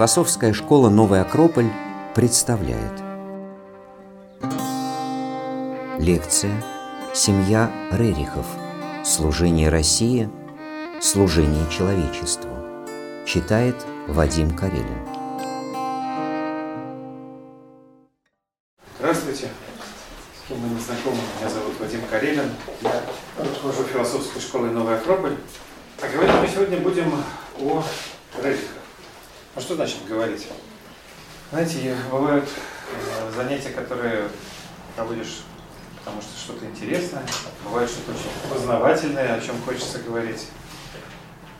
[0.00, 1.70] Философская школа «Новый Акрополь»
[2.14, 3.02] представляет
[5.98, 6.54] Лекция
[7.12, 8.46] «Семья Рерихов.
[9.04, 10.30] Служение России.
[11.02, 12.48] Служение человечеству».
[13.26, 13.76] Читает
[14.08, 15.19] Вадим Карелин.
[30.20, 30.48] Говорить?
[31.50, 34.28] Знаете, бывают э, занятия, которые
[34.94, 35.44] проводишь,
[35.98, 37.22] потому что что-то интересное,
[37.64, 40.48] бывает что-то очень познавательное, о чем хочется говорить.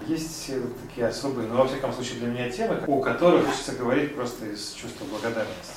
[0.06, 4.14] Есть э, такие особые, ну, во всяком случае, для меня темы, о которых хочется говорить
[4.14, 5.72] просто из чувства благодарности.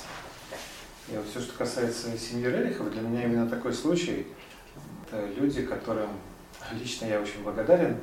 [1.08, 4.26] И вот все, что касается семьи Рерихов, для меня именно такой случай.
[5.06, 6.10] Это люди, которым
[6.72, 7.98] лично я очень благодарен,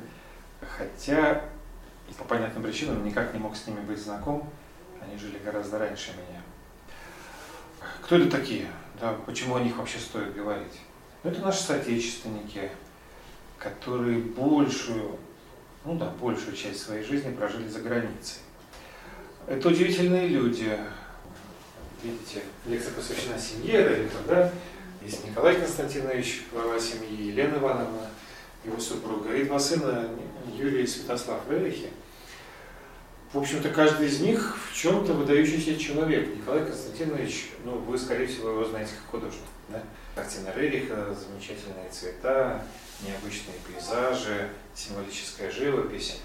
[0.76, 1.44] хотя
[2.18, 4.50] по понятным причинам никак не мог с ними быть знаком.
[5.04, 6.40] Они жили гораздо раньше меня.
[8.02, 8.66] Кто это такие?
[9.00, 10.80] Да, почему о них вообще стоит говорить?
[11.22, 12.70] Ну, это наши соотечественники,
[13.58, 15.18] которые большую,
[15.84, 18.42] ну да, большую часть своей жизни прожили за границей.
[19.46, 20.78] Это удивительные люди.
[22.02, 24.52] Видите, лекция посвящена семье Рерихов, да?
[25.00, 28.08] Есть Николай Константинович, глава семьи, Елена Ивановна,
[28.64, 30.08] его супруга, и два сына,
[30.56, 31.90] Юрий и Святослав Рерихи–
[33.32, 36.36] в общем-то, каждый из них в чем-то выдающийся человек.
[36.36, 39.42] Николай Константинович, ну, вы, скорее всего, его знаете как художник.
[39.68, 39.82] Да?
[40.14, 42.62] Картина Рериха, замечательные цвета,
[43.00, 46.20] необычные пейзажи, символическая живопись.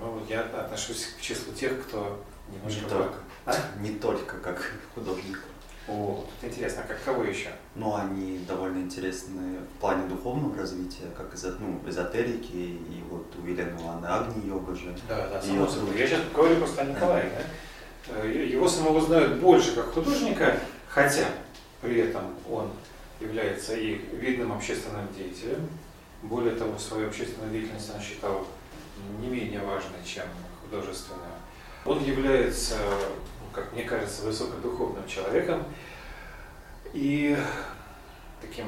[0.00, 2.80] Ну, я отношусь к числу тех, кто немножко...
[2.82, 3.14] Не только,
[3.46, 3.56] а?
[3.80, 5.40] не только как художник.
[5.88, 7.48] О, тут интересно, а как кого еще?
[7.74, 13.46] Ну, они довольно интересны в плане духовного развития, как из, ну, эзотерики, и вот у
[13.46, 14.96] Елены Ивановны Агни йога же.
[15.08, 15.98] Да, да, само собой.
[15.98, 17.30] Я сейчас говорю просто о Николае.
[17.30, 17.42] Да.
[18.08, 18.24] Да?
[18.24, 21.26] Э, его самого знают больше как художника, хотя
[21.80, 22.70] при этом он
[23.20, 25.68] является и видным общественным деятелем.
[26.22, 28.46] Более того, свою общественную деятельность он считал
[29.20, 30.24] не менее важной, чем
[30.62, 31.32] художественную.
[31.84, 32.76] Он является
[33.52, 35.64] как мне кажется, высокодуховным человеком
[36.92, 37.36] и
[38.40, 38.66] таким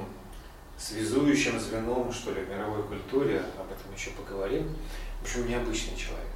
[0.78, 4.68] связующим звеном, что ли, в мировой культуре, об этом еще поговорим,
[5.20, 6.26] в общем, необычный человек.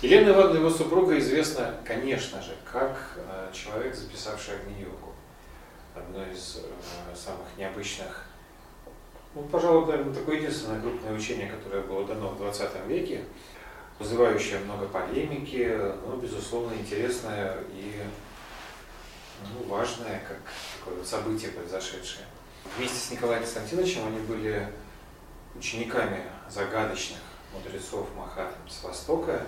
[0.00, 5.12] Елена Ивановна, его супруга, известна, конечно же, как э, человек, записавший Агни-йогу.
[5.94, 8.26] Одно из э, самых необычных,
[9.34, 13.24] ну, пожалуй, наверное, такое единственное крупное учение, которое было дано в 20 веке,
[13.98, 18.02] вызывающая много полемики, но, безусловно, интересная и
[19.42, 20.38] ну, важное, как
[20.78, 22.26] такое вот событие произошедшее.
[22.76, 24.68] Вместе с Николаем Константиновичем они были
[25.54, 27.18] учениками загадочных
[27.52, 29.42] мудрецов Махатм с Востока,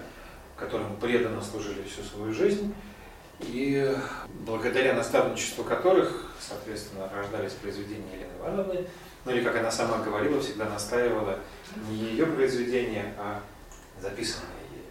[0.57, 2.75] которым преданно служили всю свою жизнь,
[3.41, 3.95] и
[4.47, 8.87] благодаря наставничеству которых, соответственно, рождались произведения Елены Ивановны,
[9.25, 11.39] ну или, как она сама говорила, всегда настаивала
[11.89, 13.41] не ее произведения, а
[14.01, 14.85] записанные ею.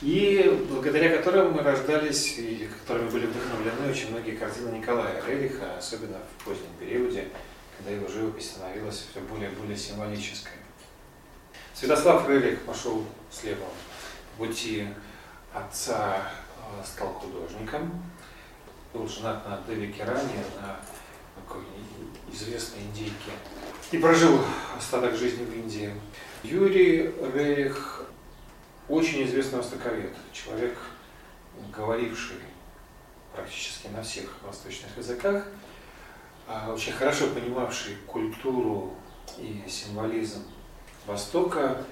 [0.00, 6.18] И благодаря которым мы рождались и которыми были вдохновлены очень многие картины Николая Рериха, особенно
[6.18, 7.28] в позднем периоде,
[7.76, 10.52] когда его живопись становилась все более и более символической.
[11.74, 13.66] Святослав Рерих пошел слева
[14.38, 14.86] пути
[15.52, 18.02] отца, э, стал художником,
[18.92, 20.76] был женат на Деви Керане, на
[21.34, 21.62] такой
[22.32, 23.32] известной индейке,
[23.90, 24.40] и прожил
[24.76, 25.92] остаток жизни в Индии.
[26.42, 28.02] Юрий Рерих
[28.88, 30.76] очень известный востоковед, человек,
[31.72, 32.38] говоривший
[33.32, 35.46] практически на всех восточных языках,
[36.48, 38.92] а, очень хорошо понимавший культуру
[39.38, 40.42] и символизм
[41.06, 41.84] Востока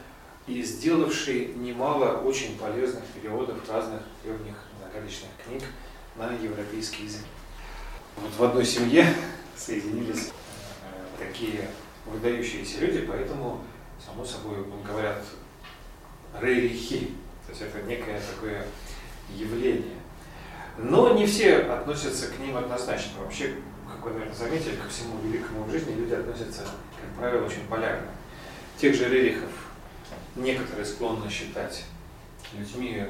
[0.49, 5.63] и сделавший немало очень полезных переводов разных древних загадочных книг
[6.17, 7.25] на европейский язык.
[8.17, 9.07] Вот в одной семье
[9.57, 11.69] соединились э, такие
[12.07, 13.65] выдающиеся люди, поэтому
[14.05, 15.23] само собой, говорят,
[16.41, 17.15] рерихи,
[17.47, 18.65] то есть это некое такое
[19.35, 19.97] явление.
[20.79, 23.21] Но не все относятся к ним однозначно.
[23.21, 23.55] Вообще,
[23.87, 28.09] как вы, наверное, заметили, ко всему великому в жизни люди относятся, как правило, очень полярно.
[28.79, 29.51] Тех же рерихов
[30.37, 31.85] некоторые склонны считать
[32.57, 33.05] людьми,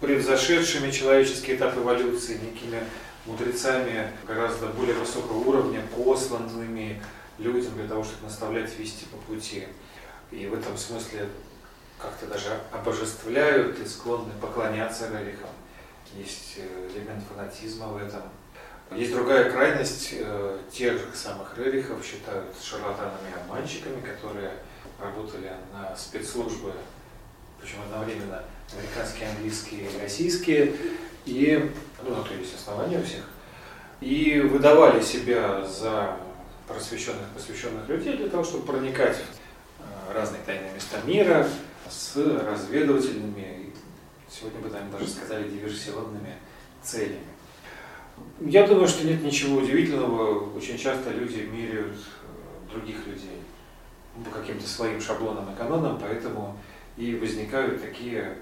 [0.00, 2.80] превзошедшими человеческий этап эволюции, некими
[3.26, 7.02] мудрецами гораздо более высокого уровня, посланными
[7.38, 9.66] людям для того, чтобы наставлять вести по пути
[10.30, 11.28] и в этом смысле
[11.98, 15.50] как-то даже обожествляют и склонны поклоняться рерихам.
[16.16, 18.22] Есть э, элемент фанатизма в этом.
[18.92, 24.52] Есть другая крайность, э, тех же самых рерихов считают шарлатанами и обманщиками, которые
[25.00, 26.72] работали на спецслужбы
[27.64, 28.42] причем одновременно
[28.76, 30.74] американские, английские и российские,
[31.24, 31.72] и,
[32.02, 33.24] ну, на то есть основания у всех,
[34.00, 36.16] и выдавали себя за
[36.68, 39.33] просвещенных, посвященных людей для того, чтобы проникать в
[40.12, 41.48] разные тайные места мира
[41.88, 43.72] с разведывательными,
[44.28, 46.34] сегодня бы, наверное, даже сказали, диверсионными
[46.82, 47.20] целями.
[48.40, 50.54] Я думаю, что нет ничего удивительного.
[50.56, 51.96] Очень часто люди меряют
[52.70, 53.40] других людей
[54.24, 56.56] по каким-то своим шаблонам и канонам, поэтому
[56.96, 58.38] и возникают такие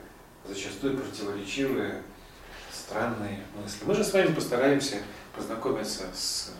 [0.46, 2.02] зачастую противоречивые,
[2.70, 3.84] странные мысли.
[3.86, 4.96] Мы же с вами постараемся
[5.34, 6.52] познакомиться с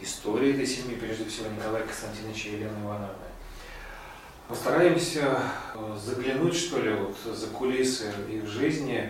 [0.00, 3.14] историей этой семьи, прежде всего Николая Константиновича и Елены Ивановны.
[4.48, 5.38] Постараемся
[5.74, 9.08] э, заглянуть, что ли, вот за кулисы их жизни,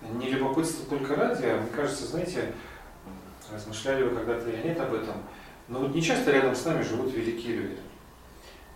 [0.00, 2.52] не любопытство только ради, а мне кажется, знаете,
[3.52, 5.16] размышляли вы когда-то или нет об этом,
[5.66, 7.78] но вот не часто рядом с нами живут великие люди.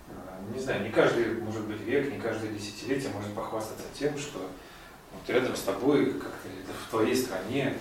[0.08, 4.40] Э, не знаю, не каждый, может быть, век, не каждое десятилетие может похвастаться тем, что
[4.40, 6.48] вот рядом с тобой, как-то
[6.86, 7.74] в твоей стране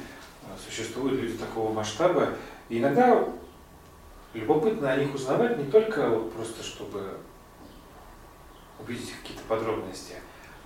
[0.43, 2.35] э, существуют люди такого масштаба.
[2.69, 3.27] И иногда
[4.35, 7.17] любопытно о них узнавать не только вот просто, чтобы
[8.79, 10.13] увидеть какие-то подробности.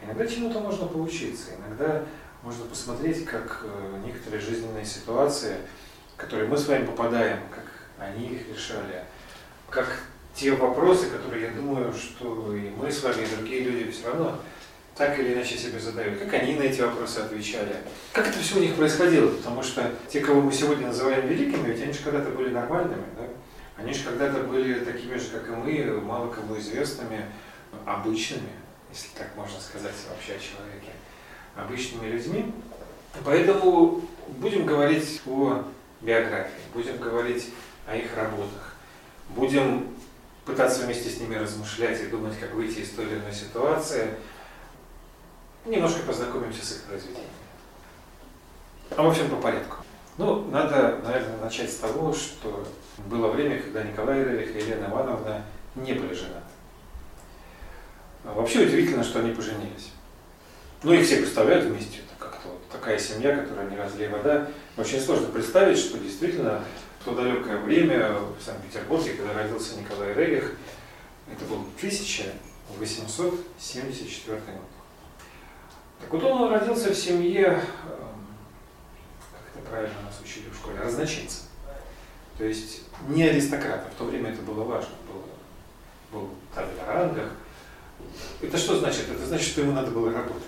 [0.02, 2.04] Иногда чему-то можно поучиться, иногда
[2.42, 5.58] можно посмотреть, как э, некоторые жизненные ситуации,
[6.14, 7.66] в которые мы с вами попадаем, как
[7.98, 9.06] они их решали,
[9.70, 9.88] как
[10.36, 14.40] те вопросы, которые, я думаю, что и мы с вами, и другие люди все равно
[14.96, 17.76] так или иначе себе задают, как они на эти вопросы отвечали,
[18.12, 21.82] как это все у них происходило, потому что те, кого мы сегодня называем великими, ведь
[21.82, 23.24] они же когда-то были нормальными, да?
[23.78, 27.26] они же когда-то были такими же, как и мы, мало кому известными,
[27.86, 28.50] обычными,
[28.92, 30.92] если так можно сказать вообще о человеке,
[31.56, 32.52] обычными людьми.
[33.24, 35.64] Поэтому будем говорить о
[36.02, 37.50] биографии, будем говорить
[37.88, 38.76] о их работах,
[39.30, 39.96] будем
[40.46, 44.10] пытаться вместе с ними размышлять и думать, как выйти из той или иной ситуации–
[45.66, 47.30] немножко познакомимся с их произведениями.
[48.96, 49.78] А в общем, по порядку.
[50.18, 52.68] Ну, надо, наверное, начать с того, что
[53.08, 55.44] было время, когда Николай Рерих и Елена Ивановна
[55.76, 56.46] не были женаты.
[58.26, 59.92] А вообще удивительно, что они поженились.
[60.84, 62.00] Ну, их все представляют вместе.
[62.00, 64.48] Это как-то вот такая семья, которая не разлей вода.
[64.78, 66.64] Очень сложно представить, что действительно
[67.00, 70.54] в то далекое время в Санкт-Петербурге, когда родился Николай Рерих,
[71.32, 74.46] это был 1874 год.
[76.02, 77.62] Так вот он родился в семье, эм,
[79.32, 81.44] как это правильно нас учили в школе, разночинца.
[82.38, 85.24] То есть не аристократа, в то время это было важно, было,
[86.12, 86.30] был
[86.86, 87.32] рангах.
[88.42, 89.06] Это что значит?
[89.12, 90.44] Это значит, что ему надо было работать.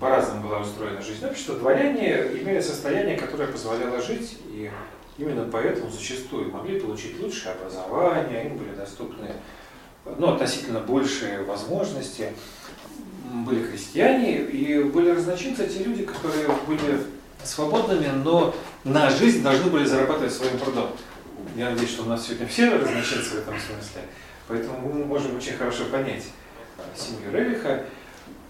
[0.00, 1.56] По-разному была устроена жизнь общества.
[1.56, 4.70] Дворяне имели состояние, которое позволяло жить, и
[5.18, 9.28] именно поэтому зачастую могли получить лучшее образование, им были доступны
[10.18, 12.32] ну, относительно большие возможности
[13.44, 17.02] были крестьяне и были разночинцы, те люди, которые были
[17.42, 20.90] свободными, но на жизнь должны были зарабатывать своим трудом.
[21.56, 24.02] Я надеюсь, что у нас сегодня все разночинцы в этом смысле,
[24.48, 26.24] поэтому мы можем очень хорошо понять
[26.94, 27.84] семью Ревиха.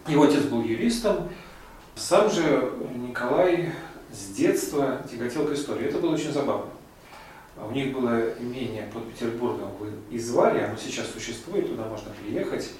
[0.06, 1.28] Его отец был юристом,
[1.94, 3.72] сам же Николай
[4.12, 5.86] с детства тяготел к истории.
[5.86, 6.70] Это было очень забавно.
[7.56, 12.70] У них было имение под Петербургом в Изваре, оно сейчас существует, туда можно приехать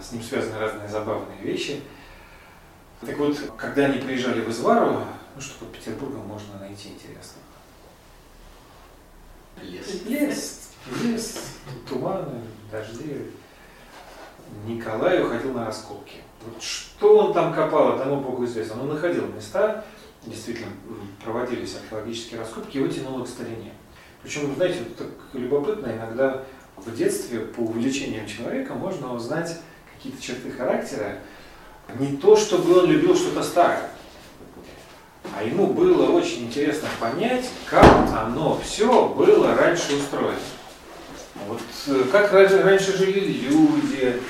[0.00, 1.80] с ним связаны разные забавные вещи.
[3.00, 7.40] Так вот, когда они приезжали в Извару, ну что под Петербургом можно найти интересно?
[9.62, 10.04] Лес.
[10.04, 10.70] Лес,
[11.02, 11.38] лес,
[11.88, 12.40] туманы,
[12.74, 13.30] дожди.
[14.66, 16.16] Николай уходил на раскопки.
[16.44, 18.82] Вот что он там копал, тому Богу известно.
[18.82, 19.84] Он находил места,
[20.24, 20.72] действительно
[21.22, 23.72] проводились археологические раскопки, его тянуло к старине.
[24.22, 26.42] Причем, знаете, так любопытно, иногда
[26.76, 29.60] в детстве по увлечениям человека можно узнать
[29.94, 31.18] какие-то черты характера,
[31.98, 33.90] не то, чтобы он любил что-то старое,
[35.36, 40.38] а ему было очень интересно понять, как оно все было раньше устроено.
[41.46, 44.20] Вот э, как раньше жили люди,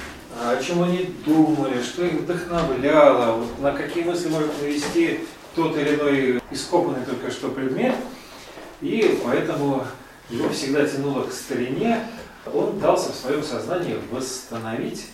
[0.40, 5.20] о чем они думали, что их вдохновляло, вот на какие мысли может навести
[5.54, 7.94] тот или иной ископанный только что предмет.
[8.80, 9.86] И поэтому
[10.28, 12.06] его всегда тянуло к старине.
[12.52, 15.06] Он дался в своем сознании восстановить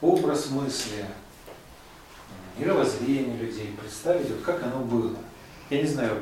[0.00, 1.04] образ мысли,
[2.58, 5.14] мировоззрение людей, представить, вот как оно было.
[5.70, 6.18] Я не знаю,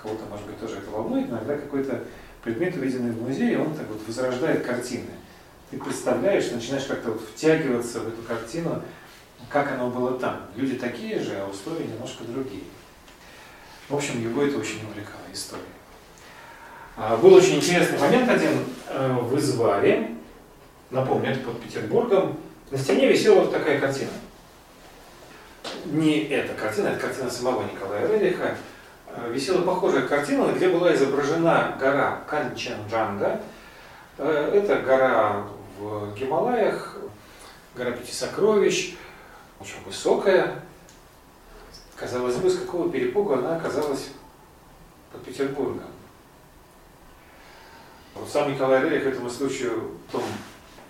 [0.00, 2.04] кого-то, может быть, тоже это волнует, но иногда какой-то
[2.42, 5.10] предмет, увиденный в музее, он так вот возрождает картины.
[5.70, 8.82] Ты представляешь, начинаешь как-то вот втягиваться в эту картину,
[9.48, 10.46] как оно было там.
[10.56, 12.64] Люди такие же, а условия немножко другие.
[13.88, 15.62] В общем, его это очень увлекало, история.
[16.96, 20.10] А, был очень интересный момент один э, в Изваре,
[20.90, 22.38] напомню, это под Петербургом,
[22.70, 24.10] на стене висела вот такая картина.
[25.86, 28.56] не эта картина, это картина самого Николая Рериха,
[29.30, 33.40] висела похожая картина, где была изображена гора Канченджанга.
[34.18, 35.46] Э, это гора
[35.78, 36.96] в Гималаях,
[37.74, 38.96] гора Пяти Сокровищ,
[39.60, 40.62] очень высокая.
[41.96, 44.08] Казалось бы, с какого перепугу она оказалась
[45.12, 45.84] под Петербургом.
[48.14, 50.24] Вот сам Николай Рерих этому случаю потом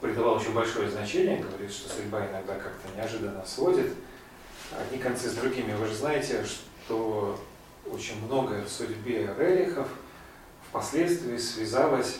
[0.00, 3.92] придавал очень большое значение, говорит, что судьба иногда как-то неожиданно сводит
[4.78, 5.72] одни концы с другими.
[5.72, 7.38] Вы же знаете, что
[7.86, 9.88] очень многое в судьбе Рерихов
[10.68, 12.18] впоследствии связалось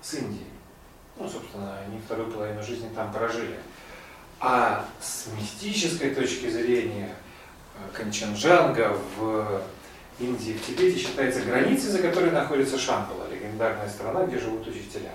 [0.00, 0.46] с Индией.
[1.16, 3.58] Ну, собственно, они вторую половину жизни там прожили.
[4.40, 7.12] А с мистической точки зрения
[7.74, 9.62] э, Канчанджанга в
[10.20, 15.12] Индии, в Тибете считается границей, за которой находится Шамбала, легендарная страна, где живут учителя.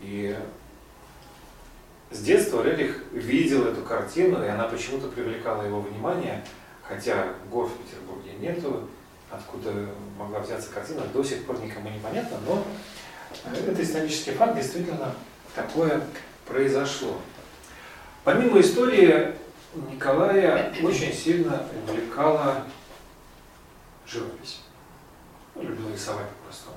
[0.00, 0.36] И
[2.10, 6.44] с детства Рерих видел эту картину, и она почему-то привлекала его внимание,
[6.92, 8.88] хотя гор в Петербурге нету,
[9.30, 12.64] откуда могла взяться картина, до сих пор никому не понятно, но
[13.46, 15.14] это исторический факт, действительно
[15.54, 16.02] такое
[16.46, 17.16] произошло.
[18.24, 19.34] Помимо истории,
[19.74, 22.64] Николая очень сильно увлекала
[24.06, 24.60] живопись.
[25.54, 26.76] Он любил рисовать по-простому.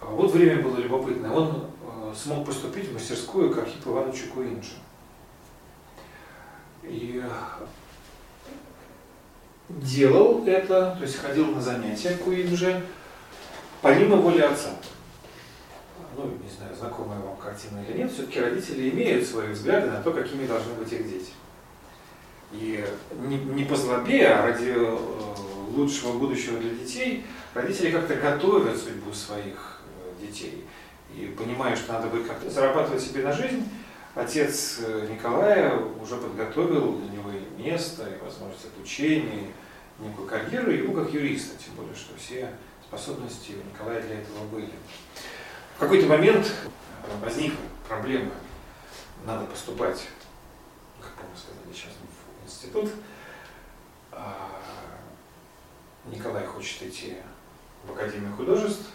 [0.00, 1.30] Вот время было любопытное.
[1.30, 4.76] Он э, смог поступить в мастерскую к Архипу Ивановичу Куинджи.
[6.82, 7.22] И
[9.78, 12.82] делал это, то есть ходил на занятия Куинджи,
[13.82, 14.70] помимо воли отца.
[16.16, 20.12] Ну, не знаю, знакомая вам картина или нет, все-таки родители имеют свои взгляды на то,
[20.12, 21.30] какими должны быть их дети.
[22.52, 22.84] И
[23.28, 24.98] не, не по злобе, а ради э,
[25.70, 27.24] лучшего будущего для детей,
[27.54, 30.64] родители как-то готовят судьбу своих э, детей.
[31.14, 33.68] И понимая, что надо будет как-то зарабатывать себе на жизнь,
[34.16, 39.52] отец э, Николая уже подготовил для него и место, и возможность обучения,
[40.00, 42.52] некую карьеру, его как юриста, тем более, что все
[42.82, 44.70] способности у Николая для этого были.
[45.76, 46.46] В какой-то момент
[47.04, 48.32] э, возникла проблема,
[49.24, 50.08] надо поступать,
[51.00, 52.90] как мы сказали сейчас, в институт,
[54.12, 54.50] а,
[56.06, 57.16] Николай хочет идти
[57.84, 58.86] в Академию художеств,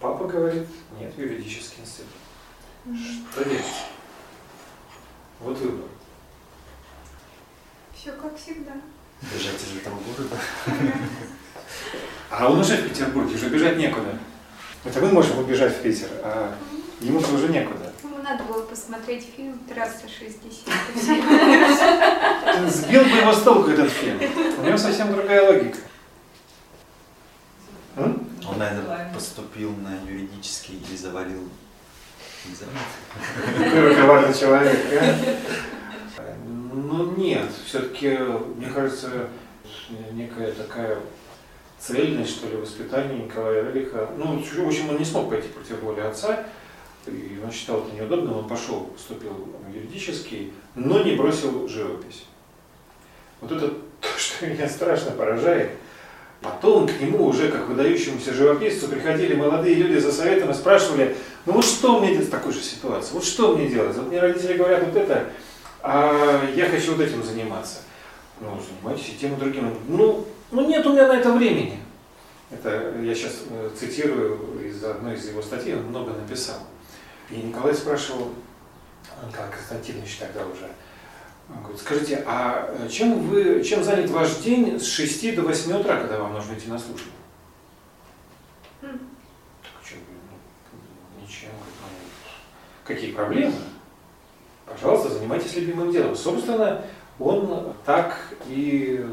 [0.00, 0.66] папа говорит,
[0.98, 2.08] нет, юридический институт.
[3.32, 3.64] Что делать?
[5.40, 5.88] Вот выбор.
[7.94, 8.72] Все как всегда.
[9.22, 10.36] Бежать из этого города.
[12.30, 14.18] А он уже в Петербурге, уже бежать некуда.
[14.84, 16.54] Это мы можем убежать в Питер, а
[17.00, 17.92] ему-то уже некуда.
[18.02, 22.70] Ему надо было посмотреть фильм «Трасса 60».
[22.70, 24.18] Сбил бы его с толку этот фильм.
[24.58, 25.78] У него совсем другая логика.
[27.96, 31.46] Он, наверное, поступил на юридический и завалил
[32.48, 32.74] экзамен.
[33.58, 34.78] Какой коварный человек.
[34.92, 35.14] а?
[36.72, 38.16] Ну нет, все-таки,
[38.56, 39.28] мне кажется,
[40.12, 40.98] некая такая
[41.78, 44.08] цельность, что ли, воспитания Николая Рериха.
[44.16, 46.46] Ну, в общем, он не смог пойти против воли отца,
[47.06, 52.24] и он считал это неудобным, он пошел, поступил в юридический, но не бросил живопись.
[53.40, 53.68] Вот это
[54.00, 55.70] то, что меня страшно поражает.
[56.40, 61.52] Потом к нему уже, как выдающемуся живописцу, приходили молодые люди за советом и спрашивали, ну
[61.52, 63.94] вот что мне делать в такой же ситуации, вот что мне делать?
[63.96, 65.30] Вот мне родители говорят вот это,
[65.82, 67.78] а я хочу вот этим заниматься.
[68.40, 69.74] Ну, занимайтесь и тем, и другим.
[69.88, 71.78] Ну, ну нет у меня на это времени.
[72.50, 76.58] Это я сейчас э, цитирую из одной из его статей, он много написал.
[77.30, 78.32] И Николай спрашивал,
[79.26, 80.68] Николай Константинович тогда уже,
[81.48, 85.80] он говорит, скажите, а э, чем, вы, чем занят ваш день с 6 до 8
[85.80, 87.10] утра, когда вам нужно идти на службу?
[88.82, 88.98] М.
[89.62, 91.50] Так что, ну, ничем.
[91.52, 91.64] Ну,
[92.84, 93.54] какие проблемы?
[94.72, 96.16] Пожалуйста, занимайтесь любимым делом.
[96.16, 96.82] Собственно,
[97.18, 99.04] он так и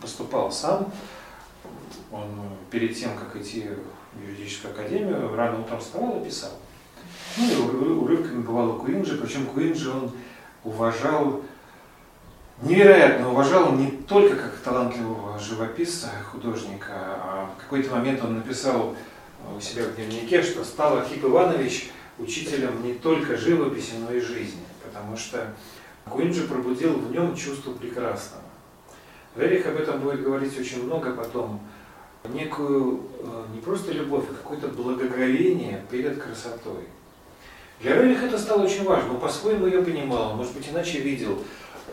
[0.00, 0.92] поступал сам.
[2.12, 2.28] Он
[2.70, 3.68] перед тем, как идти
[4.12, 6.50] в юридическую академию, рано утром вставал и писал.
[7.36, 10.10] Ну и ур- урывками бывал у Куинджи, причем Куинджи он
[10.64, 11.42] уважал,
[12.62, 18.96] невероятно уважал не только как талантливого живописца, художника, а в какой-то момент он написал
[19.56, 24.60] у себя в дневнике, что стал Архип Иванович учителем не только живописи, но и жизни,
[25.00, 25.54] потому что
[26.08, 28.42] Куинджи пробудил в нем чувство прекрасного.
[29.36, 31.60] Рерих об этом будет говорить очень много потом.
[32.24, 36.84] Некую э, не просто любовь, а какое-то благоговение перед красотой.
[37.80, 41.42] Для Рериха это стало очень важно, он по-своему ее понимал, он, может быть, иначе видел.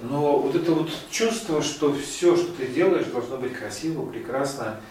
[0.01, 4.81] Но вот это вот чувство, что все, что ты делаешь, должно быть красиво, прекрасно,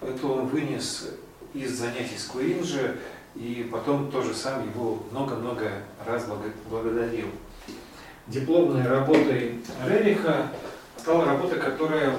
[0.00, 1.08] это он вынес
[1.54, 2.98] из занятий с Куинджи,
[3.34, 5.72] и потом тоже сам его много-много
[6.06, 7.26] раз благо- благодарил.
[8.26, 10.48] Дипломной работой Рериха
[10.96, 12.16] стала работа, которая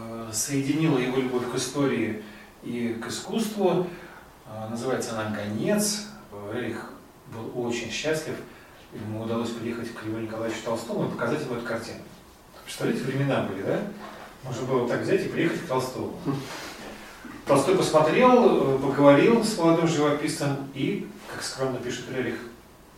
[0.00, 2.24] э, соединила его любовь к истории
[2.64, 3.86] и к искусству.
[4.46, 6.08] Э, называется она «Гонец».
[6.52, 6.90] Рерих
[7.32, 8.34] был очень счастлив.
[8.92, 12.00] Ему удалось приехать к Льву Николаевичу Толстому и показать ему эту картину.
[12.64, 13.80] Представляете, времена были, да?
[14.42, 16.12] Можно было так взять и приехать к Толстому.
[17.46, 22.36] Толстой посмотрел, поговорил с молодым живописцем и, как скромно пишет Рерих,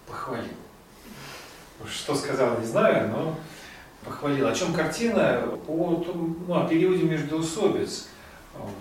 [0.07, 0.62] похвалил.
[1.89, 3.39] Что сказал, не знаю, но
[4.05, 4.49] похвалил.
[4.49, 5.45] О чем картина?
[5.69, 6.05] О,
[6.47, 8.09] ну, о периоде междоусобиц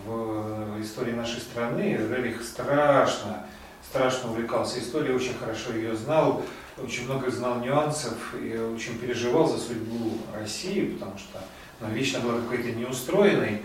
[0.05, 1.97] в истории нашей страны.
[2.09, 3.45] Рерих страшно,
[3.87, 6.43] страшно увлекался историей, очень хорошо ее знал,
[6.77, 11.39] очень много знал нюансов и очень переживал за судьбу России, потому что
[11.79, 13.61] она вечно была какой-то неустроенной.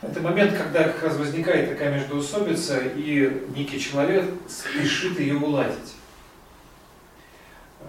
[0.00, 5.96] Это момент, когда как раз возникает такая междоусобица, и некий человек спешит ее уладить.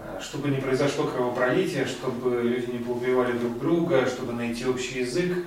[0.04, 5.46] Э, чтобы не произошло кровопролитие, чтобы люди не поубивали друг друга, чтобы найти общий язык,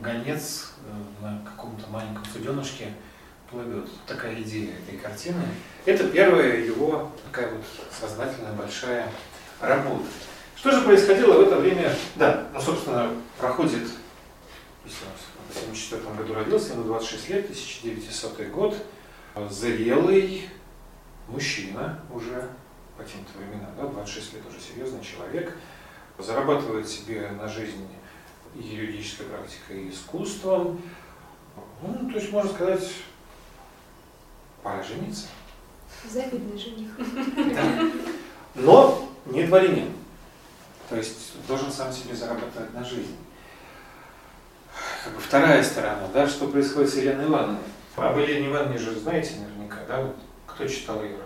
[0.00, 2.92] гонец э, на каком-то маленьком суденышке
[3.50, 3.88] плывет.
[4.06, 5.42] Такая идея этой картины.
[5.84, 9.08] Это первая его такая вот сознательная большая
[9.60, 10.04] работа.
[10.54, 11.94] Что же происходило в это время?
[12.16, 13.88] Да, ну, собственно, проходит,
[14.84, 15.12] если он
[15.48, 18.76] в 1974 году родился, ему 26 лет, 1900 год,
[19.48, 20.48] зрелый
[21.28, 22.48] мужчина уже,
[23.00, 25.56] по временам, да, 26 лет уже серьезный человек,
[26.18, 27.88] зарабатывает себе на жизнь
[28.54, 30.80] и юридической практикой, и искусством.
[31.82, 32.92] Ну, то есть, можно сказать,
[34.62, 35.26] пора жениться.
[36.08, 36.90] Завидный жених.
[37.54, 37.90] Да.
[38.54, 39.92] Но не дворянин.
[40.88, 43.16] То есть должен сам себе зарабатывать на жизнь.
[45.04, 47.60] Как бы вторая сторона, да, что происходит с Еленой Ивановной.
[47.96, 50.16] Об Елене Ивановне же знаете наверняка, да, вот,
[50.46, 51.16] кто читал ее.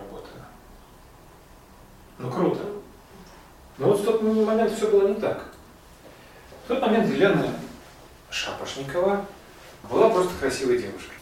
[2.17, 2.61] Ну круто.
[3.77, 5.45] Но вот в тот момент все было не так.
[6.65, 7.53] В тот момент Елена
[8.29, 9.25] Шапошникова
[9.89, 11.13] была просто красивой девушкой.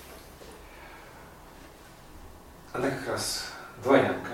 [2.71, 3.45] Она как раз
[3.83, 4.31] дворянка,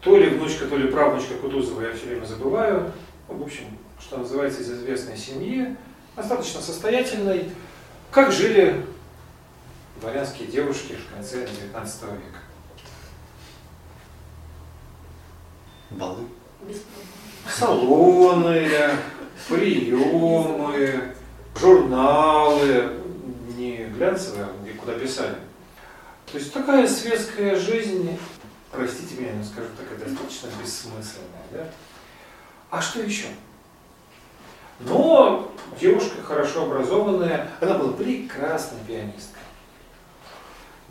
[0.00, 2.92] то ли внучка, то ли правнучка Кутузова, я все время забываю.
[3.26, 5.76] В общем, что называется, из известной семьи,
[6.14, 7.50] достаточно состоятельной.
[8.12, 8.86] Как жили
[10.00, 12.45] дворянские девушки в конце XIX века?
[15.96, 16.22] Балы.
[17.48, 18.68] Салоны,
[19.48, 21.14] приемы,
[21.58, 22.92] журналы,
[23.56, 25.36] не глянцевые, где куда писали.
[26.30, 28.18] То есть такая светская жизнь
[28.76, 31.44] простите меня, но скажу так, достаточно бессмысленная.
[31.52, 31.64] Да?
[32.70, 33.26] А что еще?
[34.80, 39.42] Но девушка хорошо образованная, она была прекрасной пианисткой.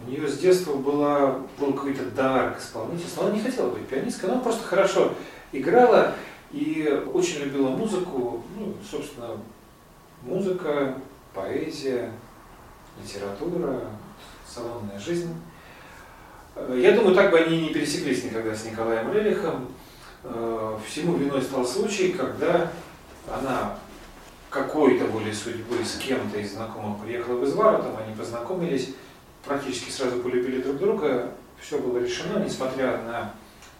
[0.04, 3.24] У нее с детства была, был какой-то дар к исполнительству.
[3.24, 5.14] Она не хотела быть пианисткой, она просто хорошо
[5.52, 6.16] играла
[6.52, 8.44] и очень любила музыку.
[8.58, 9.32] Ну, собственно,
[10.22, 10.96] музыка,
[11.34, 12.12] поэзия,
[13.02, 13.82] литература,
[14.48, 15.34] салонная жизнь.
[16.74, 19.68] Я думаю, так бы они не пересеклись никогда с Николаем Рерихом.
[20.24, 22.72] Э, всему виной стал случай, когда
[23.30, 23.78] она
[24.50, 28.96] какой-то более судьбы с кем-то из знакомых приехала в Извару, там они познакомились,
[29.46, 33.34] практически сразу полюбили друг друга, все было решено, несмотря на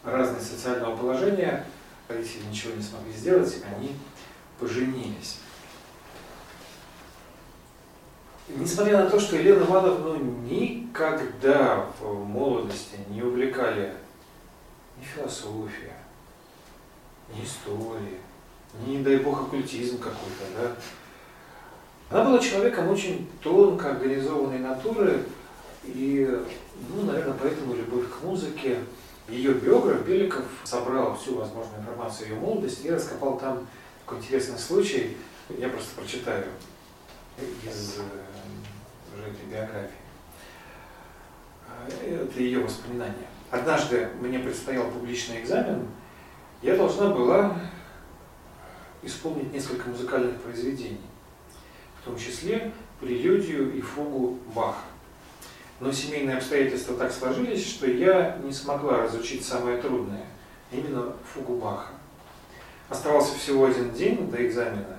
[0.04, 1.66] разные социального положения,
[2.08, 3.96] родители ничего не смогли сделать, они
[4.58, 5.38] поженились.
[8.48, 13.92] Несмотря на то, что Елену Ивановну никогда в молодости не увлекали
[14.98, 15.96] ни философия,
[17.34, 18.20] ни история,
[18.86, 20.76] ни, дай бог, оккультизм какой-то, да,
[22.08, 25.24] она была человеком очень тонко организованной натуры,
[25.86, 26.28] и,
[26.90, 28.78] ну, наверное, поэтому любовь к музыке.
[29.28, 33.66] Ее биограф Беликов собрал всю возможную информацию ее молодости и раскопал там
[34.04, 35.16] такой интересный случай.
[35.48, 36.46] Я просто прочитаю
[37.64, 38.02] из э,
[39.12, 39.90] уже этой биографии.
[42.02, 43.26] Э, это ее воспоминания.
[43.50, 45.88] Однажды мне предстоял публичный экзамен,
[46.62, 47.56] я должна была
[49.02, 51.00] исполнить несколько музыкальных произведений,
[52.00, 54.84] в том числе прелюдию и фугу Баха.
[55.80, 60.24] Но семейные обстоятельства так сложились, что я не смогла разучить самое трудное,
[60.72, 61.90] именно фугу Баха.
[62.88, 64.96] Оставался всего один день до экзамена,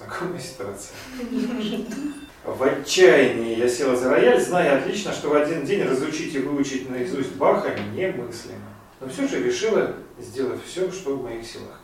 [0.00, 0.96] Знакомая ситуация.
[2.44, 6.88] В отчаянии я села за рояль, зная отлично, что в один день разучить и выучить
[6.88, 8.70] наизусть Баха немыслимо.
[8.98, 11.78] Но все же решила сделать все, что в моих силах.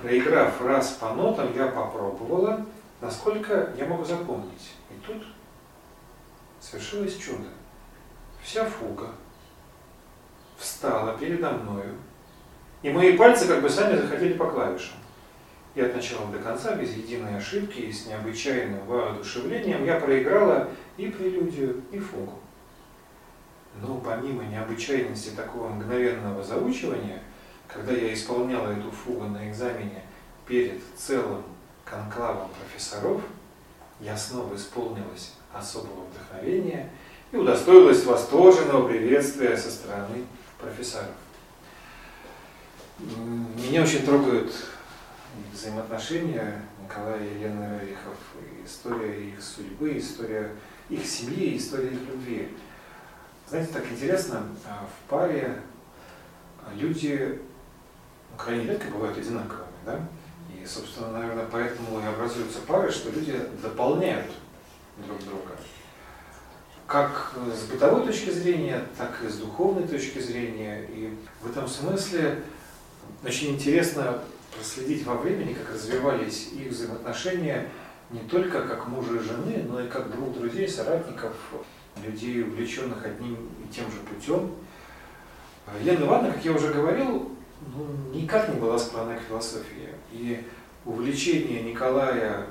[0.00, 2.64] Проиграв раз по нотам, я попробовала,
[3.02, 4.72] насколько я могу запомнить.
[4.88, 5.22] И тут
[6.60, 7.48] совершилось чудо.
[8.42, 9.10] Вся фуга
[10.56, 11.94] встала передо мною
[12.82, 14.96] И мои пальцы как бы сами захотели по клавишам.
[15.74, 21.08] И от начала до конца, без единой ошибки и с необычайным воодушевлением, я проиграла и
[21.08, 22.38] прелюдию, и фугу.
[23.80, 27.22] Но помимо необычайности такого мгновенного заучивания,
[27.68, 30.02] когда я исполняла эту фугу на экзамене
[30.46, 31.44] перед целым
[31.84, 33.22] конклавом профессоров,
[34.00, 36.90] я снова исполнилась особого вдохновения
[37.32, 40.24] и удостоилась восторженного приветствия со стороны
[40.58, 41.10] профессоров.
[42.98, 44.52] Меня очень трогают
[45.52, 48.16] взаимоотношения Николая и Елены Рерихов,
[48.64, 50.50] история их судьбы, история
[50.88, 52.48] их семьи, история их любви.
[53.48, 55.62] Знаете, так интересно, а, в паре
[56.74, 57.40] люди
[58.30, 60.00] ну, крайне редко бывают одинаковыми, да?
[60.54, 64.26] И, собственно, наверное, поэтому и образуются пары, что люди дополняют
[65.06, 65.56] друг друга.
[66.86, 70.82] Как с бытовой точки зрения, так и с духовной точки зрения.
[70.88, 72.42] И в этом смысле
[73.24, 74.20] очень интересно
[74.56, 77.68] проследить во времени, как развивались их взаимоотношения
[78.10, 81.34] не только как мужа и жены, но и как двух друзей, соратников,
[82.04, 84.52] людей, увлеченных одним и тем же путем.
[85.80, 87.30] Елена Ивановна, как я уже говорил,
[87.74, 89.90] ну, никак не была склонна к философии.
[90.10, 90.44] И
[90.84, 92.46] увлечение Николая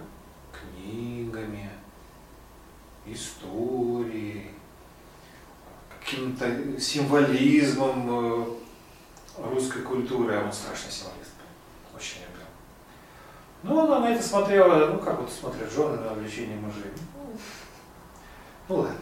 [0.53, 1.69] книгами,
[3.13, 4.51] историей,
[5.99, 8.45] каким-то символизмом э,
[9.53, 11.33] русской культуры, а он страшный символист,
[11.95, 12.47] очень любил.
[13.63, 16.91] Ну, она на это смотрела, ну, как вот смотрят жены на увлечение мужей.
[18.67, 18.95] Ну, ладно.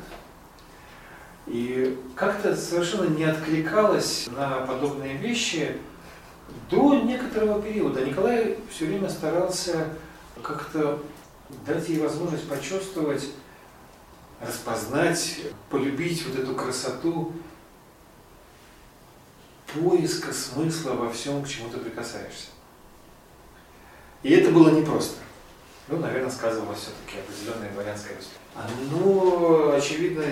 [1.46, 5.78] И как-то совершенно не откликалась на подобные вещи
[6.70, 8.04] до некоторого периода.
[8.04, 9.88] Николай все время старался
[10.42, 11.02] как-то
[11.66, 13.30] дать ей возможность почувствовать,
[14.42, 17.34] распознать, полюбить вот эту красоту
[19.74, 22.48] поиска смысла во всем, к чему ты прикасаешься.
[24.24, 25.18] И это было непросто.
[25.88, 28.90] Ну, наверное, сказывалось все-таки определенное дворянское воспитание.
[28.92, 30.24] Но, очевидно,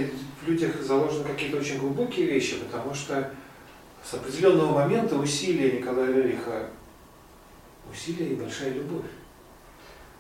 [0.41, 3.31] в людях заложены какие-то очень глубокие вещи, потому что
[4.03, 6.69] с определенного момента усилия Николая Рериха,
[7.91, 9.05] усилия и большая любовь,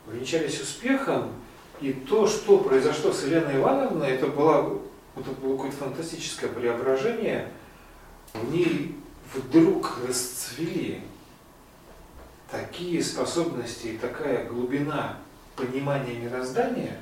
[0.07, 1.33] увенчались успехом,
[1.81, 4.79] и то, что произошло с Еленой Ивановной, это, было,
[5.15, 7.51] это было какое-то фантастическое преображение.
[8.33, 8.95] В ней
[9.33, 11.01] вдруг расцвели
[12.49, 15.17] такие способности и такая глубина
[15.55, 16.97] понимания мироздания,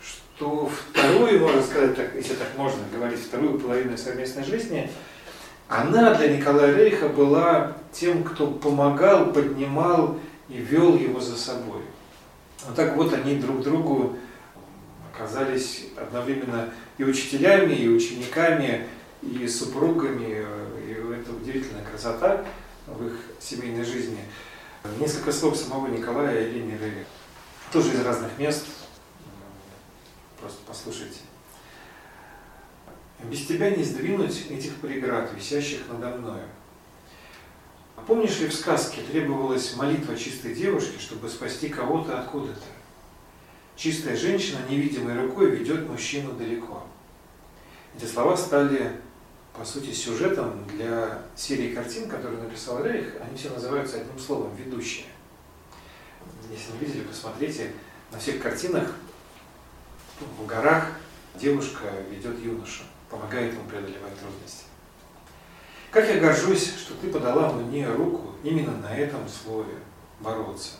[0.00, 4.90] что вторую, можно сказать, так, если так можно говорить, вторую половину совместной жизни,
[5.68, 11.82] она для Николая Рейха была тем, кто помогал, поднимал и вел его за собой.
[12.66, 14.16] Вот так вот они друг другу
[15.12, 18.86] оказались одновременно и учителями, и учениками,
[19.22, 20.44] и супругами,
[20.86, 22.44] и это удивительная красота
[22.86, 24.20] в их семейной жизни.
[24.98, 27.06] Несколько слов самого Николая и Елены Рерих.
[27.72, 28.66] Тоже из разных мест.
[30.40, 31.20] Просто послушайте.
[33.22, 36.44] Без тебя не сдвинуть этих преград, висящих надо мною.
[38.06, 42.60] Помнишь ли в сказке требовалась молитва чистой девушки, чтобы спасти кого-то откуда-то?
[43.76, 46.86] Чистая женщина невидимой рукой ведет мужчину далеко.
[47.96, 49.00] Эти слова стали,
[49.56, 53.14] по сути, сюжетом для серии картин, которые написал Рейх.
[53.20, 55.06] Они все называются одним словом «ведущие».
[56.50, 57.72] Если не видели, посмотрите,
[58.12, 58.92] на всех картинах
[60.38, 60.92] в горах
[61.36, 64.64] девушка ведет юношу, помогает ему преодолевать трудности.
[65.94, 69.74] Как я горжусь, что ты подала мне руку именно на этом слове
[70.18, 70.72] бороться.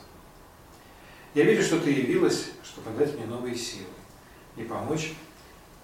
[1.35, 3.87] Я верю, что ты явилась, чтобы дать мне новые силы
[4.57, 5.12] и помочь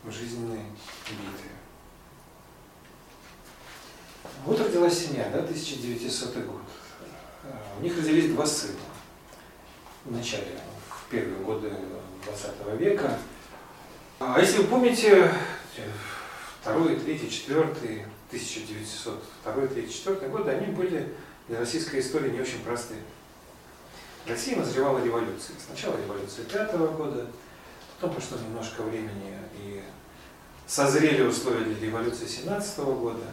[0.03, 0.65] в жизненной
[1.09, 1.51] битве.
[4.45, 6.63] Вот родилась семья, да, 1900 год.
[7.79, 8.81] У них родились два сына
[10.07, 11.73] в начале, в первые годы
[12.25, 13.17] 20 века.
[14.19, 15.33] А если вы помните,
[16.61, 21.13] второй, третий, четвертый, 1902, 3, 4 годы, они были
[21.49, 23.01] для российской истории не очень простые.
[24.27, 25.59] Россия назревала революцией.
[25.67, 27.27] Сначала революция пятого года,
[27.97, 29.83] потом прошло немножко времени и
[30.67, 33.25] созрели условия для революции 17 года.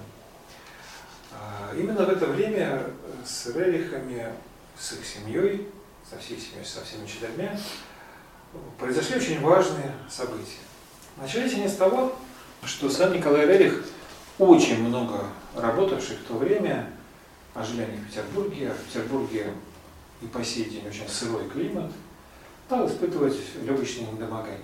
[1.31, 2.83] А, именно в это время
[3.23, 4.33] с Рерихами,
[4.79, 5.69] с их семьей,
[6.10, 7.60] со всей семьей, со всеми четырьмя,
[8.79, 10.65] произошли очень важные события.
[11.17, 12.17] Начались они с того,
[12.63, 13.86] что сам Николай Рерих,
[14.39, 16.91] очень много работавший в то время,
[17.54, 19.54] а жили они в Петербурге, а в Петербурге
[20.21, 21.91] и по сей день очень сырой климат,
[22.67, 24.62] стал испытывать легочные недомогания.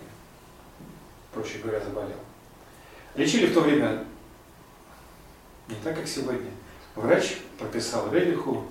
[1.33, 2.17] Проще говоря, заболел.
[3.15, 4.05] Лечили в то время
[5.67, 6.51] не так, как сегодня.
[6.95, 8.65] врач прописал Рериху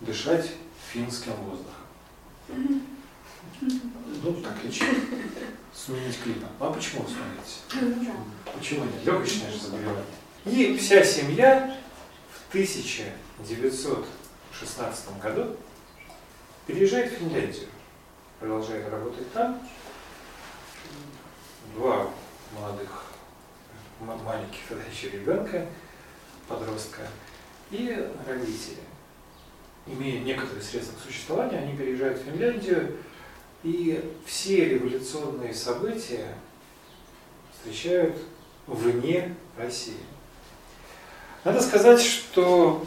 [0.00, 0.52] дышать
[0.92, 2.82] финским воздухом.
[4.22, 4.84] Ну, так лечить.
[5.74, 6.50] Сменить климат.
[6.58, 7.92] Ну, а почему сменить?
[8.56, 9.04] Почему нет?
[9.04, 10.04] Легочное же заболевание.
[10.44, 11.76] И вся семья
[12.30, 15.56] в 1916 году
[16.66, 17.68] переезжает в Финляндию.
[18.38, 19.60] Продолжает работать там.
[21.74, 22.08] Два
[22.54, 23.06] молодых,
[24.00, 25.66] маленьких тогда еще ребенка,
[26.46, 27.08] подростка
[27.70, 28.78] и родители.
[29.86, 32.96] Имея некоторые средства к существованию, они переезжают в Финляндию,
[33.62, 36.34] и все революционные события
[37.52, 38.16] встречают
[38.66, 39.98] вне России.
[41.48, 42.86] Надо сказать, что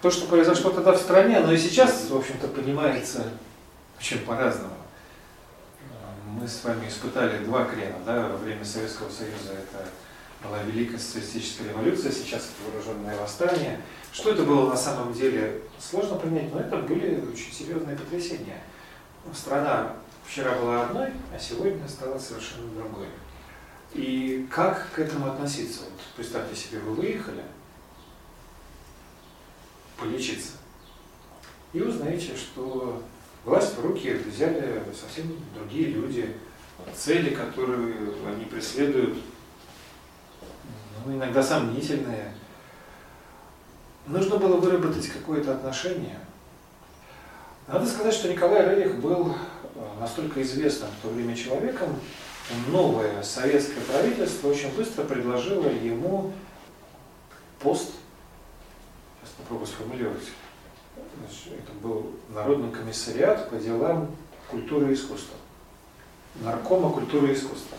[0.00, 3.24] то, что произошло тогда в стране, оно и сейчас, в общем-то, понимается
[3.98, 4.76] очень по-разному.
[6.24, 9.54] Мы с вами испытали два крена да, во время Советского Союза.
[9.54, 9.88] Это
[10.44, 13.80] была Великая социалистическая революция, сейчас это вооруженное восстание.
[14.12, 18.62] Что это было на самом деле, сложно принять, но это были очень серьезные потрясения.
[19.34, 23.08] Страна вчера была одной, а сегодня стала совершенно другой.
[23.94, 25.80] И как к этому относиться?
[25.80, 27.42] Вот представьте себе, вы выехали
[30.00, 30.52] полечиться
[31.72, 33.02] и узнаете, что
[33.44, 36.34] власть в руки взяли совсем другие люди,
[36.96, 37.94] цели, которые
[38.26, 39.18] они преследуют,
[41.04, 42.32] ну, иногда сомнительные.
[44.06, 46.18] Нужно было выработать какое-то отношение.
[47.68, 52.00] Надо сказать, что Николай Рерих был э, настолько известным в то время человеком,
[52.68, 56.32] новое советское правительство очень быстро предложило ему
[57.60, 57.92] пост,
[59.40, 60.28] попробую сформулировать,
[61.46, 64.14] это был Народный комиссариат по делам
[64.48, 65.36] культуры и искусства.
[66.36, 67.76] Наркома культуры и искусства.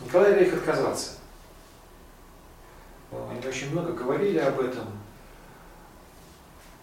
[0.00, 1.12] Николай Рейх отказался.
[3.12, 4.86] Они очень много говорили об этом.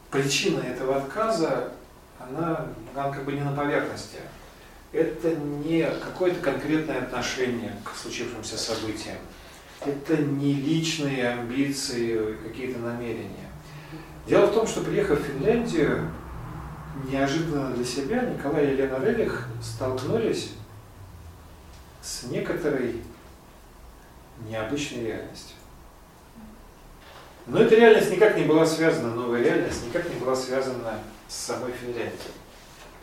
[0.10, 1.72] Причина этого отказа,
[2.20, 4.20] она, она как бы не на поверхности.
[4.92, 9.18] Это не какое-то конкретное отношение к случившимся событиям.
[9.86, 13.50] Это не личные амбиции, какие-то намерения.
[14.28, 16.12] Дело в том, что приехав в Финляндию,
[17.10, 20.52] неожиданно для себя Николай и Елена Рерих столкнулись
[22.02, 23.02] с некоторой
[24.48, 25.56] необычной реальностью.
[27.48, 31.72] Но эта реальность никак не была связана, новая реальность никак не была связана с самой
[31.72, 32.32] Финляндией.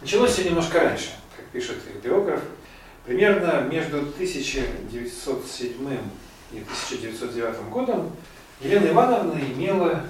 [0.00, 2.40] Началось все немножко раньше, как пишет их биограф.
[3.04, 5.98] Примерно между 1907 и
[6.50, 8.10] 1909 годом
[8.60, 10.04] Елена Ивановна имела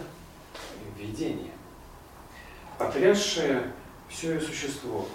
[0.96, 1.52] видение,
[2.78, 3.72] потрясшее
[4.08, 5.06] все ее существо.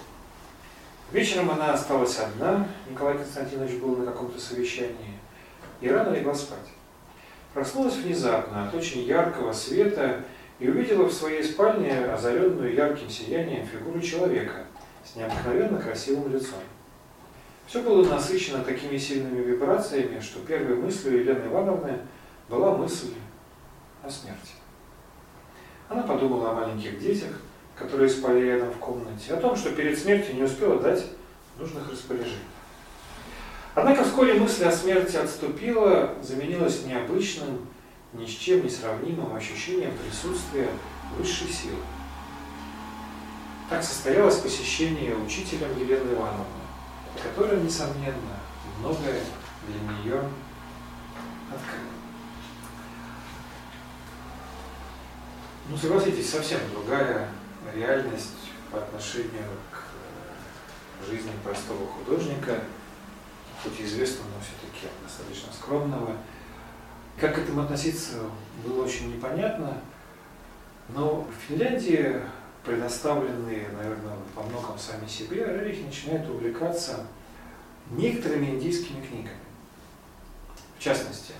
[1.12, 5.20] Вечером она осталась одна, Николай Константинович был на каком-то совещании,
[5.80, 6.70] и рано легла спать.
[7.54, 10.24] Проснулась внезапно от очень яркого света
[10.60, 14.66] и увидела в своей спальне озаренную ярким сиянием фигуру человека
[15.06, 16.60] с необыкновенно красивым лицом.
[17.74, 22.02] Все было насыщено такими сильными вибрациями, что первой мыслью Елены Ивановны
[22.48, 23.16] была мысль
[24.04, 24.52] о смерти.
[25.90, 27.32] Она подумала о маленьких детях,
[27.76, 31.04] которые спали рядом в комнате, о том, что перед смертью не успела дать
[31.58, 32.38] нужных распоряжений.
[33.74, 37.68] Однако вскоре мысль о смерти отступила, заменилась необычным,
[38.14, 40.70] ни с чем не сравнимым ощущением присутствия
[41.18, 41.82] высшей силы.
[43.68, 46.63] Так состоялось посещение учителем Елены Ивановны,
[47.22, 48.40] которая, несомненно,
[48.80, 49.22] многое
[49.68, 50.20] для нее
[51.50, 51.94] открыла.
[55.70, 57.30] Ну, согласитесь, совсем другая
[57.74, 62.60] реальность по отношению к жизни простого художника,
[63.64, 66.18] хоть известного, но все-таки достаточно скромного.
[67.20, 68.18] Как к этому относиться,
[68.66, 69.78] было очень непонятно.
[70.90, 72.20] Но в Финляндии,
[72.64, 77.06] предоставленные, наверное, по многом сами себе, Рерих начинает увлекаться
[77.92, 79.38] некоторыми индийскими книгами.
[80.78, 81.34] В частности,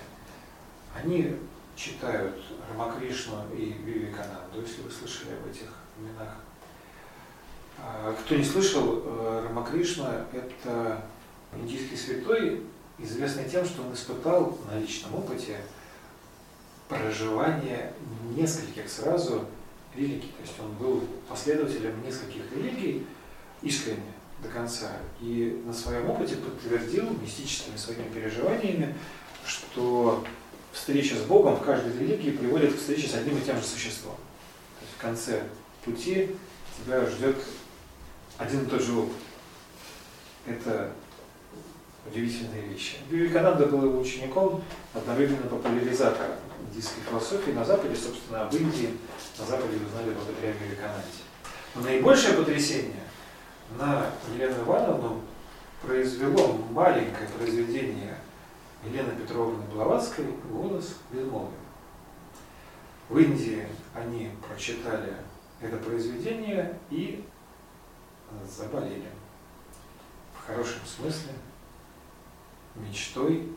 [0.94, 1.36] они
[1.76, 2.36] читают
[2.70, 6.36] Рамакришну и Вивекананду, если вы слышали об этих именах.
[7.78, 11.04] А, кто не слышал, э, Рамакришна– это
[11.56, 12.62] индийский святой,
[12.98, 15.58] известный тем, что он испытал на личном опыте
[16.88, 17.92] проживание
[18.36, 19.46] нескольких сразу
[19.96, 20.32] религий.
[20.36, 23.06] То есть он был последователем нескольких религий
[23.62, 24.92] искренне до конца.
[25.20, 28.94] И на своем опыте подтвердил мистическими своими переживаниями,
[29.46, 30.24] что
[30.72, 34.16] встреча с Богом в каждой религии приводит к встрече с одним и тем же существом.
[34.78, 35.42] То есть в конце
[35.84, 36.30] пути
[36.76, 37.36] тебя ждет
[38.38, 39.16] один и тот же опыт.
[40.46, 40.92] Это
[42.06, 42.96] удивительные вещи.
[43.08, 46.36] Вивекананда был его учеником, одновременно популяризатором
[46.74, 48.98] индийской философии на Западе, собственно, в Индии,
[49.38, 51.06] на Западе узнали благодаря Вивекананде.
[51.74, 53.04] Но наибольшее потрясение
[53.78, 55.20] на Елену Ивановну
[55.82, 58.16] произвело маленькое произведение
[58.84, 61.52] Елены Петровны Блаватской «Голос безмолвия».
[63.08, 65.14] В Индии они прочитали
[65.60, 67.24] это произведение и
[68.48, 69.10] заболели.
[70.36, 71.32] В хорошем смысле
[72.74, 73.52] мечтой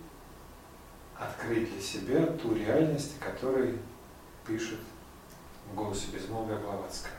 [1.20, 3.78] открыть для себя ту реальность, о которой
[4.46, 4.80] пишет
[5.70, 7.14] в «Голосе безмолвия» Блаватская.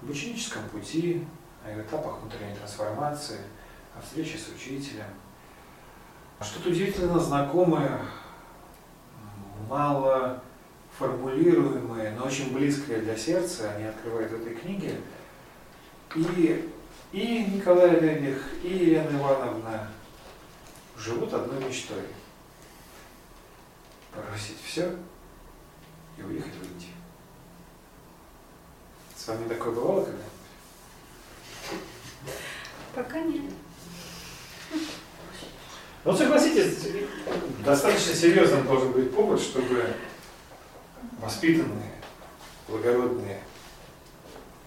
[0.00, 1.26] В ученическом пути,
[1.64, 3.40] о этапах внутренней трансформации,
[3.96, 5.04] о встрече с учителем.
[6.40, 8.00] Что-то удивительно знакомое,
[9.68, 10.42] мало
[10.98, 15.00] формулируемое, но очень близкое для сердца они открывают в этой книге.
[16.14, 16.72] И,
[17.12, 19.88] и Николай Лебех, и Елена Ивановна
[20.96, 22.02] живут одной мечтой.
[24.14, 24.96] Бросить все
[26.16, 26.92] и уехать в Индию.
[29.16, 30.24] С вами такое бывало когда
[32.94, 33.52] Пока нет.
[36.04, 36.88] Ну, согласитесь,
[37.64, 39.94] достаточно серьезным должен быть повод, чтобы
[41.20, 41.92] воспитанные,
[42.66, 43.42] благородные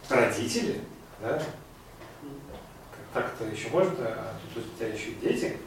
[0.10, 0.82] родители,
[1.20, 1.42] да,
[3.14, 5.58] так-то еще можно, а тут у тебя еще и дети,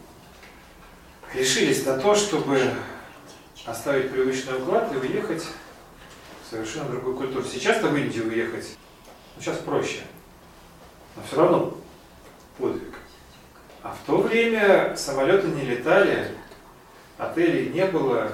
[1.34, 2.72] решились на то, чтобы
[3.66, 7.44] оставить привычный уклад и уехать в совершенно другую культуру.
[7.44, 8.76] Сейчас-то в Индию уехать,
[9.34, 10.02] ну, сейчас проще,
[11.16, 11.76] но все равно
[12.58, 12.94] подвиг.
[13.82, 16.30] А в то время самолеты не летали,
[17.18, 18.32] отелей не было,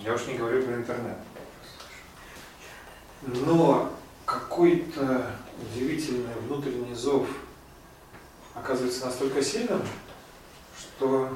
[0.00, 1.16] я уж не говорю про интернет.
[3.22, 3.92] Но
[4.24, 7.28] какой-то удивительный внутренний зов
[8.54, 9.82] оказывается настолько сильным,
[10.78, 11.30] что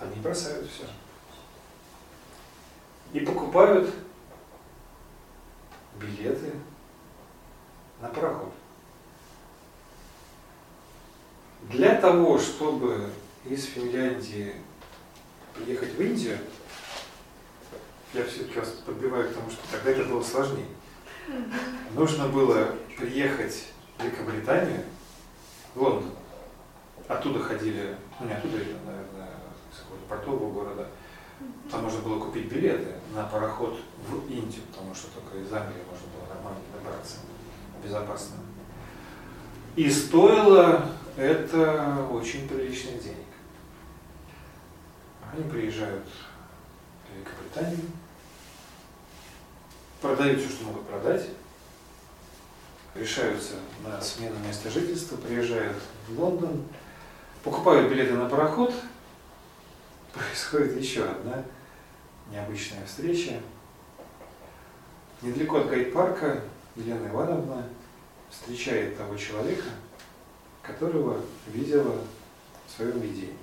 [0.00, 0.84] они бросают все.
[3.12, 3.92] И покупают
[5.98, 6.52] билеты
[8.00, 8.52] на пароход.
[11.70, 13.10] Для того, чтобы
[13.44, 14.54] из Финляндии
[15.54, 16.38] приехать в Индию,
[18.14, 20.68] я все-таки вас подбиваю к тому, что тогда это было сложнее.
[21.94, 23.64] Нужно было приехать
[23.96, 24.84] в Великобританию,
[25.74, 26.12] в Лондон.
[27.06, 29.04] Оттуда ходили, ну не оттуда, наверное,
[30.08, 30.88] портового города.
[31.70, 36.06] Там можно было купить билеты на пароход в Индию, потому что только из Англии можно
[36.08, 37.18] было нормально добраться
[37.82, 38.36] безопасно.
[39.76, 43.16] И стоило это очень приличных денег.
[45.32, 46.06] Они приезжают
[47.04, 47.86] в Великобританию,
[50.00, 51.28] продают все, что могут продать,
[52.94, 55.76] решаются на смену места жительства, приезжают
[56.08, 56.64] в Лондон,
[57.44, 58.74] покупают билеты на пароход,
[60.18, 61.44] происходит еще одна
[62.30, 63.40] необычная встреча.
[65.22, 66.42] Недалеко от гайд-парка
[66.76, 67.68] Елена Ивановна
[68.30, 69.68] встречает того человека,
[70.62, 71.96] которого видела
[72.66, 73.36] в своем видении.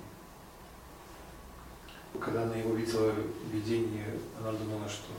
[2.20, 4.06] Когда она его видела в видении,
[4.40, 5.12] она думала, что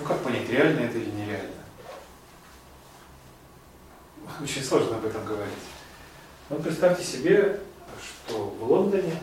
[0.00, 1.52] ну как понять, реально это или нереально?
[4.42, 5.54] Очень сложно об этом говорить.
[6.48, 7.60] Но представьте себе,
[8.00, 9.18] что в Лондоне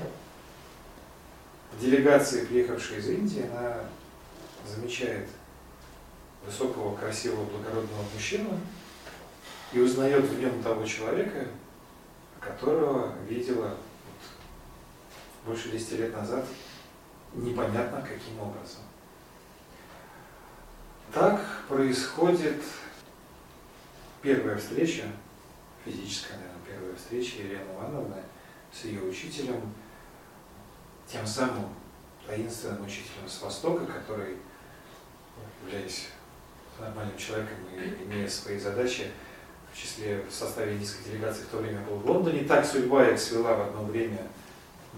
[1.79, 3.81] делегация, приехавшая из Индии, она
[4.67, 5.27] замечает
[6.45, 8.59] высокого, красивого, благородного мужчину
[9.71, 11.47] и узнает в нем того человека,
[12.39, 13.77] которого видела
[15.45, 16.45] больше 10 лет назад
[17.33, 18.81] непонятно каким образом.
[21.13, 22.61] Так происходит
[24.21, 25.03] первая встреча,
[25.85, 28.23] физическая, наверное, первая встреча Елены Ивановны
[28.71, 29.73] с ее учителем,
[31.11, 31.69] тем самым
[32.27, 34.37] таинственным учителем с Востока, который,
[35.65, 36.07] являясь
[36.79, 39.11] нормальным человеком и имея свои задачи,
[39.71, 42.43] в числе в составе индийской делегации в то время был в Лондоне.
[42.43, 44.19] Так судьба их свела в одно время,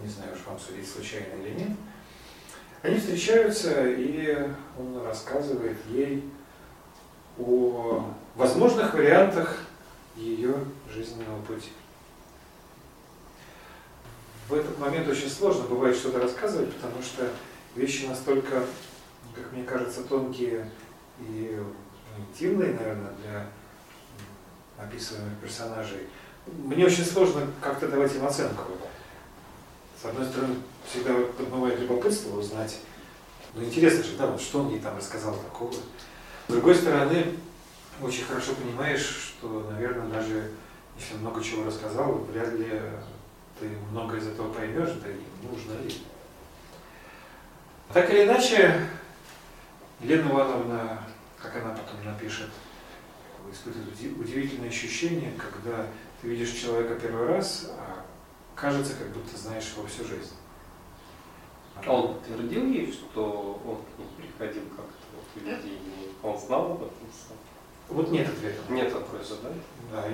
[0.02, 1.72] не знаю уж вам судить случайно или нет.
[2.82, 6.30] Они встречаются, и он рассказывает ей
[7.40, 9.62] о возможных вариантах
[10.16, 10.54] ее
[10.94, 11.72] жизненного пути.
[14.48, 17.28] В этот момент очень сложно бывает что-то рассказывать, потому что
[17.76, 18.64] вещи настолько,
[19.34, 20.70] как мне кажется, тонкие
[21.20, 21.60] и
[22.18, 23.48] интимные, наверное, для
[24.78, 26.08] описываемых персонажей.
[26.46, 28.64] Мне очень сложно как-то давать им оценку.
[30.00, 30.56] С одной стороны,
[30.88, 32.78] всегда подмывает любопытство узнать,
[33.56, 35.74] ну интересно же, да, вот что он ей там рассказал такого.
[35.74, 37.38] С другой стороны,
[38.02, 40.52] очень хорошо понимаешь, что, наверное, даже
[41.00, 42.80] если много чего рассказал, вряд ли
[43.60, 45.96] ты много из этого поймешь, да и нужно ли.
[47.94, 48.88] Так или иначе,
[50.02, 51.04] Елена Ивановна,
[51.42, 52.50] как она потом напишет,
[53.52, 55.88] испытывает удивительное ощущение, когда
[56.22, 58.04] ты видишь человека первый раз, а
[58.56, 60.34] кажется, как будто знаешь его всю жизнь.
[61.86, 64.94] А он твердил ей, что он к ней приходил как-то
[65.34, 66.10] в видении?
[66.24, 67.38] Он знал об этом сам?
[67.90, 68.62] Вот нет ответа.
[68.70, 69.50] Нет вопроса, да?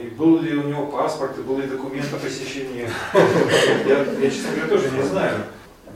[0.02, 2.88] И был ли у него паспорт, и был ли документ о посещении.
[3.88, 5.44] Я, я, честно говоря, тоже не знаю.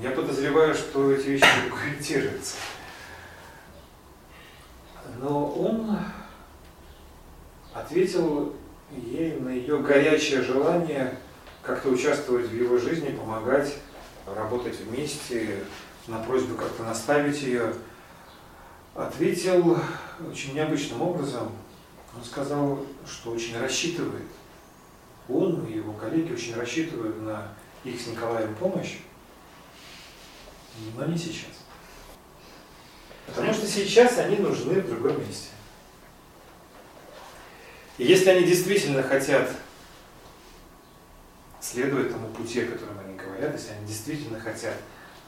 [0.01, 2.55] Я подозреваю, что эти вещи документируются.
[5.19, 5.97] Но он
[7.73, 8.53] ответил
[8.91, 11.17] ей на ее горячее желание
[11.61, 13.75] как-то участвовать в его жизни, помогать,
[14.35, 15.63] работать вместе,
[16.07, 17.73] на просьбу как-то наставить ее.
[18.93, 19.77] Ответил
[20.29, 21.51] очень необычным образом.
[22.15, 24.27] Он сказал, что очень рассчитывает,
[25.27, 27.53] он и его коллеги очень рассчитывают на
[27.83, 28.97] их с Николаем помощь,
[30.95, 31.51] но не сейчас.
[33.27, 35.49] Потому что сейчас они нужны в другом месте.
[37.97, 39.49] И если они действительно хотят
[41.59, 44.75] следовать тому пути, о котором они говорят, если они действительно хотят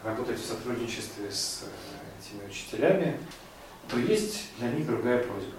[0.03, 3.19] работать в сотрудничестве с э, этими учителями,
[3.89, 5.55] то есть для них другая просьба.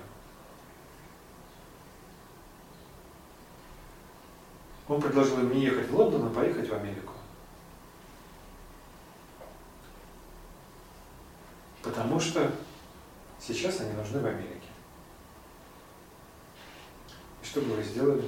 [4.88, 7.12] Он предложил им не ехать в Лондон, а поехать в Америку.
[11.82, 12.50] Потому что
[13.38, 14.54] сейчас они нужны в Америке.
[17.42, 18.24] И что бы вы сделали?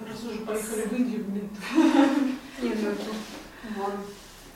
[0.00, 1.50] Раз уже поехали в Индию, блин.
[2.62, 3.02] Нет, ну это
[3.76, 3.92] вон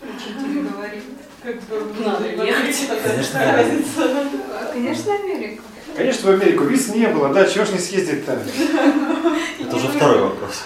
[0.02, 1.04] учитель говорит.
[1.42, 2.90] Как бы Надо ехать.
[3.34, 4.34] Разница.
[4.50, 5.62] А, Конечно, Америка.
[5.98, 6.62] Конечно, в Америку.
[6.62, 8.32] Виз не было, да, чего ж не съездить-то?
[9.58, 10.62] Это уже второй вопрос.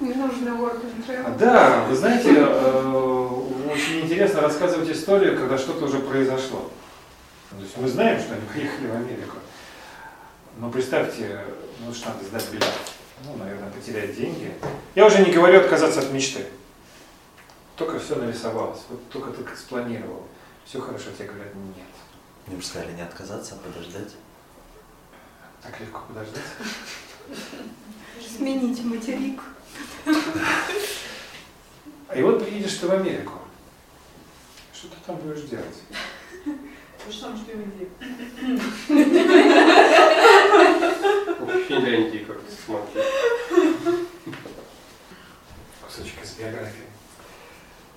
[0.00, 1.38] Не нужно work and.
[1.38, 3.32] Да, вы знаете, э,
[3.72, 6.72] очень интересно рассказывать историю, когда что-то уже произошло.
[7.50, 9.36] То есть мы знаем, что они поехали в Америку.
[10.58, 11.40] Но представьте,
[11.86, 12.66] ну что надо сдать билет.
[13.26, 14.52] Ну, наверное, потерять деньги.
[14.96, 16.44] Я уже не говорю отказаться от мечты.
[17.76, 20.24] Только все нарисовалось, вот только только спланировал.
[20.64, 21.86] Все хорошо, тебе говорят, нет.
[22.48, 24.14] Мне бы сказали не отказаться, а подождать.
[25.62, 26.42] Так легко подождать.
[28.36, 29.40] Сменить материк.
[32.16, 33.32] И вот приедешь ты в Америку.
[34.72, 35.82] Что ты там будешь делать?
[37.06, 37.60] Же самое, что и в
[41.66, 43.02] Финляндии как смотри.
[45.84, 46.86] Кусочек из биографии.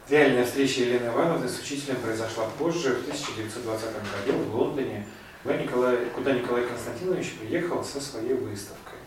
[0.10, 3.90] Реальная встреча Елены Ивановны с учителем произошла позже, в 1920
[4.26, 5.06] году в Лондоне,
[5.44, 9.00] куда Николай, куда Николай Константинович приехал со своей выставкой.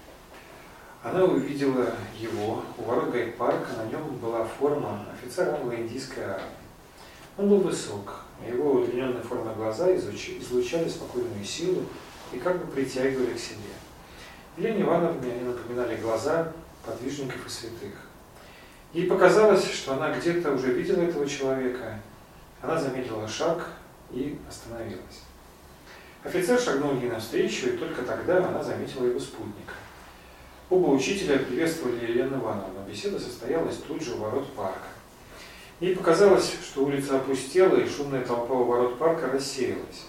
[1.03, 6.49] Она увидела его у ворот гайд-парка, на нем была форма офицера англо-индийской армии.
[7.37, 11.83] Он был высок, его удлиненные формы глаза излуч- излучали спокойную силу
[12.33, 13.75] и как бы притягивали к себе.
[14.57, 16.53] Елене Ивановне они напоминали глаза
[16.87, 17.93] подвижников и святых.
[18.93, 21.99] Ей показалось, что она где-то уже видела этого человека.
[22.63, 23.69] Она замедлила шаг
[24.11, 25.24] и остановилась.
[26.25, 29.75] Офицер шагнул ей навстречу, и только тогда она заметила его спутника.
[30.71, 32.81] Оба учителя приветствовали Елену Ивановну.
[32.89, 34.89] Беседа состоялась тут же у ворот парка.
[35.81, 40.07] Ей показалось, что улица опустела, и шумная толпа у ворот парка рассеялась.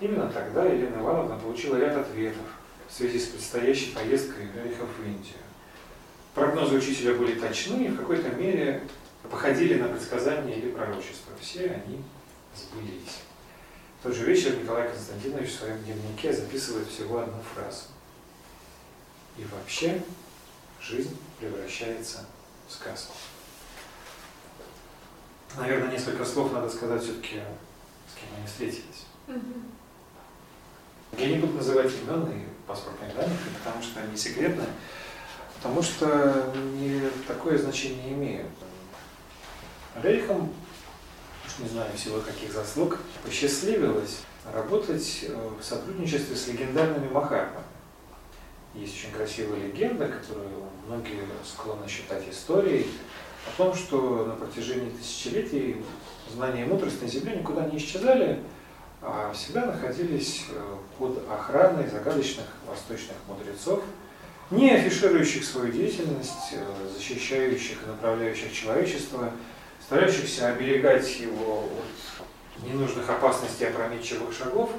[0.00, 2.46] Именно тогда Елена Ивановна получила ряд ответов
[2.88, 5.38] в связи с предстоящей поездкой Рериха в Индию.
[6.34, 8.82] Прогнозы учителя были точны и в какой-то мере
[9.28, 11.32] походили на предсказания или пророчества.
[11.40, 12.00] Все они
[12.54, 13.27] сбылись.
[13.98, 17.86] В тот же вечер Николай Константинович в своем дневнике записывает всего одну фразу.
[19.36, 20.00] И вообще
[20.80, 22.24] жизнь превращается
[22.68, 23.14] в сказку.
[25.56, 27.40] Наверное, несколько слов надо сказать все-таки,
[28.06, 29.06] с кем они встретились.
[31.16, 34.64] Я не буду называть имен и паспортных данных, потому что они секретны,
[35.56, 38.52] потому что не такое значение имеют.
[40.00, 40.67] Рейхам, уж
[41.58, 44.20] не знаю всего каких заслуг, посчастливилось
[44.52, 47.64] работать э, в сотрудничестве с легендарными Махатмами.
[48.74, 50.48] Есть очень красивая легенда, которую
[50.86, 52.86] многие склонны считать историей,
[53.46, 55.76] о том, что на протяжении тысячелетий
[56.32, 58.40] знания и мудрость на Земле никуда не исчезали,
[59.00, 63.82] а всегда находились э, под охраной загадочных восточных мудрецов,
[64.50, 66.64] не афиширующих свою деятельность, э,
[66.96, 69.32] защищающих и направляющих человечество,
[69.88, 74.70] старающихся оберегать его от ненужных опасностей опрометчивых шагов,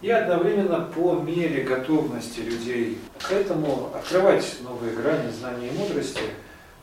[0.00, 6.22] и одновременно по мере готовности людей к этому открывать новые грани знаний и мудрости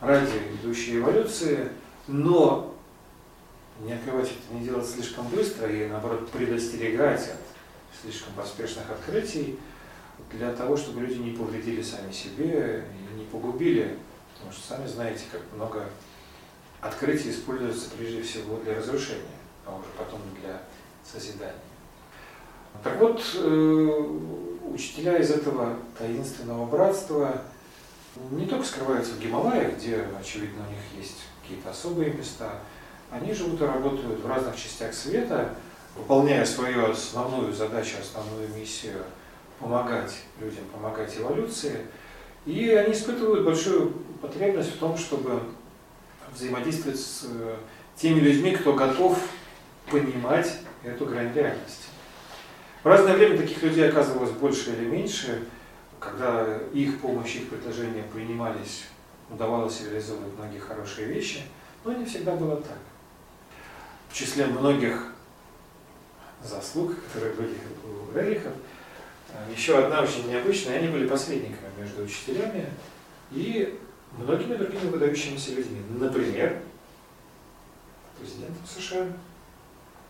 [0.00, 1.68] ради идущей эволюции,
[2.06, 2.72] но
[3.80, 9.58] не открывать это, не делать слишком быстро и наоборот предостерегать от слишком поспешных открытий
[10.30, 13.98] для того, чтобы люди не повредили сами себе и не погубили,
[14.34, 15.88] потому что сами знаете, как много
[16.84, 19.22] открытий используется прежде всего для разрушения,
[19.64, 20.60] а уже потом для
[21.02, 21.54] созидания.
[22.82, 24.18] Так вот, э,
[24.70, 27.42] учителя из этого таинственного братства
[28.30, 32.60] не только скрываются в Гималаях, где, очевидно, у них есть какие-то особые места,
[33.10, 35.54] они живут и работают в разных частях света,
[35.96, 39.02] выполняя свою основную задачу, основную миссию
[39.60, 41.86] помогать людям, помогать эволюции.
[42.44, 45.40] И они испытывают большую потребность в том, чтобы
[46.34, 47.56] взаимодействовать с э,
[47.96, 49.18] теми людьми, кто готов
[49.90, 51.88] понимать эту грань реальности.
[52.82, 55.44] В разное время таких людей оказывалось больше или меньше,
[55.98, 58.84] когда их помощь, их предложения принимались,
[59.30, 61.42] удавалось реализовывать многие хорошие вещи,
[61.84, 62.78] но не всегда было так.
[64.10, 65.12] В числе многих
[66.42, 67.54] заслуг, которые были
[67.84, 68.52] у Рерихов,
[69.32, 72.66] э, еще одна очень необычная, они были посредниками между учителями
[73.30, 73.78] и
[74.18, 75.80] многими другими выдающимися людьми.
[75.98, 76.60] Например,
[78.18, 79.06] президентом США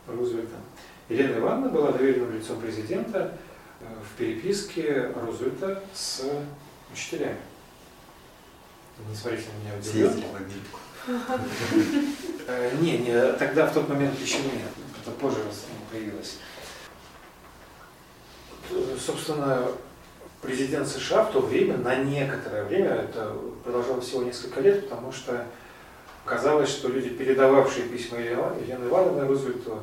[0.07, 0.61] Рузвельтом.
[1.09, 3.37] Елена Ивановна была доверенным лицом президента
[3.81, 6.23] э, в переписке Рузвельта с
[6.93, 7.37] учителями.
[9.09, 10.27] Не смотрите на меня удивленно.
[10.33, 10.79] в Америку.
[12.47, 14.69] Э, Не, не, тогда в тот момент еще нет.
[15.01, 15.39] Это позже
[15.91, 16.37] появилось.
[18.99, 19.69] Собственно,
[20.43, 23.35] президент США в то время, на некоторое время, это
[23.65, 25.47] продолжалось всего несколько лет, потому что
[26.25, 29.81] казалось, что люди, передававшие письма Елены Ивановны Рузвельту,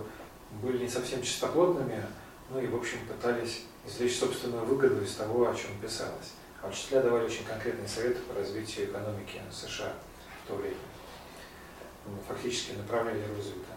[0.62, 2.06] были не совсем чистоплотными,
[2.50, 6.34] ну и, в общем, пытались извлечь собственную выгоду из того, о чем писалось.
[6.62, 9.94] А учителя давали очень конкретные советы по развитию экономики США
[10.44, 10.76] в то время.
[12.06, 13.72] Ну, Фактически направляли Рузвельта.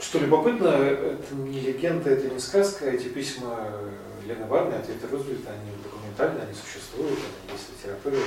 [0.00, 3.70] Что любопытно, это не легенда, это не сказка, эти письма
[4.26, 5.70] Лены Ивановны, ответы Рузвельта, они
[6.14, 8.18] документальны, они существуют, они есть в литературе.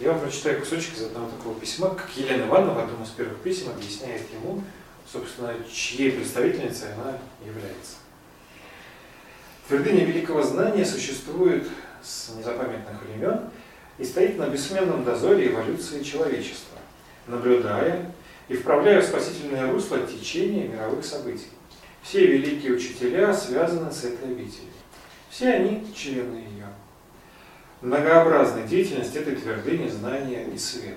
[0.00, 3.38] Я вам прочитаю кусочек из одного такого письма, как Елена Ивановна в одном из первых
[3.38, 4.62] писем объясняет ему,
[5.10, 7.96] собственно, чьей представительницей она является.
[9.68, 11.68] Твердыня великого знания существует
[12.02, 13.40] с незапамятных времен
[13.98, 16.78] и стоит на бессменном дозоре эволюции человечества,
[17.26, 18.12] наблюдая
[18.48, 21.48] и вправляя в спасительное русло течение мировых событий.
[22.02, 24.72] Все великие учителя связаны с этой обителью.
[25.30, 26.51] Все они члены.
[27.82, 30.96] Многообразная деятельность этой твердыни знания и света.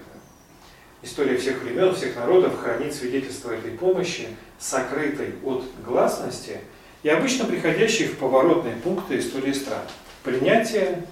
[1.02, 4.28] История всех времен, всех народов хранит свидетельство этой помощи,
[4.60, 6.60] сокрытой от гласности
[7.02, 9.82] и обычно приходящей в поворотные пункты истории стран.
[10.24, 11.08] Принятие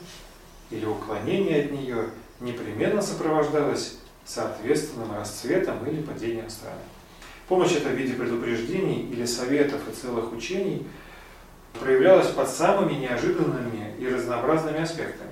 [0.70, 2.10] или уклонение от нее
[2.40, 6.82] непременно сопровождалось соответственным расцветом или падением страны.
[7.48, 10.86] Помощь эта в виде предупреждений или советов и целых учений
[11.80, 15.23] проявлялась под самыми неожиданными и разнообразными аспектами.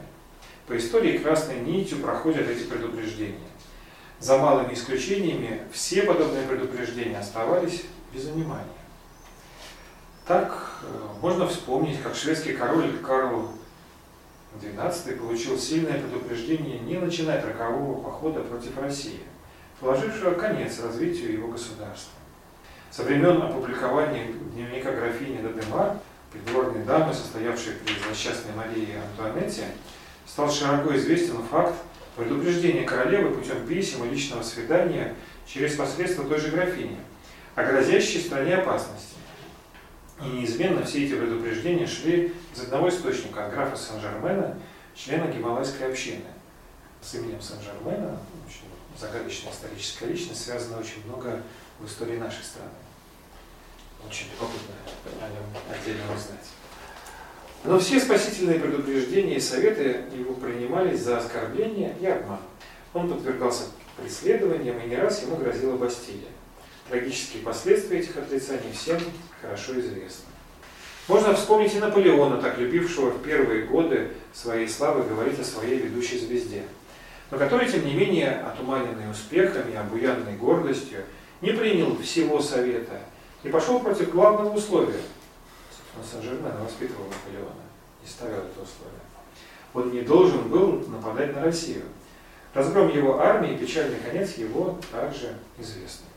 [0.71, 3.35] По истории красной нитью проходят эти предупреждения.
[4.21, 8.63] За малыми исключениями все подобные предупреждения оставались без внимания.
[10.25, 10.85] Так э,
[11.21, 13.49] можно вспомнить, как шведский король Карл
[14.61, 19.19] XII получил сильное предупреждение не начинать рокового похода против России,
[19.81, 22.13] положившего конец развитию его государства.
[22.91, 25.97] Со времен опубликования дневника графини Дадемар,
[26.31, 29.65] придворной дамы, состоявшей при злосчастной Марии Антуанетте,
[30.25, 31.75] стал широко известен факт
[32.15, 35.15] предупреждения королевы путем писем и личного свидания
[35.45, 36.97] через посредство той же графини
[37.55, 39.15] о грозящей стране опасности.
[40.21, 44.57] И неизменно все эти предупреждения шли из одного источника, от графа Сен-Жермена,
[44.95, 46.25] члена Гималайской общины.
[47.01, 48.69] С именем Сен-Жермена, очень
[48.99, 51.41] загадочная историческая личность, связана очень много
[51.79, 52.69] в истории нашей страны.
[54.07, 54.75] Очень любопытно
[55.21, 56.47] о нем отдельно узнать.
[57.63, 62.39] Но все спасительные предупреждения и советы его принимались за оскорбление и обман.
[62.93, 63.65] Он подвергался
[64.01, 66.29] преследованиям и не раз ему грозила Бастилия.
[66.89, 68.99] Трагические последствия этих отрицаний всем
[69.41, 70.25] хорошо известны.
[71.07, 76.17] Можно вспомнить и Наполеона, так любившего в первые годы своей славы говорить о своей ведущей
[76.17, 76.63] звезде,
[77.29, 81.03] но который, тем не менее, отуманенный успехами, обуянный гордостью,
[81.41, 83.01] не принял всего совета
[83.43, 85.01] и пошел против главного условия.
[85.95, 87.63] Собственно, Сен-Жермен воспитывал Наполеона
[88.03, 89.01] и ставил это условие.
[89.73, 91.83] Он не должен был нападать на Россию.
[92.53, 96.07] Разгром его армии и печальный конец его также известны.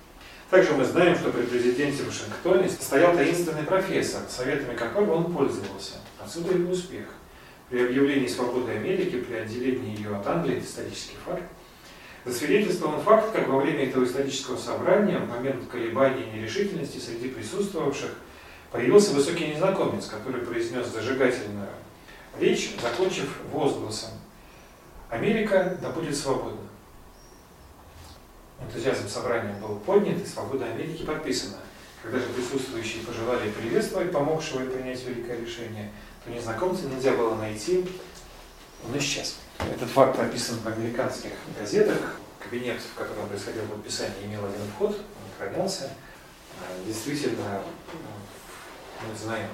[0.50, 5.94] Также мы знаем, что при президенте Вашингтоне стоял таинственный профессор, советами которого он пользовался.
[6.22, 7.06] Отсюда его успех.
[7.70, 11.42] При объявлении свободы Америки, при отделении ее от Англии, это исторический факт,
[12.24, 18.10] засвидетельствован факт, как во время этого исторического собрания, в момент колебаний и нерешительности среди присутствовавших,
[18.74, 21.68] появился высокий незнакомец, который произнес зажигательную
[22.40, 24.10] речь, закончив возгласом
[25.08, 26.58] «Америка да будет свободна».
[28.60, 31.58] Энтузиазм собрания был поднят, и свобода Америки подписана.
[32.02, 35.92] Когда же присутствующие пожелали приветствовать помогшего и принять великое решение,
[36.24, 37.88] то незнакомца нельзя было найти,
[38.84, 39.36] он исчез.
[39.72, 42.16] Этот факт описан в американских газетах.
[42.40, 45.90] Кабинет, в котором происходило подписание, имел один вход, он охранялся.
[46.60, 47.62] А, действительно,
[49.08, 49.48] мы знаем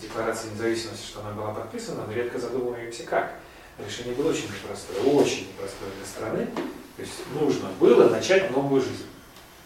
[0.00, 3.34] Декларации независимости, что она была подписана, но редко задумываемся как.
[3.78, 6.46] Решение было очень непростое, очень непростое для страны.
[6.96, 9.06] То есть нужно было начать новую жизнь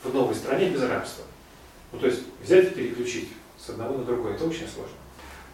[0.02, 1.24] в новой стране без рабства.
[1.92, 4.96] Ну, то есть взять и переключить с одного на другое, это очень сложно.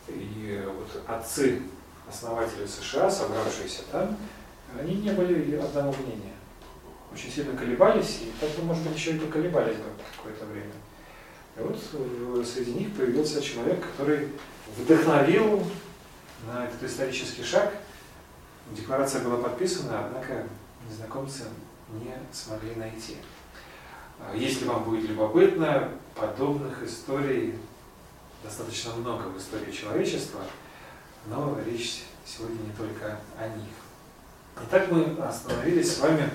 [0.08, 1.62] И вот отцы,
[2.08, 4.16] основатели США, собравшиеся там,
[4.78, 6.34] они не были одного мнения.
[7.12, 9.84] Очень сильно колебались, и так бы, может быть, еще и поколебались бы
[10.16, 10.72] какое-то время.
[11.56, 14.28] И вот э, среди них появился человек, который
[14.76, 15.64] вдохновил
[16.46, 17.72] на этот исторический шаг.
[18.72, 20.46] Декларация была подписана, однако
[20.88, 21.44] незнакомцы
[21.92, 23.16] не смогли найти.
[24.20, 27.54] А если вам будет любопытно, подобных историй
[28.42, 30.42] достаточно много в истории человечества,
[31.26, 33.68] но речь сегодня не только о них.
[34.64, 36.28] Итак, мы остановились с вами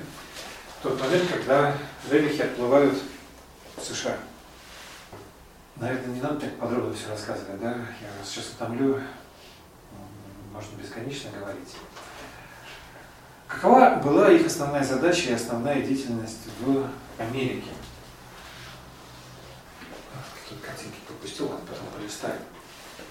[0.79, 1.75] в тот момент, когда
[2.09, 2.95] ребихи отплывают
[3.77, 4.17] в США.
[5.81, 7.71] Наверное, не надо так подробно все рассказывать, да?
[7.71, 9.01] Я вас сейчас утомлю,
[10.53, 11.75] можно бесконечно говорить.
[13.47, 17.71] Какова была их основная задача и основная деятельность в Америке?
[20.47, 22.39] Тут картинки пропустил, ладно, потом полистаю.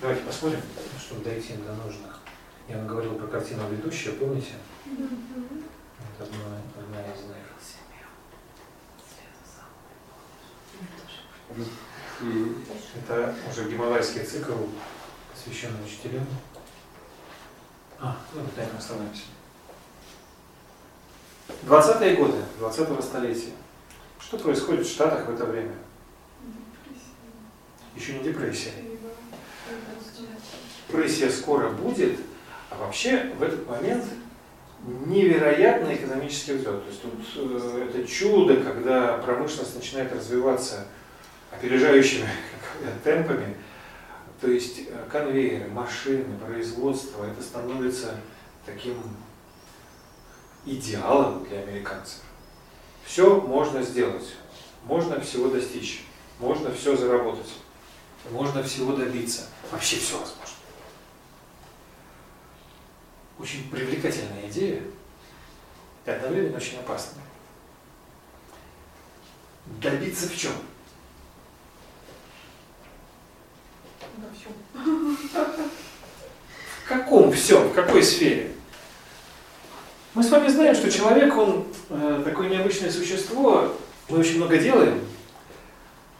[0.01, 0.61] Давайте посмотрим,
[0.97, 2.21] чтобы дойти до нужных.
[2.69, 4.53] Я вам говорил про картину ведущая, помните?
[4.87, 7.37] Это одна, одна из них.
[12.95, 14.53] Это уже гималайский цикл,
[15.33, 16.27] посвященный учителям.
[17.99, 19.23] А, ну, на этом остановимся.
[21.67, 23.53] 20-е годы 20-го столетия.
[24.19, 25.75] Что происходит в Штатах в это время?
[27.97, 28.73] Еще не депрессия.
[30.89, 32.19] Депрессия скоро будет,
[32.71, 34.05] а вообще в этот момент
[35.07, 36.83] невероятный экономический взлет.
[36.83, 40.87] То есть тут э, это чудо, когда промышленность начинает развиваться
[41.51, 42.29] опережающими
[43.05, 43.57] темпами,
[44.41, 48.17] то есть э, конвейеры, машины, производство, это становится
[48.65, 48.97] таким
[50.65, 52.21] идеалом для американцев.
[53.05, 54.35] Все можно сделать,
[54.85, 56.05] можно всего достичь,
[56.39, 57.53] можно все заработать,
[58.31, 60.55] можно всего добиться, вообще все возможно.
[63.39, 64.83] Очень привлекательная идея
[66.07, 67.25] и одновременно очень опасная.
[69.81, 70.53] Добиться в чем?
[74.33, 74.53] Всем.
[76.85, 77.61] В каком все?
[77.61, 78.53] В какой сфере?
[80.15, 83.77] Мы с вами знаем, что человек, он э, такое необычное существо,
[84.09, 85.01] мы очень много делаем,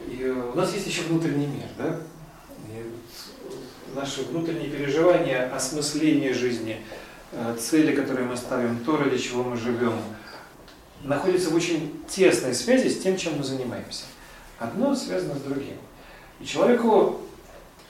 [0.07, 1.97] и у нас есть еще внутренний мир, да?
[2.69, 2.89] И
[3.93, 6.81] наши внутренние переживания, осмысление жизни,
[7.33, 9.99] э, цели, которые мы ставим, то, ради чего мы живем,
[11.03, 14.05] находятся в очень тесной связи с тем, чем мы занимаемся.
[14.57, 15.75] Одно связано с другим.
[16.39, 17.19] И человеку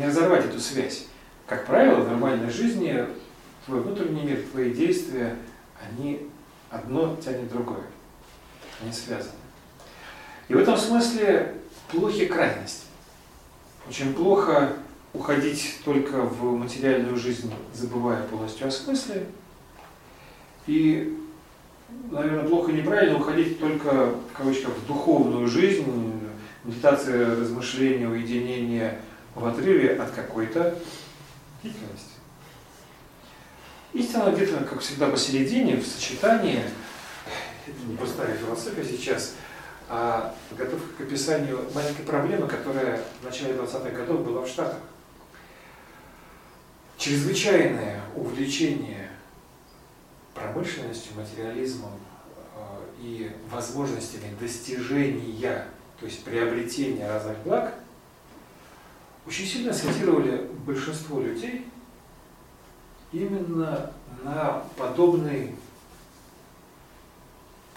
[0.02, 1.06] не разорвать эту связь.
[1.46, 3.06] Как правило, в нормальной жизни
[3.66, 5.36] твой внутренний мир, твои действия,
[5.80, 6.28] они
[6.72, 7.84] одно тянет другое.
[8.82, 9.36] Они связаны.
[10.48, 11.56] И в этом смысле
[11.92, 12.86] плохи крайности.
[13.88, 14.74] Очень плохо
[15.14, 19.28] уходить только в материальную жизнь, забывая полностью о смысле.
[20.66, 21.16] И,
[22.10, 25.86] наверное, плохо и неправильно уходить только, в кавычках, в духовную жизнь,
[26.64, 29.00] медитация, размышления, уединение–
[29.36, 30.78] в отрыве от какой-то
[31.64, 32.12] деятельности.
[33.94, 36.64] Истина где-то, как всегда, посередине, в сочетании,
[37.68, 39.36] это не простая философия сейчас,
[39.90, 44.80] а подготовка к описанию маленькой проблемы, которая в начале 20-х годов была в Штатах.
[46.98, 49.10] Чрезвычайное увлечение
[50.34, 51.92] промышленностью, материализмом
[52.56, 52.60] э,
[53.02, 55.66] и возможностями достижения,
[56.00, 57.74] то есть приобретения разных благ–
[59.26, 61.68] очень сильно схватировали большинство людей
[63.12, 63.92] именно
[64.24, 65.56] на подобный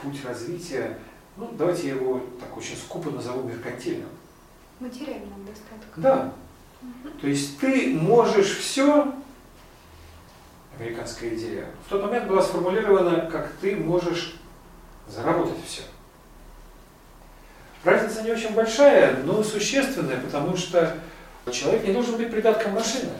[0.02, 0.98] путь развития
[1.36, 4.08] ну, давайте я его так очень скупо назову меркантильным.
[4.78, 6.00] Материального достатка.
[6.00, 6.32] Да.
[7.20, 9.12] То есть ты можешь все,
[10.78, 14.36] американская идея, в тот момент была сформулирована, как ты можешь
[15.08, 15.82] заработать все.
[17.82, 20.96] Разница не очень большая, но существенная, потому что
[21.52, 23.12] человек не должен быть придатком машины.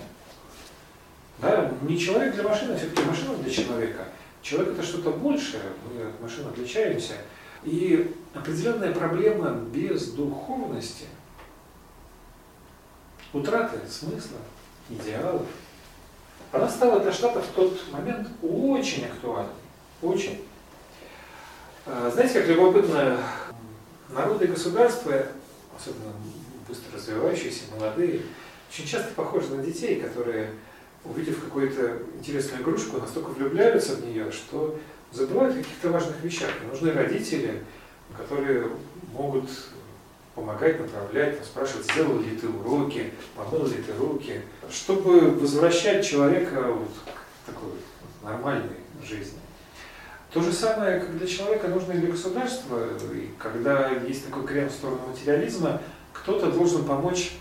[1.38, 1.72] Да?
[1.82, 4.04] Не человек для машины, а все-таки машина для человека.
[4.42, 7.14] Человек это что-то большее, мы от машин отличаемся.
[7.64, 11.06] И определенная проблема без духовности,
[13.32, 14.38] утраты смысла,
[14.90, 15.46] идеалов,
[16.52, 19.50] она стала для Штатов в тот момент очень актуальной.
[20.02, 20.44] Очень.
[21.86, 23.18] А, знаете, как любопытно,
[24.10, 25.26] народы и государства,
[25.76, 26.12] особенно
[26.74, 28.22] быстро развивающиеся, молодые,
[28.70, 30.50] очень часто похожи на детей, которые,
[31.04, 34.76] увидев какую-то интересную игрушку, настолько влюбляются в нее, что
[35.12, 36.50] забывают о каких-то важных вещах.
[36.62, 37.62] И нужны родители,
[38.16, 38.68] которые
[39.12, 39.48] могут
[40.34, 46.90] помогать, направлять, спрашивать, сделал ли ты уроки, помыл ли ты руки, чтобы возвращать человека вот
[46.90, 47.70] к такой
[48.24, 49.38] нормальной жизни.
[50.32, 54.68] То же самое, как для человека нужно и для государства, и когда есть такой крем
[54.68, 55.80] в сторону материализма,
[56.14, 57.32] кто-то должен помочь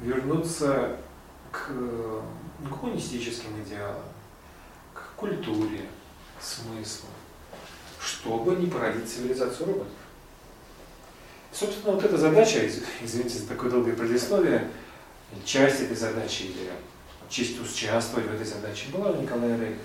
[0.00, 0.96] вернуться
[1.52, 1.70] к
[2.68, 4.02] гуманистическим идеалам,
[4.92, 5.82] к культуре,
[6.38, 7.08] к смыслу,
[8.00, 9.92] чтобы не породить цивилизацию роботов.
[11.52, 12.66] Собственно, вот эта задача,
[13.02, 14.68] извините за такое долгое предисловие,
[15.44, 16.70] часть этой задачи или
[17.28, 19.80] честь участвовать в этой задаче была у Николая Рейха.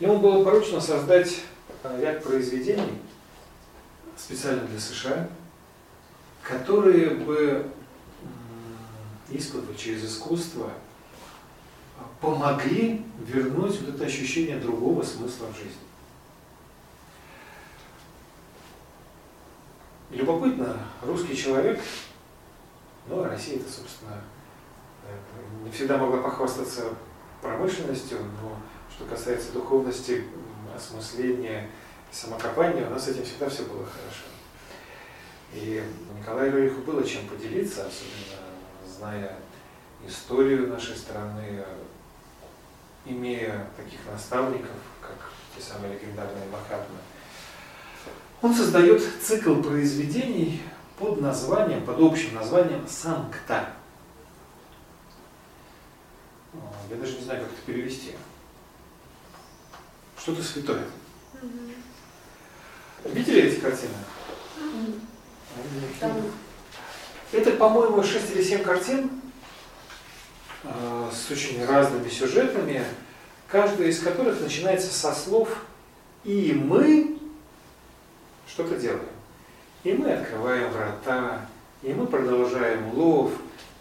[0.00, 1.40] Ему было поручено создать
[1.82, 3.00] э, ряд произведений
[4.16, 5.28] специально для США,
[6.48, 7.68] которые бы
[9.30, 10.70] из-под через искусство
[12.20, 15.72] помогли вернуть вот это ощущение другого смысла в жизни.
[20.10, 21.80] Любопытно, русский человек,
[23.08, 24.20] ну, а Россия это, собственно,
[25.64, 26.94] не всегда могла похвастаться
[27.42, 28.56] промышленностью, но
[28.88, 30.24] что касается духовности,
[30.74, 31.68] осмысления,
[32.12, 34.35] самокопания, у нас с этим всегда все было хорошо.
[35.52, 35.82] И
[36.18, 38.42] Николаю Рериху было чем поделиться, особенно
[38.86, 39.36] зная
[40.06, 41.64] историю нашей страны,
[43.04, 46.98] имея таких наставников, как те самые легендарные Махатмы.
[48.42, 50.62] Он создает цикл произведений
[50.98, 53.72] под названием, под общим названием «Санкта».
[56.88, 58.12] Я даже не знаю, как это перевести.
[60.18, 60.84] Что-то святое.
[63.04, 63.94] Видели эти картины?
[67.32, 69.10] Это, по-моему, 6 или 7 картин
[70.62, 72.84] э, с очень разными сюжетами,
[73.48, 75.48] каждая из которых начинается со слов
[76.24, 77.18] «и мы
[78.48, 79.00] что-то делаем».
[79.82, 81.46] И мы открываем врата,
[81.82, 83.32] и мы продолжаем лов,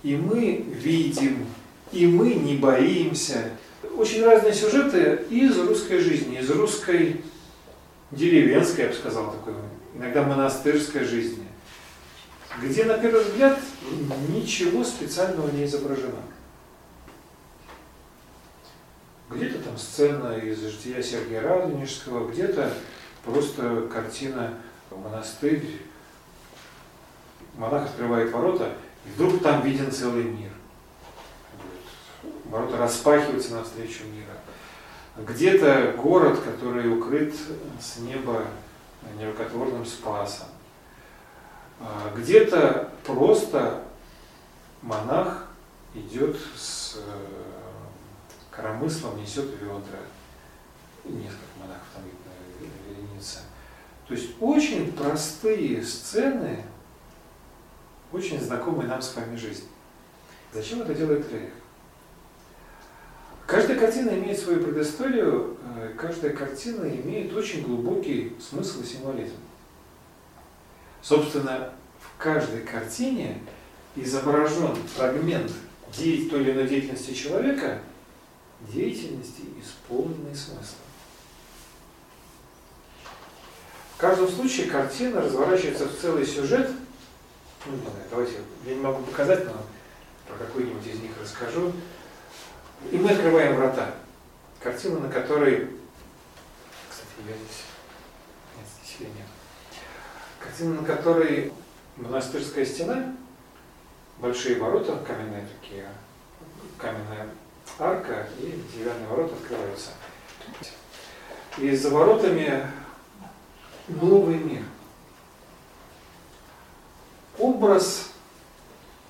[0.03, 1.47] и мы видим,
[1.91, 3.51] и мы не боимся.
[3.97, 7.21] Очень разные сюжеты из русской жизни, из русской
[8.11, 9.53] деревенской, я бы сказал, такой,
[9.95, 11.44] иногда монастырской жизни
[12.61, 13.59] где на первый взгляд
[14.29, 16.21] ничего специального не изображено.
[19.29, 22.71] Где-то там сцена из жития Сергея Радонежского, где-то
[23.23, 24.53] просто картина
[24.91, 25.81] монастырь,
[27.55, 28.73] монах открывает ворота,
[29.05, 30.51] и вдруг там виден целый мир.
[32.45, 34.35] Ворота распахиваются навстречу мира.
[35.17, 37.33] Где-то город, который укрыт
[37.81, 38.45] с неба
[39.19, 40.47] нерукотворным спасом.
[41.79, 43.83] А, где-то просто
[44.81, 45.47] монах
[45.93, 47.01] идет с э,
[48.51, 49.99] коромыслом, несет ведра.
[51.03, 52.03] Несколько монахов там
[52.87, 53.39] вереница.
[54.07, 56.63] То есть очень простые сцены,
[58.11, 59.67] очень знакомые нам с вами жизни.
[60.53, 61.51] Зачем это делает Рейх?
[63.45, 69.35] Каждая картина имеет свою предысторию, э, каждая картина имеет очень глубокий смысл и символизм.
[71.07, 73.39] Собственно, в каждой картине
[73.95, 75.51] изображен фрагмент
[75.95, 77.79] той или иной деятельности человека,
[78.61, 80.79] деятельности, исполненной смыслом.
[83.93, 86.71] В каждом случае картина разворачивается в целый сюжет.
[87.67, 88.33] Ну, не знаю, давайте,
[88.65, 89.53] я не могу показать, но
[90.27, 91.71] про какой-нибудь из них расскажу.
[92.91, 93.93] И мы открываем врата.
[94.59, 95.69] Картина, на которой...
[96.89, 97.63] Кстати, я здесь...
[98.57, 99.34] Нет, здесь ее нет.
[100.45, 101.51] Картина, на которой
[101.97, 103.15] монастырская стена,
[104.19, 105.87] большие ворота, каменные такие,
[106.77, 107.27] каменная
[107.79, 109.89] арка и деревянные ворота открываются.
[111.57, 112.67] И за воротами
[113.87, 114.61] новый мир.
[117.37, 118.11] образ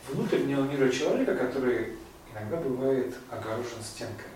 [0.10, 1.94] внутреннего мира человека, который
[2.32, 4.30] иногда бывает огорожен стенками.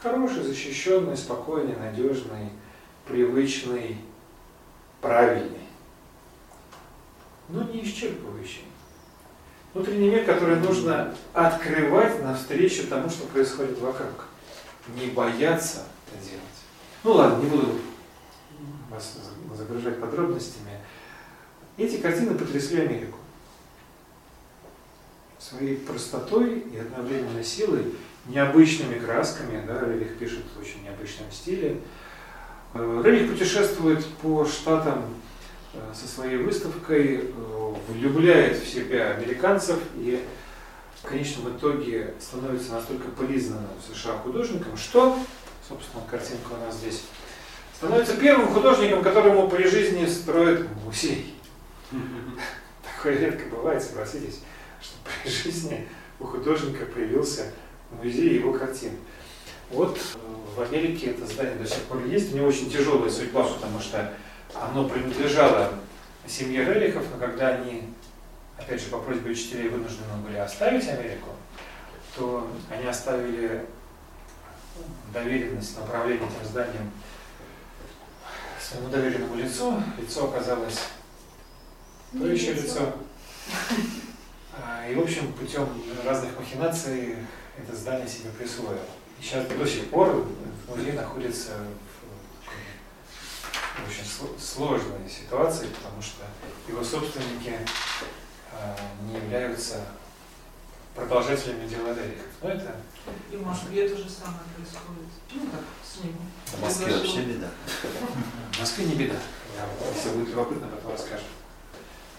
[0.00, 2.50] Хороший, защищенный, спокойный, надежный,
[3.06, 3.98] привычный,
[5.00, 5.66] правильный,
[7.48, 8.64] но не исчерпывающий.
[9.74, 14.26] Внутренний мир, который нужно открывать навстречу тому, что происходит вокруг.
[14.96, 16.42] Не бояться это делать.
[17.04, 17.78] Ну ладно, не буду
[18.90, 19.18] вас
[19.56, 20.80] загружать подробностями.
[21.76, 23.18] Эти картины потрясли Америку.
[25.38, 27.94] Своей простотой и одновременно силой,
[28.26, 31.80] необычными красками, да, Рерих пишет в очень необычном стиле.
[32.74, 35.04] Э, Рерих путешествует по штатам
[35.72, 40.22] э, со своей выставкой, э, влюбляет в себя американцев и
[41.02, 45.18] в конечном итоге становится настолько признанным в США художником, что,
[45.66, 47.04] собственно, картинка у нас здесь,
[47.76, 51.34] становится первым художником, которому при жизни строят музей.
[52.96, 54.40] Такое редко бывает, согласитесь,
[54.82, 55.88] что при жизни
[56.20, 57.52] у художника появился
[58.02, 58.92] музей его картин.
[59.70, 60.18] Вот э,
[60.56, 62.32] в Америке это здание до сих пор есть.
[62.32, 64.12] У него очень тяжелая судьба, потому что
[64.54, 65.74] оно принадлежало
[66.26, 67.84] семье Релихов, но когда они,
[68.56, 71.30] опять же, по просьбе учителей вынуждены были оставить Америку,
[72.16, 73.64] то они оставили
[75.12, 76.90] доверенность направления этим зданием
[78.60, 79.82] своему доверенному лицу.
[79.98, 80.80] Лицо оказалось
[82.12, 82.94] то еще лицо.
[84.60, 85.68] А, И, в общем, путем
[86.04, 87.16] разных махинаций
[87.56, 88.78] это здание себе присвоил.
[89.20, 90.26] И сейчас до сих пор
[90.68, 91.52] музей находится
[93.76, 96.24] в, очень сло- сложной ситуации, потому что
[96.68, 97.58] его собственники
[98.52, 99.84] а, не являются
[100.94, 102.26] продолжателями дела Дерихов.
[102.42, 102.76] Но это
[103.30, 105.08] И в Москве то же самое происходит.
[105.32, 106.16] Ну так, с ним.
[106.46, 107.48] В Москве вообще беда.
[108.52, 109.16] в Москве не беда.
[109.56, 111.24] Я, если будет любопытно, потом расскажу.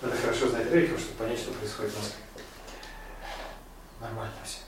[0.01, 2.23] Надо хорошо знать Рейхов, чтобы понять, что происходит в Москве.
[3.99, 4.58] Нормально все.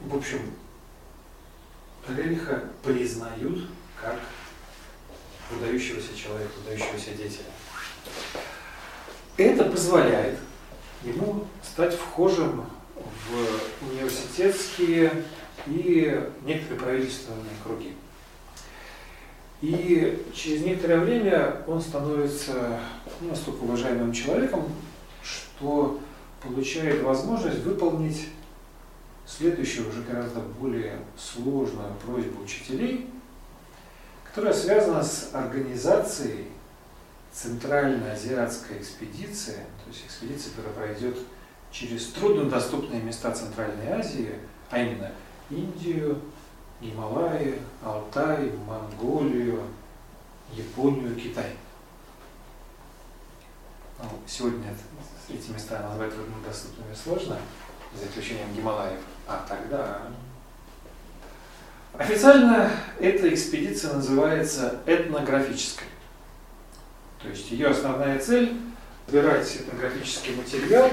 [0.00, 0.40] В общем,
[2.08, 3.66] Рейха признают
[4.00, 4.18] как
[5.50, 7.44] выдающегося человека, выдающегося деятеля.
[9.36, 10.38] Это позволяет
[11.02, 15.24] ему стать вхожим в университетские
[15.66, 17.94] и некоторые правительственные круги.
[19.60, 22.80] И через некоторое время он становится
[23.20, 24.64] ну, настолько уважаемым человеком,
[25.22, 26.00] что
[26.40, 28.28] получает возможность выполнить
[29.28, 33.10] следующую, уже гораздо более сложную просьбу учителей,
[34.24, 36.48] которая связана с организацией
[37.32, 41.18] Центральноазиатской экспедиции, то есть экспедиции, которая пройдет
[41.70, 44.34] через труднодоступные места Центральной Азии,
[44.70, 45.12] а именно
[45.50, 46.20] Индию,
[46.80, 49.62] Гималаи, Алтай, Монголию,
[50.52, 51.52] Японию, Китай.
[53.98, 54.74] Ну, сегодня
[55.28, 57.36] эти места назвать труднодоступными сложно,
[57.94, 59.00] за исключением Гималаев.
[59.28, 60.02] А тогда...
[61.92, 65.86] Официально эта экспедиция называется этнографической.
[67.20, 68.56] То есть ее основная цель–
[69.06, 70.90] собирать этнографический материал.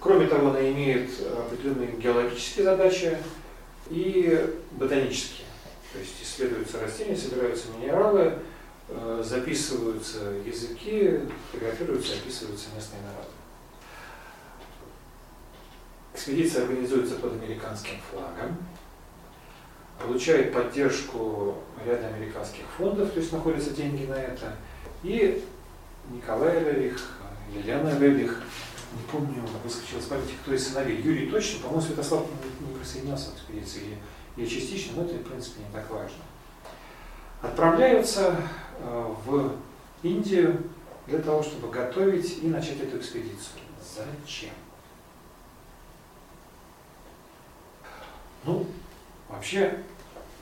[0.00, 3.18] Кроме того, она имеет определенные геологические задачи
[3.90, 5.46] и ботанические.
[5.92, 8.38] То есть исследуются растения, собираются минералы,
[8.88, 11.20] э, записываются языки,
[11.50, 13.35] фотографируются, описываются местные народы.
[16.16, 18.56] Экспедиция организуется под американским флагом,
[20.02, 24.56] получает поддержку ряда американских фондов, то есть находятся деньги на это.
[25.02, 25.44] И
[26.10, 27.18] Николай Рерих,
[27.54, 28.42] Елена Рерих,
[28.94, 31.02] не помню, выскочил с памяти, кто из сыновей.
[31.02, 33.98] Юрий точно, по-моему, Святослав не, не присоединялся к экспедиции,
[34.38, 36.16] или частично, но это, в принципе, не так важно.
[37.42, 38.36] Отправляются
[38.78, 39.52] э, в
[40.02, 40.62] Индию
[41.06, 43.60] для того, чтобы готовить и начать эту экспедицию.
[43.94, 44.54] Зачем?
[48.46, 48.64] Ну,
[49.28, 49.76] вообще,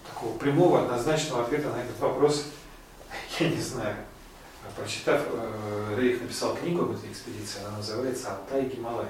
[0.06, 2.44] такого прямого, однозначного ответа на этот вопрос
[3.40, 3.96] я не знаю.
[4.76, 9.06] Прочитав, э, Рейх написал книгу об этой экспедиции, она называется «Алтай Гималай».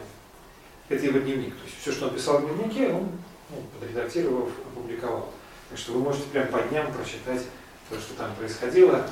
[0.88, 1.54] Это его дневник.
[1.56, 3.08] То есть все, что он писал в дневнике, он,
[3.50, 5.30] ну, подредактировав, опубликовал.
[5.70, 7.42] Так что вы можете прям по дням прочитать
[7.88, 9.06] то, что там происходило,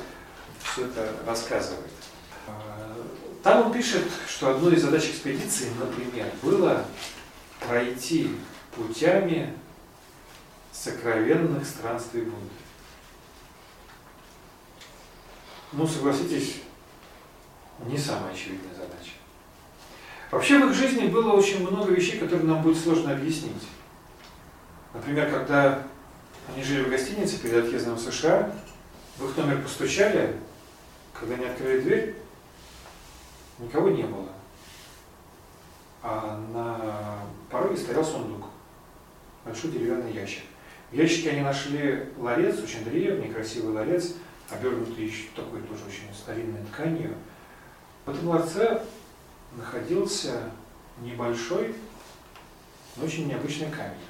[0.61, 1.91] все это рассказывает.
[2.47, 2.51] Э,
[3.41, 6.85] Там он пишет, что одной из задач экспедиции, например, было
[7.59, 8.35] пройти
[8.75, 9.53] путями
[10.83, 12.49] сокровенных странствий Будды.
[15.71, 16.61] Ну, согласитесь,
[17.85, 19.13] не самая очевидная задача.
[20.29, 23.63] Вообще в их жизни было очень много вещей, которые нам будет сложно объяснить.
[24.93, 25.83] Например, когда
[26.53, 28.53] они жили в гостинице перед отъездом в США,
[29.17, 30.35] в их номер постучали,
[31.13, 32.15] когда они открыли дверь,
[33.59, 34.29] никого не было.
[36.01, 37.19] А на
[37.49, 38.47] пороге стоял сундук,
[39.45, 40.43] большой деревянный ящик.
[40.93, 44.13] В ящике они нашли ларец, очень древний, красивый ларец,
[44.51, 47.15] обернутый еще такой тоже очень старинной тканью.
[48.05, 48.79] В этом ларце
[49.53, 50.51] находился
[51.01, 51.73] небольшой,
[52.95, 54.05] но очень необычный камень.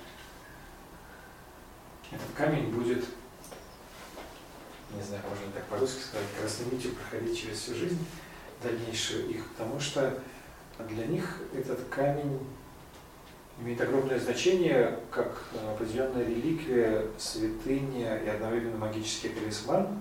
[2.12, 3.06] Этот камень будет,
[4.94, 8.06] не знаю, можно так по-русски сказать, красной нитью проходить через всю жизнь
[8.62, 10.22] дальнейшую их, потому что
[10.90, 12.46] для них этот камень
[13.64, 15.42] имеет огромное значение как
[15.74, 20.00] определенная реликвия, святыня и одновременно магический талисман,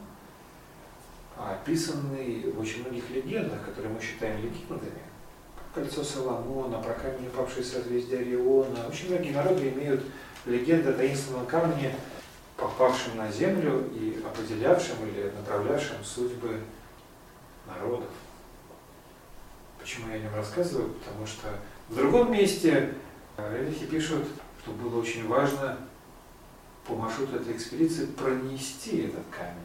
[1.38, 5.02] описанный в очень многих легендах, которые мы считаем легендами.
[5.74, 8.86] Кольцо Соломона, про камень, упавший с созвездия Ориона.
[8.88, 10.02] Очень многие народы имеют
[10.44, 11.94] легенды о таинственном камне,
[12.56, 16.60] попавшем на землю и определявшем или направлявшем судьбы
[17.66, 18.10] народов.
[19.80, 20.90] Почему я о нем рассказываю?
[20.90, 21.48] Потому что
[21.88, 22.92] в другом месте
[23.37, 24.26] Релихи пишут,
[24.62, 25.78] что было очень важно
[26.87, 29.64] по маршруту этой экспедиции пронести этот камень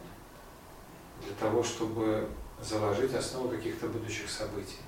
[1.25, 2.27] для того, чтобы
[2.61, 4.79] заложить основу каких-то будущих событий.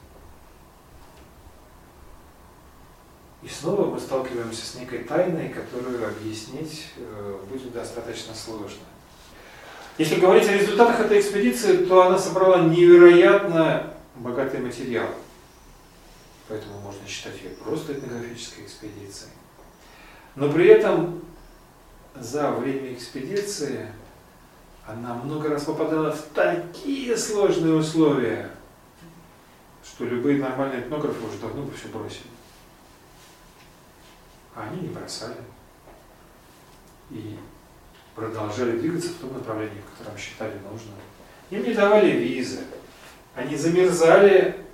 [3.42, 8.84] И снова мы сталкиваемся с некой тайной, которую объяснить э, будет достаточно сложно.
[9.98, 15.08] Если говорить о результатах этой экспедиции, то она собрала невероятно богатый материал.
[16.50, 19.32] Поэтому можно считать ее просто этнографической экспедицией.
[20.36, 21.24] Но при этом
[22.16, 23.88] за время экспедиции
[24.88, 28.50] она много раз попадала в такие сложные условия,
[29.84, 32.26] что любые нормальные этнографы уже давно бы все бросили.
[34.56, 35.38] А они не бросали.
[37.12, 37.38] И
[38.16, 40.96] продолжали двигаться в том направлении, в котором считали нужным.
[41.52, 42.62] Им не давали визы.
[43.36, 44.66] Они замерзали.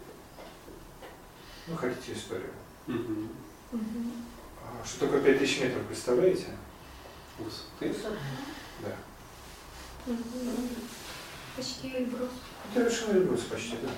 [1.68, 2.52] Ну, хотите историю?
[2.88, 3.30] Мгм.
[3.74, 6.46] А Что такое 5000 метров, представляете?
[7.40, 7.94] Высоты.
[8.82, 8.96] Да.
[11.56, 12.30] Почти Эльбрус.
[12.74, 13.90] Это совершенно Эльбрус почти, да.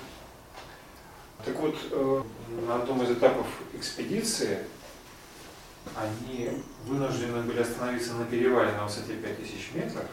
[1.44, 2.22] Так вот, э,
[2.66, 4.64] на одном из этапов экспедиции
[5.94, 6.50] они
[6.86, 10.06] вынуждены были остановиться на перевале на высоте 5000 метров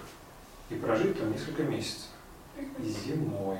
[0.70, 2.10] и прожить там несколько месяцев.
[2.80, 3.60] Зимой.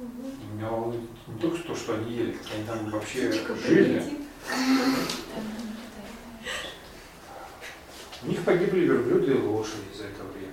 [0.00, 4.02] И меня волнует не только то, что они ели, как они там вообще жили.
[8.22, 10.52] У них погибли верблюды и лошади за это время.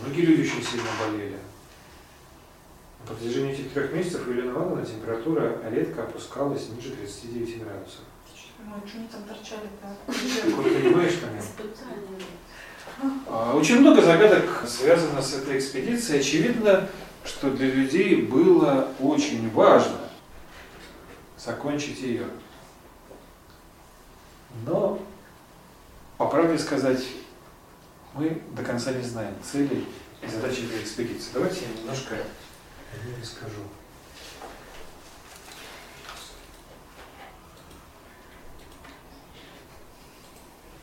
[0.00, 1.36] Многие люди очень сильно болели.
[3.00, 8.00] На протяжении этих трех месяцев у Елены Ивановны температура редко опускалась ниже 39 градусов.
[8.60, 9.96] Ой, что они там торчали, да?
[10.06, 16.20] Ты хоть понимаешь, там А, Очень много загадок связано с этой экспедицией.
[16.20, 16.88] Очевидно,
[17.24, 19.98] что для людей было очень важно
[21.36, 22.26] закончить ее.
[24.66, 25.00] Но,
[26.18, 27.04] по правде сказать,
[28.14, 29.86] мы до конца не знаем целей
[30.22, 31.30] и задачи этой экспедиции.
[31.32, 33.62] Давайте я немножко о расскажу.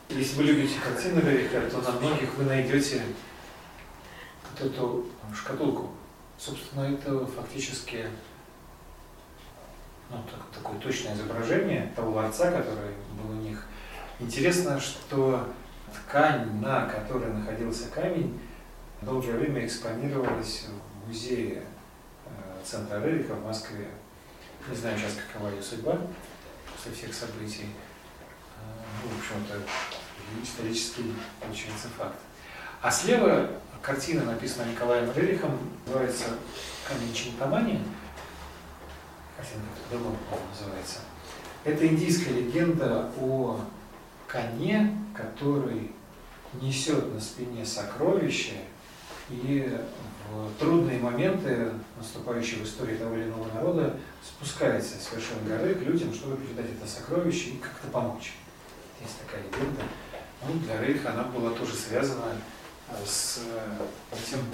[0.08, 3.02] Если вы любите картины Рериха, то на многих вы найдете
[4.50, 5.97] вот эту шкатулку.
[6.38, 8.06] Собственно, это фактически
[10.10, 13.64] ну, так- такое точное изображение того ларца, который был у них.
[14.20, 15.48] Интересно, что
[15.92, 18.40] ткань, на которой находился камень,
[19.02, 20.66] долгое время экспонировалась
[21.04, 21.64] в музее
[22.26, 22.30] э,
[22.64, 23.88] центра Рериха в Москве.
[24.68, 25.98] Не знаю сейчас, какова ее судьба
[26.72, 27.66] после всех событий.
[28.56, 28.60] Э,
[29.02, 29.60] Ну, в общем-то,
[30.42, 32.18] исторический получается факт.
[32.82, 33.50] А слева
[33.82, 36.24] картина, написанная Николаем Рерихом, называется
[36.86, 37.80] «Камень Чинтамани».
[39.36, 40.16] Картина по-другому
[40.50, 40.98] называется.
[41.64, 43.60] Это индийская легенда о
[44.26, 45.92] коне, который
[46.60, 48.54] несет на спине сокровища
[49.30, 49.78] и
[50.30, 55.82] в трудные моменты, наступающие в истории того или иного народа, спускается с вершин горы к
[55.82, 58.34] людям, чтобы передать это сокровище и как-то помочь.
[59.00, 59.82] Есть такая легенда.
[60.46, 62.32] Ну, для Рейха она была тоже связана
[63.06, 64.44] с э, этим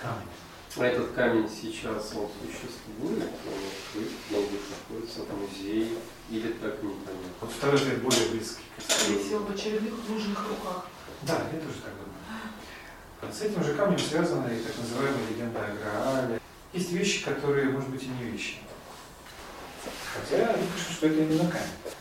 [0.00, 0.28] камнем.
[0.76, 5.98] А этот камень сейчас он существует, он открыт, он будет находится в музее,
[6.30, 7.30] или так непонятно.
[7.40, 8.64] Вот второй ответ более близкий.
[8.88, 10.86] Скорее всего, в очередных нужных руках.
[11.22, 13.32] Да, я тоже так думаю.
[13.32, 16.40] С этим же камнем связана и так называемая легенда о Граале.
[16.72, 18.58] Есть вещи, которые, может быть, и не вещи.
[20.12, 21.94] Хотя они пишут, что это именно камень.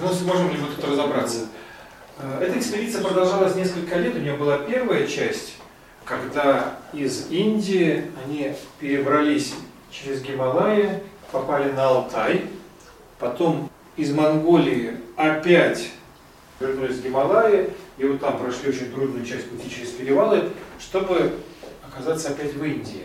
[0.00, 1.48] Ну, сможем ли мы тут разобраться?
[2.18, 4.14] Э, Эта экспедиция продолжалась несколько лет.
[4.14, 5.56] У нее была первая часть,
[6.04, 9.54] когда из Индии они перебрались
[9.90, 11.02] через Гималаи,
[11.32, 12.46] попали на Алтай,
[13.18, 15.90] потом из Монголии опять
[16.60, 21.38] вернулись в Гималаи, и вот там прошли очень трудную часть пути через перевалы, чтобы
[21.86, 23.04] оказаться опять в Индии.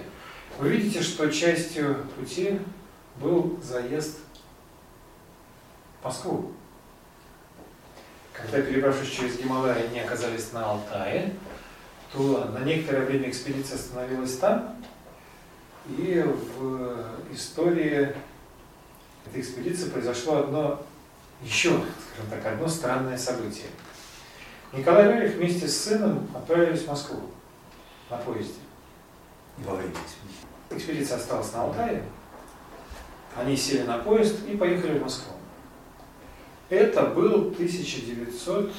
[0.59, 2.59] Вы видите, что частью пути
[3.21, 4.19] был заезд
[6.01, 6.51] в Москву.
[8.41, 11.33] Когда, перебравшись через Гималаи, они оказались на Алтае,
[12.13, 14.75] то на некоторое время экспедиция остановилась там,
[15.87, 16.23] и
[16.57, 18.15] в истории
[19.25, 20.85] этой экспедиции произошло одно,
[21.41, 23.67] еще, скажем так, одно странное событие.
[24.73, 27.21] Николай Рерих вместе с сыном отправились в Москву
[28.09, 28.59] на поезде.
[29.57, 30.47] Во время экспедиции.
[30.69, 32.03] Экспедиция осталась на Алтае,
[33.35, 35.33] они сели на поезд и поехали в Москву.
[36.69, 38.73] Это был 1920,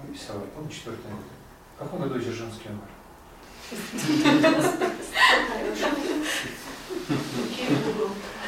[0.00, 1.20] ой, Савва, помню, четвертый год.
[1.76, 2.88] В каком году Дзержинский умер?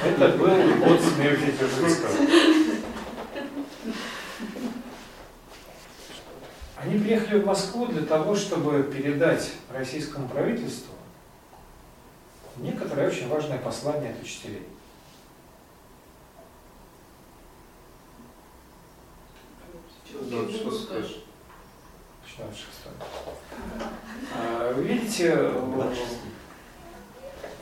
[0.04, 2.10] Это был год смерти Дзержинского.
[6.76, 10.92] Они приехали в Москву для того, чтобы передать российскому правительству
[12.56, 14.62] некоторое очень важное послание от учителей.
[20.20, 21.24] Ну, что скажешь?
[22.26, 22.92] Что шестой.
[24.36, 25.50] А, Вы видите,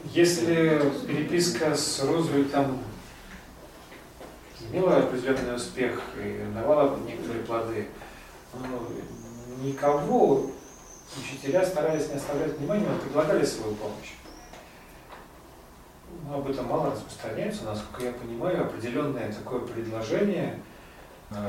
[0.05, 2.79] если переписка с Рузвельтом
[4.71, 7.89] имела определенный успех и давала некоторые плоды,
[8.55, 10.51] ну, никого
[11.19, 14.13] учителя старались не оставлять внимания, но предлагали свою помощь.
[16.27, 20.59] Но об этом мало распространяется, насколько я понимаю, определенное такое предложение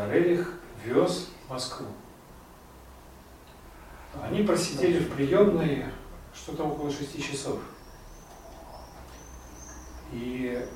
[0.09, 1.87] Рерих вез в Москву.
[4.21, 5.85] Они просидели в приемной
[6.33, 7.59] что-то около шести часов.
[10.11, 10.67] И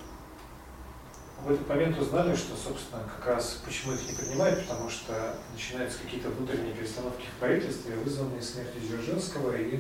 [1.44, 6.00] в этот момент узнали, что, собственно, как раз почему их не принимают, потому что начинаются
[6.00, 9.80] какие-то внутренние перестановки в правительстве, вызванные смертью Дзержинского и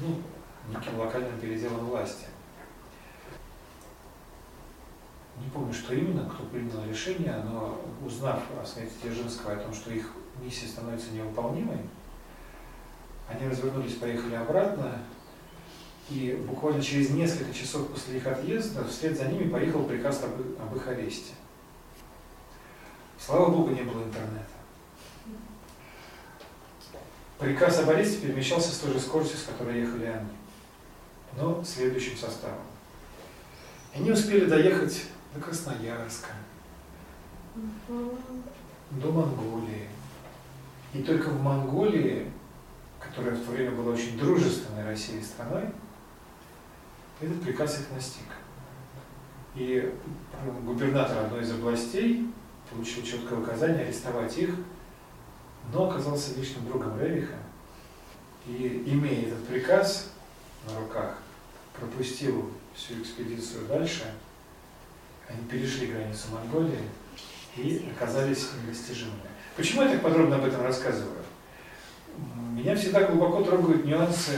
[0.00, 0.20] ну,
[0.68, 2.26] неким локальным переделом власти.
[5.42, 9.90] Не помню, что именно, кто принял решение, но узнав о смерти Дзержинского, о том, что
[9.90, 11.80] их миссия становится невыполнимой,
[13.28, 14.98] они развернулись, поехали обратно,
[16.10, 20.76] и буквально через несколько часов после их отъезда вслед за ними поехал приказ об, об
[20.76, 21.32] их аресте.
[23.18, 24.44] Слава Богу, не было интернета.
[27.38, 30.30] Приказ об аресте перемещался с той же скоростью, с которой ехали они,
[31.36, 32.60] но следующим составом.
[33.94, 35.04] Они успели доехать
[35.34, 36.30] до Красноярска,
[38.90, 39.88] до Монголии.
[40.92, 42.30] И только в Монголии,
[43.00, 45.70] которая в то время была очень дружественной России страной,
[47.20, 48.26] этот приказ их настиг.
[49.56, 49.92] И
[50.64, 52.28] губернатор одной из областей
[52.70, 54.54] получил четкое указание арестовать их,
[55.72, 57.36] но оказался личным другом Рериха.
[58.46, 60.10] И, имея этот приказ
[60.68, 61.18] на руках,
[61.78, 64.12] пропустил всю экспедицию дальше,
[65.28, 66.80] они перешли границу Монголии
[67.56, 69.20] и оказались недостижимыми.
[69.56, 71.22] Почему я так подробно об этом рассказываю?
[72.52, 74.32] Меня всегда глубоко трогают нюансы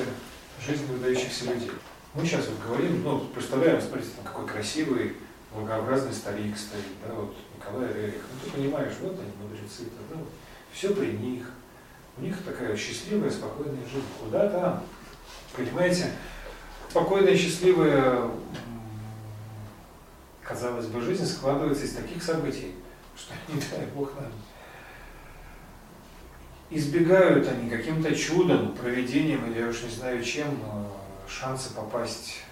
[0.65, 1.71] жизни выдающихся людей.
[2.15, 5.17] Мы сейчас вот говорим, ну, представляем, смотрите, там какой красивый,
[5.53, 8.23] благообразный старик стоит, да, вот Николай Рерих.
[8.33, 10.29] Ну, ты понимаешь, вот они, мудрецы, да, вот,
[10.73, 11.51] все при них.
[12.19, 14.07] У них такая счастливая, спокойная жизнь.
[14.19, 14.83] Куда там?
[15.55, 16.13] Понимаете?
[16.89, 18.31] Спокойная, счастливая,
[20.47, 22.74] казалось бы, жизнь складывается из таких событий,
[23.16, 24.32] что, не дай Бог нам,
[26.70, 30.48] избегают они каким-то чудом, проведением или я уж не знаю чем,
[31.28, 32.43] шансы попасть,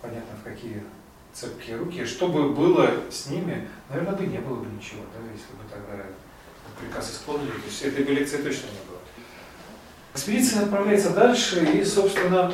[0.00, 0.82] понятно, в какие
[1.32, 2.04] цепкие руки.
[2.04, 6.02] Что бы было с ними, наверное, бы не было бы ничего, да, если бы тогда
[6.80, 9.00] приказ исполнили, то есть этой бы лекции точно не было.
[10.14, 12.52] Экспедиция отправляется дальше и, собственно,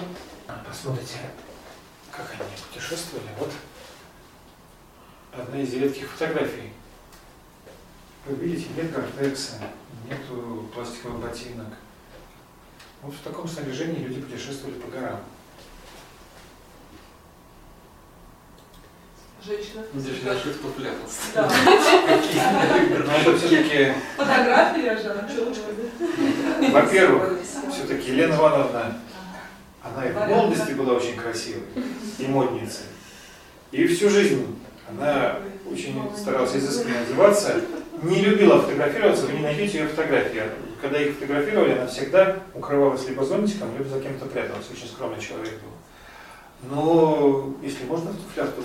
[0.68, 1.18] посмотрите,
[2.12, 3.26] как они путешествовали.
[3.38, 3.50] Вот
[5.32, 6.72] одна из редких фотографий.
[8.26, 9.54] Вы видите, нет гортекса,
[10.08, 11.74] нету пластиковых ботинок.
[13.02, 15.20] Вот в таком снаряжении люди путешествовали по горам.
[19.44, 19.82] Женщина.
[19.92, 21.18] Здесь наших туфлялась.
[21.34, 21.50] Да.
[21.50, 27.40] Но это все-таки, Фотографии я же, во-первых,
[27.72, 29.00] все-таки Елена Ивановна,
[29.84, 31.62] она и в молодости была очень красивой,
[32.18, 32.86] и модницей.
[33.72, 35.38] И всю жизнь Она
[35.70, 37.60] очень старалась изысканно одеваться,
[38.02, 40.42] не любила фотографироваться, вы не найдете ее фотографии.
[40.80, 44.66] Когда их фотографировали, она всегда укрывалась либо зонтиком, либо за кем-то пряталась.
[44.70, 45.70] Очень скромный человек был.
[46.70, 48.62] Но если можно в туфлях, то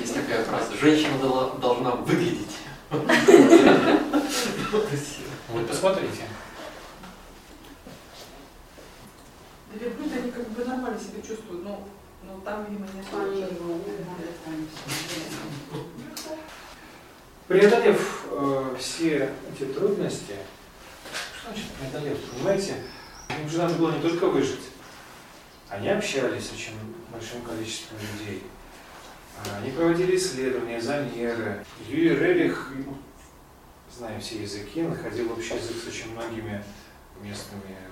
[0.00, 0.72] Есть такая фраза.
[0.80, 1.18] Женщина
[1.60, 2.56] должна выглядеть.
[2.90, 3.06] вот
[5.68, 6.22] посмотрите.
[9.78, 11.88] Верблюды, они как бы нормально себя чувствуют, но,
[12.24, 13.24] но там, видимо, не особо.
[17.48, 20.36] Преодолев э, все эти трудности,
[21.38, 22.76] что значит преодолев, понимаете,
[23.42, 24.62] им же надо было не только выжить.
[25.68, 26.74] Они общались с очень
[27.10, 28.42] большим количеством людей.
[29.38, 31.64] А, Они проводили исследования, замеры.
[31.88, 32.96] Юрий Рерих, ну,
[33.90, 36.62] зная все языки, находил общий язык с очень многими
[37.22, 37.91] местными э,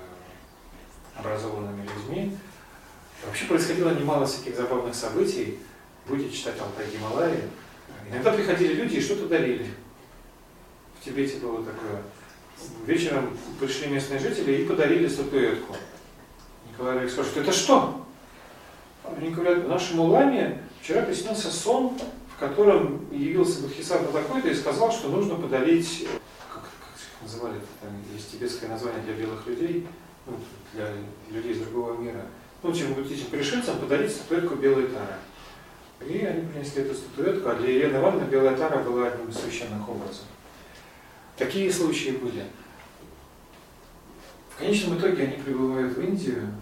[1.20, 2.36] образованными людьми.
[3.26, 5.58] Вообще происходило немало всяких забавных событий.
[6.06, 7.40] Будете читать Алтай Гималаи.
[8.10, 9.66] Иногда приходили люди и что-то дарили.
[10.98, 12.02] В Тибете было такое.
[12.86, 15.76] Вечером пришли местные жители и подарили статуэтку.
[16.70, 18.06] Николай Ильич спрашивает, это что?
[19.16, 21.98] Они говорят, нашему ламе вчера приснился сон,
[22.34, 26.06] в котором явился Бодхисаттва такой-то и сказал, что нужно подарить,
[26.52, 29.86] как, как называли, там есть тибетское название для белых людей,
[30.30, 30.36] ну,
[30.74, 30.88] для
[31.30, 32.22] людей из другого мира.
[32.62, 35.14] Ну, чем этим пришельцам подарить статуэтку белой тары.
[36.06, 39.88] И они принесли эту статуэтку, а для Елены Ивановны белая тара была одним из священных
[39.88, 40.24] образов.
[41.36, 42.44] Такие случаи были.
[44.50, 46.52] В конечном итоге они прибывают в Индию,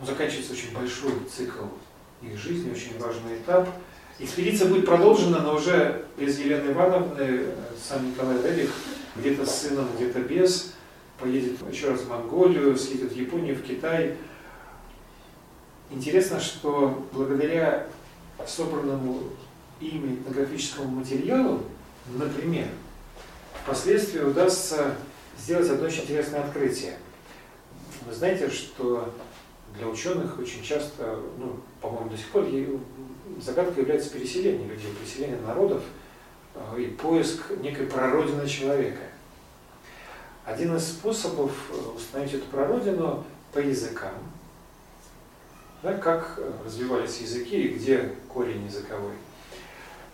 [0.00, 1.64] ну, заканчивается очень большой цикл
[2.22, 3.68] их жизни, очень важный этап.
[4.18, 8.70] Экспедиция будет продолжена, но уже без Елены Ивановны, э, сам Николай Рерих,
[9.16, 10.74] где-то с сыном, где-то без,
[11.20, 14.16] поедет еще раз в Монголию, съедет в Японию, в Китай.
[15.90, 17.86] Интересно, что благодаря
[18.46, 19.22] собранному
[19.80, 21.62] ими этнографическому материалу,
[22.14, 22.66] например,
[23.62, 24.96] впоследствии удастся
[25.38, 26.96] сделать одно очень интересное открытие.
[28.06, 29.12] Вы знаете, что
[29.76, 32.46] для ученых очень часто, ну, по-моему, до сих пор
[33.40, 35.82] загадкой является переселение людей, переселение народов
[36.54, 39.00] э, и поиск некой прародины человека.
[40.50, 44.14] Один из способов э, установить эту прародину по языкам,
[45.80, 49.14] да, как э, развивались языки и где корень языковой.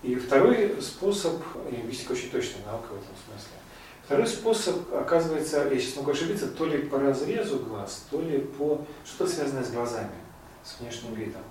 [0.02, 1.40] И второй способ,
[1.70, 3.56] лингвистика очень точная наука в этом смысле,
[4.04, 8.84] второй способ, оказывается, я сейчас могу ошибиться, то ли по разрезу глаз, то ли по
[9.06, 10.16] что-то связанное с глазами,
[10.62, 11.42] с внешним видом.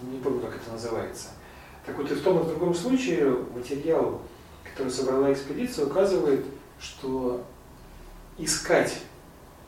[0.00, 1.28] Не помню, как это называется.
[1.84, 4.22] Так вот и в том и в другом случае материал,
[4.64, 6.46] который собрала экспедиция, указывает,
[6.80, 7.44] что
[8.44, 9.00] искать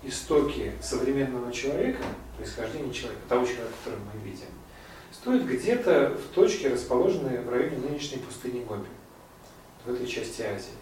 [0.03, 2.03] истоки современного человека,
[2.37, 4.47] происхождения человека, того человека, которого мы видим,
[5.13, 8.89] стоит где-то в точке, расположенной в районе нынешней пустыни Гоби,
[9.85, 10.73] в этой части Азии.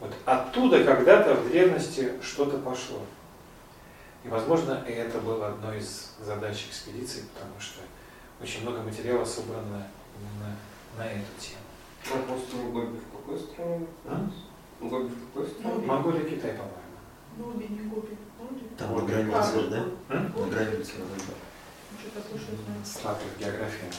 [0.00, 3.00] Вот оттуда когда-то в древности что-то пошло.
[4.24, 7.80] И, возможно, и это было одной из задач экспедиции, потому что
[8.40, 9.86] очень много материала собрано
[10.18, 10.56] именно
[10.96, 11.62] на эту тему.
[12.24, 13.86] Апостол Гоби в какой стране?
[14.06, 14.28] А?
[14.80, 15.86] Гоби в какой стране?
[15.86, 16.81] Монголия, Китай, по-моему.
[17.36, 17.88] Не.
[17.88, 18.16] Гоби?
[18.76, 19.02] Там Вот.
[19.02, 20.16] на границе, А, да?
[20.16, 20.32] М?
[20.36, 20.92] На границе.
[22.84, 23.90] Слабая география.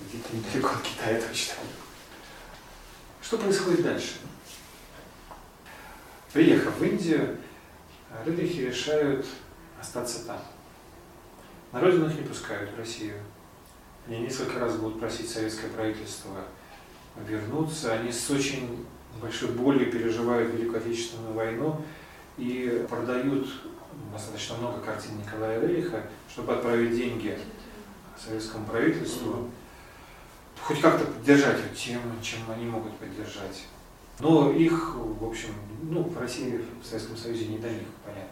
[0.00, 1.54] Где-то недалеко от Китая точно.
[3.20, 4.14] Что происходит дальше?
[6.32, 7.38] Приехав в Индию,
[8.24, 9.26] Рыдрихи решают
[9.80, 10.40] остаться там.
[11.72, 13.20] На родину их не пускают, в Россию.
[14.06, 16.44] Они несколько раз будут просить советское правительство
[17.26, 17.92] вернуться.
[17.92, 18.86] Они с очень
[19.20, 21.80] большой болью переживают Великую Отечественную войну
[22.36, 23.48] и продают
[24.12, 27.38] достаточно много картин Николая Рериха, чтобы отправить деньги
[28.16, 29.50] советскому правительству,
[30.60, 33.64] хоть как-то поддержать вот тем, чем они могут поддержать.
[34.20, 35.50] Но их, в общем,
[35.82, 38.28] ну, в России, в Советском Союзе не до них, понятно.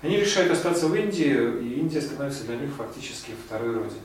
[0.00, 4.00] Они решают остаться в Индии, и Индия становится для них фактически второй родиной.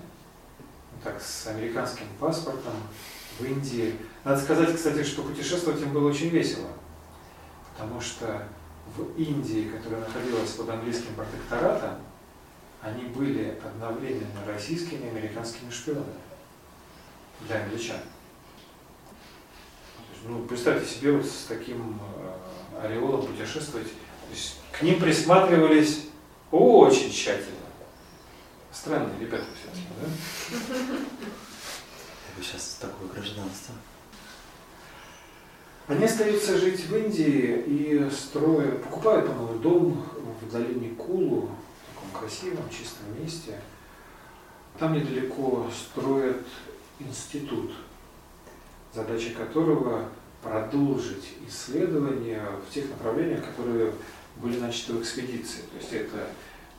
[1.04, 2.74] Так, с американским паспортом
[3.40, 3.94] в Индии.
[4.24, 6.70] Надо сказать, кстати, что путешествовать им было очень весело,
[7.74, 8.48] потому что
[8.96, 11.98] в Индии, которая находилась под английским протекторатом,
[12.82, 16.06] они были одновременно российскими и американскими шпионами
[17.42, 17.98] для англичан.
[20.26, 23.88] Ну, представьте себе вот с таким э, ореолом путешествовать.
[23.88, 26.06] То есть, к ним присматривались
[26.50, 27.58] очень тщательно.
[28.72, 30.08] Странные ребята все-таки, да?
[32.38, 33.76] Вы сейчас такое гражданство.
[35.88, 40.06] Они остаются жить в Индии и строят, покупают, по-моему, дом
[40.42, 43.60] в долине Кулу, в таком красивом, чистом месте.
[44.80, 46.46] Там недалеко строят
[47.00, 47.74] институт,
[48.94, 50.10] задача которого
[50.42, 53.92] продолжить исследования в тех направлениях, которые
[54.38, 55.64] были начаты в экспедиции.
[55.64, 56.28] То есть это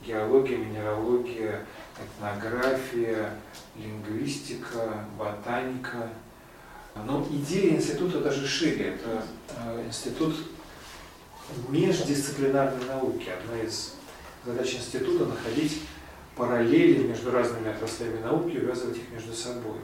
[0.05, 1.67] геология, минералогия,
[1.99, 3.39] этнография,
[3.77, 6.09] лингвистика, ботаника.
[6.95, 8.95] Но идея института даже шире.
[8.95, 9.25] Это
[9.57, 10.37] э, институт
[11.69, 13.29] междисциплинарной науки.
[13.29, 13.95] Одна из
[14.45, 15.83] задач института– находить
[16.37, 19.79] параллели между разными отраслями науки увязывать их между собой.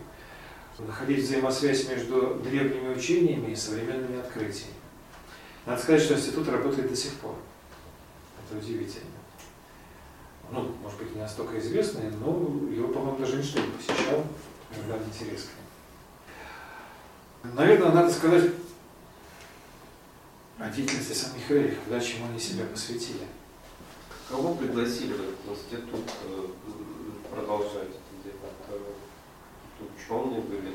[0.79, 4.75] Находить взаимосвязь между древними учениями и современными открытиями.
[5.67, 7.35] Надо сказать, что институт работает до сих пор.
[8.49, 9.05] Это удивительно.
[10.51, 12.31] Ну, может быть, не настолько известный, но
[12.73, 14.25] его, по-моему, даже не посещал.
[14.75, 15.49] Иногда интерес
[17.43, 18.51] Наверное, надо сказать
[20.59, 23.27] о деятельности самих Эрихов, да, чему они себя посвятили.
[24.29, 26.47] Кого пригласили в этот институт э,
[27.35, 28.51] продолжать это дело?
[28.69, 30.75] Это ученые были?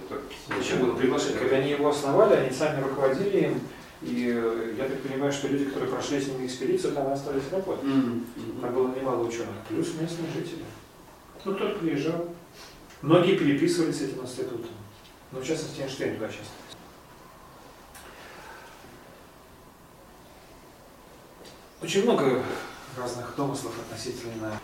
[0.57, 1.37] Зачем было приглашать?
[1.37, 3.61] Когда они его основали, они сами руководили им,
[4.01, 7.85] и э, я так понимаю, что люди, которые прошли с ними экспедицию, там остались работать.
[7.85, 8.61] Mm-hmm.
[8.61, 10.65] Там было немало ученых, плюс местные жители.
[11.45, 12.27] Ну, кто-то приезжал.
[13.03, 14.71] Многие переписывались с этим институтом.
[15.35, 16.45] Ну, в частности, Эйнштейн туда часто.
[21.81, 22.41] Очень много
[22.97, 24.57] разных домыслов относительно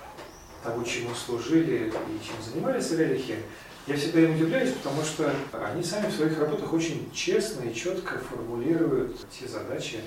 [0.63, 3.39] того, чему служили и чем занимались релихи.
[3.85, 8.19] Я всегда им удивляюсь, потому что они сами в своих работах очень честно и четко
[8.19, 9.99] формулируют те задачи,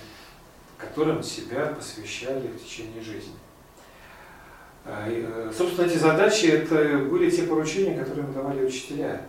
[0.79, 3.35] которым себя посвящали в течение жизни.
[4.87, 9.27] А, э, собственно, эти задачи это были те поручения, которые им давали учителя.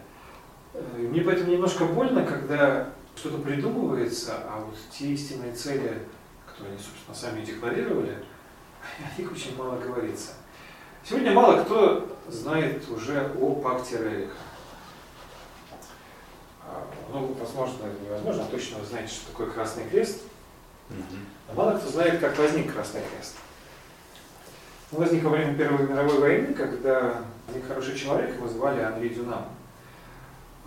[0.75, 6.01] Э, мне поэтому немножко больно, когда что-то придумывается, а вот те истинные цели,
[6.45, 8.17] которые они, собственно, сами декларировали,
[9.17, 10.33] о них очень мало говорится.
[11.03, 14.33] Сегодня мало кто знает уже о пакте Рериха.
[16.63, 20.23] А, ну, возможно, невозможно, а точно вы знаете, что такое Красный Крест.
[20.89, 23.35] Но мало кто знает, как возник Красный Крест.
[24.91, 29.45] Он возник во время Первой мировой войны, когда один хороший человек, его звали Анри Дюнам.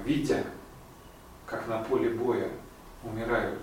[0.05, 0.45] Видя,
[1.47, 2.49] как на поле боя
[3.03, 3.61] умирают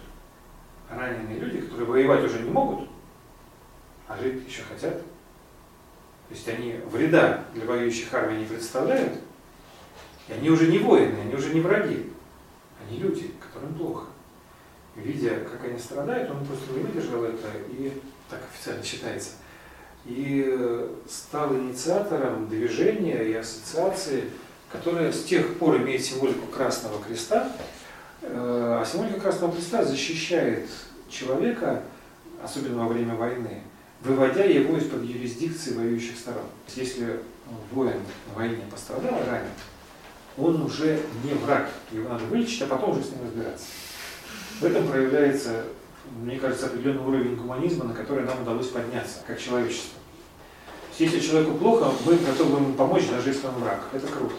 [0.90, 2.90] раненые люди, которые воевать уже не могут,
[4.08, 4.98] а жить еще хотят,
[6.28, 9.20] то есть они вреда для воюющих армий не представляют,
[10.28, 12.12] и они уже не воины, они уже не враги,
[12.88, 14.08] они люди, которым плохо.
[14.96, 17.92] видя, как они страдают, он просто не выдержал это, и
[18.30, 19.32] так официально считается,
[20.06, 24.26] и стал инициатором движения и ассоциации,
[24.72, 27.52] которая с тех пор имеет символику Красного Креста,
[28.22, 30.70] э, а символика Красного Креста защищает
[31.10, 31.84] человека,
[32.44, 33.62] особенно во время войны,
[34.02, 36.46] выводя его из-под юрисдикции воюющих сторон.
[36.76, 37.20] Если
[37.72, 39.52] воин на войне пострадал, ранен,
[40.38, 43.66] он уже не враг, его надо вылечить, а потом уже с ним разбираться.
[44.60, 45.64] В этом проявляется,
[46.22, 50.00] мне кажется, определенный уровень гуманизма, на который нам удалось подняться, как человечество.
[50.98, 53.82] Если человеку плохо, мы готовы ему помочь, даже если он враг.
[53.92, 54.36] Это круто.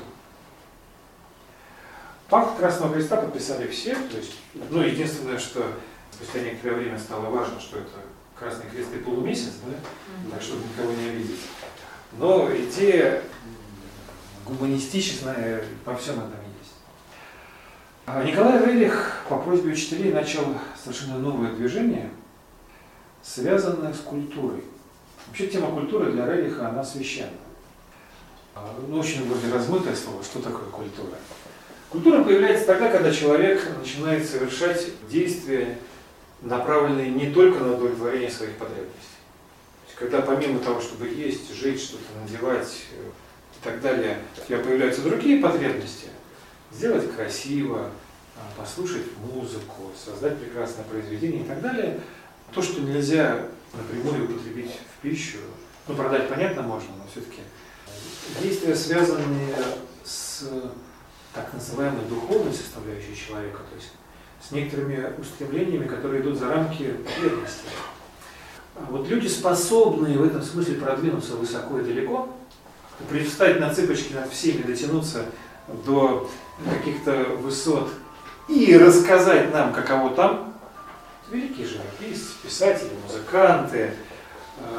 [2.29, 4.35] Пакт Красного Креста подписали все, то есть,
[4.71, 5.65] ну, единственное, что
[6.11, 7.91] спустя некоторое время стало важно, что это
[8.37, 10.31] Красный Крест и полумесяц, да?
[10.31, 11.41] так чтобы никого не обидеть.
[12.19, 13.23] Но идея
[14.45, 16.75] гуманистичная во всем этом есть.
[18.07, 20.47] А Николай Рерих по просьбе учителей начал
[20.83, 22.11] совершенно новое движение,
[23.23, 24.65] связанное с культурой.
[25.29, 27.31] Вообще тема культуры для Рериха, она священна.
[28.55, 31.17] А, ну, очень вроде размытое слово, что такое культура?
[31.91, 35.79] Культура появляется тогда, когда человек начинает совершать действия
[36.43, 38.93] направленные не только на удовлетворение своих потребностей.
[39.95, 45.01] Когда помимо того, чтобы есть, жить, что-то надевать э, и так далее, у тебя появляются
[45.01, 46.09] другие потребности,
[46.71, 47.91] сделать красиво,
[48.37, 52.01] а, послушать музыку, создать прекрасное произведение и так далее,
[52.53, 55.39] то, что нельзя напрямую употребить в пищу,
[55.89, 57.41] ну, продать, понятно, можно, но все-таки
[58.43, 59.57] действия, связанные
[60.05, 60.51] с
[61.37, 63.93] так называемой духовной составляющей человека, то есть
[64.41, 67.65] с некоторыми устремлениями, которые идут за рамки бедности.
[68.89, 72.29] Вот люди, способные в этом смысле продвинуться высоко и далеко,
[73.11, 75.27] привстать на цыпочки над всеми, дотянуться
[75.85, 76.31] до
[76.65, 77.91] каких-то высот
[78.49, 80.55] и рассказать нам, каково там,
[81.31, 83.93] великие живописцы, писатели, музыканты,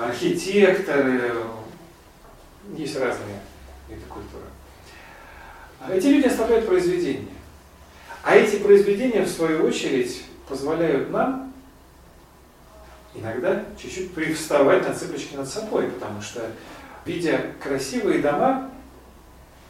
[0.01, 1.34] архитекторы,
[2.75, 3.41] есть разные
[3.89, 4.47] виды культуры.
[5.80, 7.28] А эти люди оставляют произведения.
[8.24, 11.54] А эти произведения, в свою очередь, позволяют нам
[13.14, 16.52] иногда чуть-чуть привставать на цыпочки над собой, потому что,
[17.06, 18.70] видя красивые дома,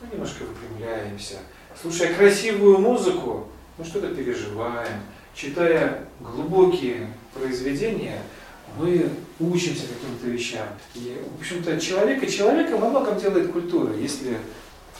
[0.02, 1.36] мы немножко выпрямляемся.
[1.80, 3.48] Слушая красивую музыку,
[3.78, 5.02] мы что-то переживаем.
[5.36, 8.20] Читая глубокие произведения,
[8.78, 9.10] мы
[9.40, 10.68] учимся каким-то вещам.
[10.96, 13.94] И, в общем-то, человека человека во многом делает культура.
[13.94, 14.38] Если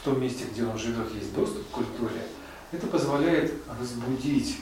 [0.08, 2.22] том месте, где он живет, есть доступ к культуре,
[2.72, 4.58] это позволяет разбудить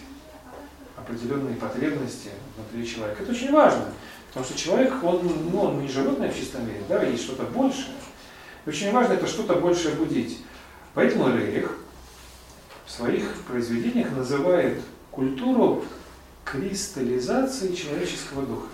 [0.98, 3.22] определенные потребности внутри человека.
[3.22, 3.86] Это очень важно,
[4.30, 7.94] потому что человек, он, ну, он не животное в чистом виде, да, есть что-то большее.
[8.66, 10.40] И очень важно это что-то большее будить.
[10.96, 11.78] Поэтому Рерих
[12.86, 14.82] в своих произведениях называет
[15.12, 15.86] культуру
[16.44, 18.68] кристаллизацией человеческого духа.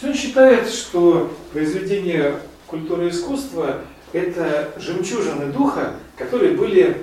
[0.00, 2.38] То есть он считает, что произведение
[2.68, 3.80] культуры и искусства–
[4.12, 6.96] это жемчужины духа, которые были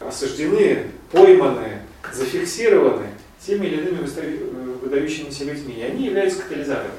[0.00, 1.82] осуждены, пойманы,
[2.12, 3.06] зафиксированы
[3.44, 5.74] теми или иными э, выдающимися людьми.
[5.74, 6.92] И они являются катализаторами.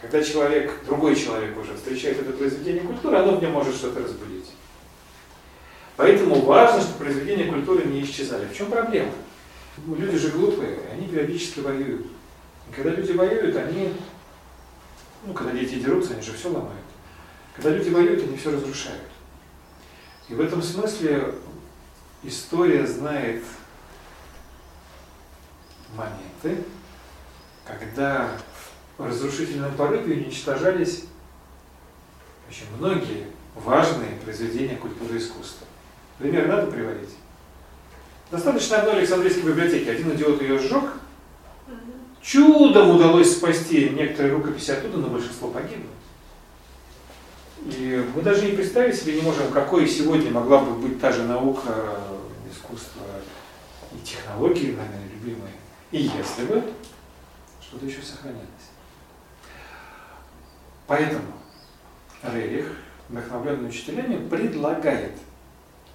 [0.00, 4.50] Когда человек, другой человек уже встречает это произведение культуры, оно в нем может что-то разбудить.
[5.96, 8.46] Поэтому важно, чтобы произведения культуры не исчезали.
[8.46, 9.12] В чем проблема?
[9.86, 12.06] Ну, люди же глупые, они периодически воюют.
[12.70, 13.92] И когда люди воюют, они,
[15.26, 16.83] ну, когда дети дерутся, они же все ломают.
[17.54, 19.02] Когда люди воюют, они все разрушают.
[20.28, 21.34] И в этом смысле
[22.22, 23.42] история знает
[25.96, 26.64] моменты,
[27.66, 28.36] когда
[28.98, 31.04] в разрушительном порыве уничтожались
[32.48, 35.66] очень многие важные произведения культуры и искусства.
[36.18, 37.10] Пример надо приводить?
[38.30, 39.88] Достаточно одной Александрийской библиотеки.
[39.88, 40.84] Один идиот ее сжег.
[42.22, 45.90] Чудом удалось спасти некоторые рукописи оттуда, но большинство погибло.
[47.62, 51.22] И мы даже не представить себе не можем, какой сегодня могла бы быть та же
[51.22, 51.98] наука,
[52.50, 53.02] искусство
[53.92, 55.52] и технологии, наверное, любимые.
[55.90, 56.62] И если бы
[57.60, 58.44] что-то еще сохранилось.
[60.86, 61.26] Поэтому
[62.22, 62.66] Рерих,
[63.08, 65.12] вдохновленный учителями, предлагает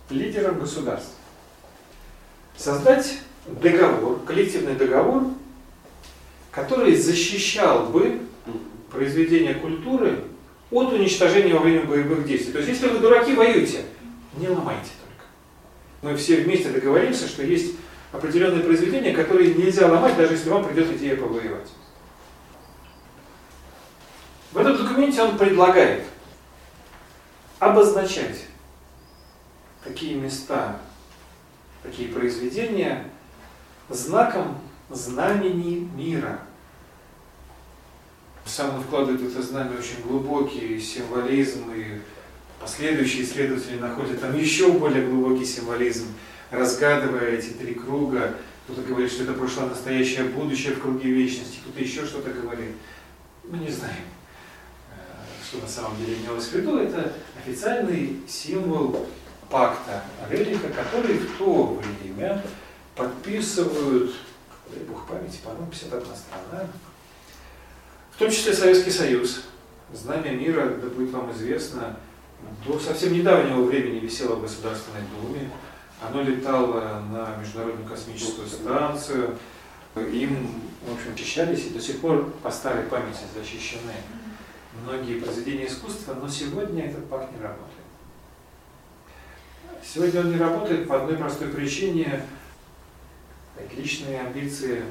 [0.10, 1.16] лидерам государств
[2.56, 5.24] создать договор, коллективный договор,
[6.52, 8.22] который защищал бы
[8.92, 10.24] произведение культуры
[10.72, 12.52] от уничтожения во время боевых действий.
[12.52, 13.86] То есть, если вы дураки, воюете,
[14.38, 15.26] не ломайте только.
[16.02, 17.76] Мы все вместе договоримся, что есть
[18.12, 21.70] определенные произведения, которые нельзя ломать, даже если вам придет идея повоевать.
[24.52, 26.04] В этом документе он предлагает
[27.60, 28.46] обозначать
[29.84, 30.80] такие места,
[31.84, 33.06] такие произведения
[33.90, 34.58] знаком
[34.90, 36.40] знамений мира.
[38.50, 42.02] Сам он вкладывает в это знамя очень глубокий символизм, и
[42.60, 46.08] последующие исследователи находят там еще более глубокий символизм,
[46.50, 48.36] разгадывая эти три круга.
[48.66, 52.76] Кто-то говорит, что это прошлое, настоящее, будущее в круге вечности, кто-то еще что-то говорит.
[53.44, 54.06] Мы не знаем,
[54.92, 54.96] э,
[55.48, 56.78] что на самом деле имелось в виду.
[56.80, 59.08] Это официальный символ
[59.52, 62.44] пакта Рерика, который в то время
[62.96, 64.16] подписывают,
[64.74, 66.68] дай бог памяти, по-моему, 51 страна,
[68.20, 69.44] в том числе Советский Союз.
[69.94, 71.96] Знамя мира, да будет вам известно,
[72.68, 75.50] до совсем недавнего времени висело в Государственной Думе.
[76.02, 79.38] Оно летало на Международную космическую станцию.
[79.96, 80.52] Им,
[80.86, 83.94] в общем, очищались и до сих пор по старой памяти защищены
[84.84, 87.70] многие произведения искусства, но сегодня этот пакт не работает.
[89.82, 92.26] Сегодня он не работает по одной простой причине.
[93.78, 94.84] Личные амбиции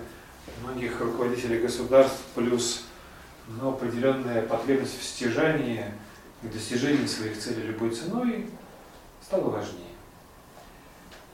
[0.62, 2.87] многих руководителей государств плюс
[3.48, 5.84] но определенная потребность в стяжании
[6.42, 8.50] и достижении своих целей любой ценой
[9.22, 9.84] стала важнее.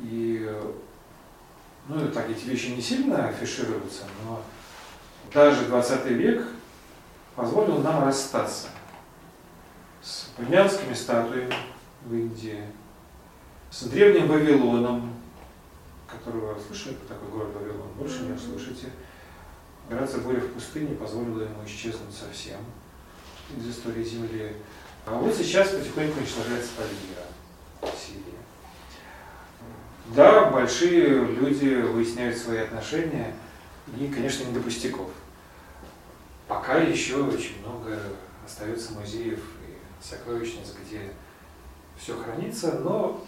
[0.01, 0.51] И
[1.89, 4.43] ну, так эти вещи не сильно афишируются, но
[5.33, 6.47] даже 20 век
[7.37, 8.69] позволил нам расстаться
[10.03, 11.55] с брянскими статуями
[12.05, 12.63] в Индии,
[13.71, 15.15] с древним Вавилоном,
[16.07, 18.91] которого слышали такой город Вавилон, больше не услышите.
[19.89, 22.59] Операция «Буря в пустыне» позволила ему исчезнуть совсем
[23.57, 24.53] из истории Земли.
[25.05, 28.39] А вот сейчас потихоньку уничтожается Пальмира, Сирия.
[30.15, 33.35] Да, большие люди выясняют свои отношения,
[33.99, 35.11] и, конечно, не до пустяков.
[36.49, 37.99] Пока еще очень много
[38.47, 41.13] остается музеев и сокровищниц, где
[41.99, 43.23] все хранится, но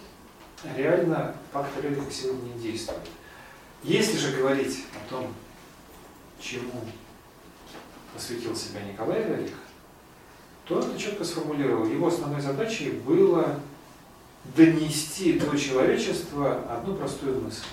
[0.74, 1.34] реально
[1.82, 3.00] Рериха сегодня не действует.
[3.82, 5.34] Если же говорить о том,
[6.40, 6.84] чему
[8.14, 9.54] посвятил себя Николай Рерих,
[10.66, 11.86] то он это четко сформулировал.
[11.86, 13.60] Его основной задачей было
[14.54, 17.64] донести до человечества одну простую мысль.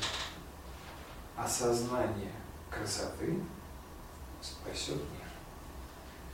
[1.35, 2.31] Осознание
[2.69, 3.39] красоты
[4.41, 5.27] спасет мир.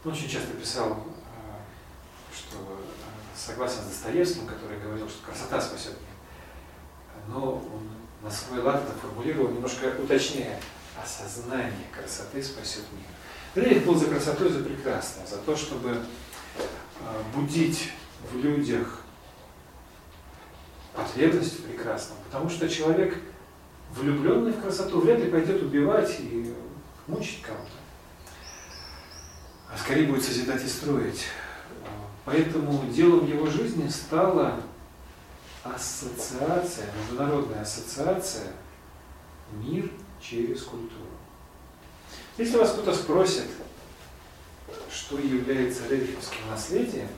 [0.04, 5.94] Он очень часто писал, э, что э, согласен с Достоевским, который говорил, что красота спасет
[5.94, 7.28] мир.
[7.28, 7.90] Но он
[8.22, 10.60] на свой лад это формулировал, немножко уточняя,
[11.02, 13.64] осознание красоты спасет мир.
[13.64, 17.92] Рерих был за красоту и за прекрасное, за то, чтобы э, будить
[18.32, 19.02] в людях
[20.94, 22.18] потребность в прекрасном.
[22.26, 23.18] Потому что человек,
[23.92, 26.54] влюбленный в красоту, вряд ли пойдет убивать и
[27.08, 27.66] мучить кого-то.
[29.72, 31.26] А скорее будет созидать и строить.
[32.26, 34.60] Поэтому делом его жизни стала
[35.64, 38.52] ассоциация, международная ассоциация
[39.54, 39.90] «Мир
[40.22, 41.06] через культуру».
[42.38, 43.48] Если вас кто-то спросит,
[44.90, 47.10] что является рериховским наследием,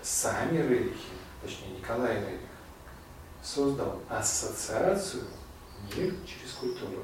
[0.00, 1.12] сами рерихи,
[1.42, 2.40] точнее Николай Рерих,
[3.42, 5.24] создал ассоциацию
[5.94, 7.02] «Мир через культуру».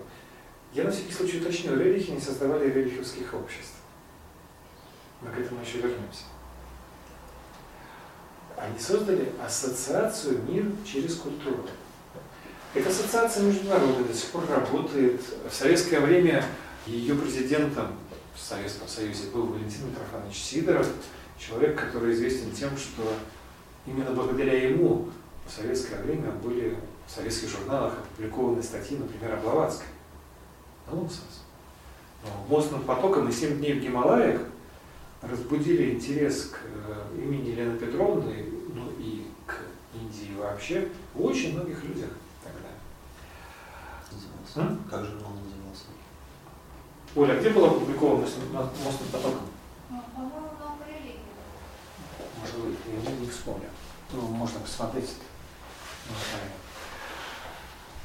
[0.72, 3.74] Я на всякий случай уточню, рерихи не создавали рериховских обществ.
[5.20, 6.24] Мы к этому еще вернемся.
[8.56, 11.66] Они создали ассоциацию «Мир через культуру».
[12.72, 15.20] Эта ассоциация международная до сих пор работает.
[15.50, 16.44] В советское время
[16.86, 17.88] ее президентом
[18.32, 20.88] в Советском Союзе был Валентин Митрофанович Сидоров,
[21.36, 23.02] человек, который известен тем, что
[23.86, 25.08] именно благодаря ему
[25.48, 26.76] в советское время были
[27.08, 29.88] в советских журналах опубликованы статьи, например, о Блаватской.
[30.86, 31.42] Нонсенс.
[32.22, 34.42] Но мостным потоком и семь дней в Гималаях
[35.22, 39.56] разбудили интерес к э, имени Елены Петровны, ну и к
[39.94, 42.10] Индии вообще, у очень многих людях.
[44.54, 44.60] Назывался.
[44.60, 44.84] М?
[44.90, 45.84] Как журнал назывался?
[47.16, 49.40] Оля, а где был опубликован мостным потоком?
[49.88, 51.18] Ну, по-моему, новая религия.
[52.40, 53.68] Может быть, я не, вспомню.
[54.12, 55.16] Ну, можно посмотреть.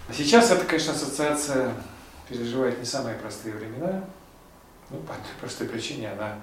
[0.08, 1.74] А сейчас это, конечно, ассоциация
[2.30, 4.04] переживает не самые простые времена.
[4.90, 6.38] Ну, по той простой причине она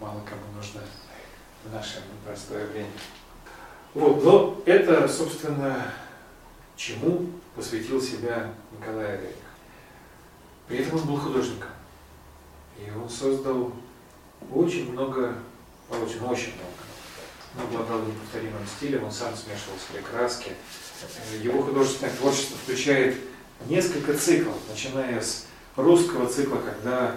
[0.00, 0.82] мало кому нужна
[1.64, 2.90] в наше непростое время.
[3.94, 5.86] Вот, но это, собственно,
[6.76, 9.36] чему посвятил себя Николай Рерих.
[10.68, 11.70] При этом он был художником.
[12.78, 13.72] И он создал
[14.52, 15.34] очень много,
[15.90, 16.80] очень, очень много.
[17.56, 20.52] Он обладал неповторимым стилем, он сам смешивал свои краски.
[21.42, 23.16] Его художественное творчество включает
[23.68, 25.46] несколько циклов, начиная с
[25.76, 27.16] русского цикла, когда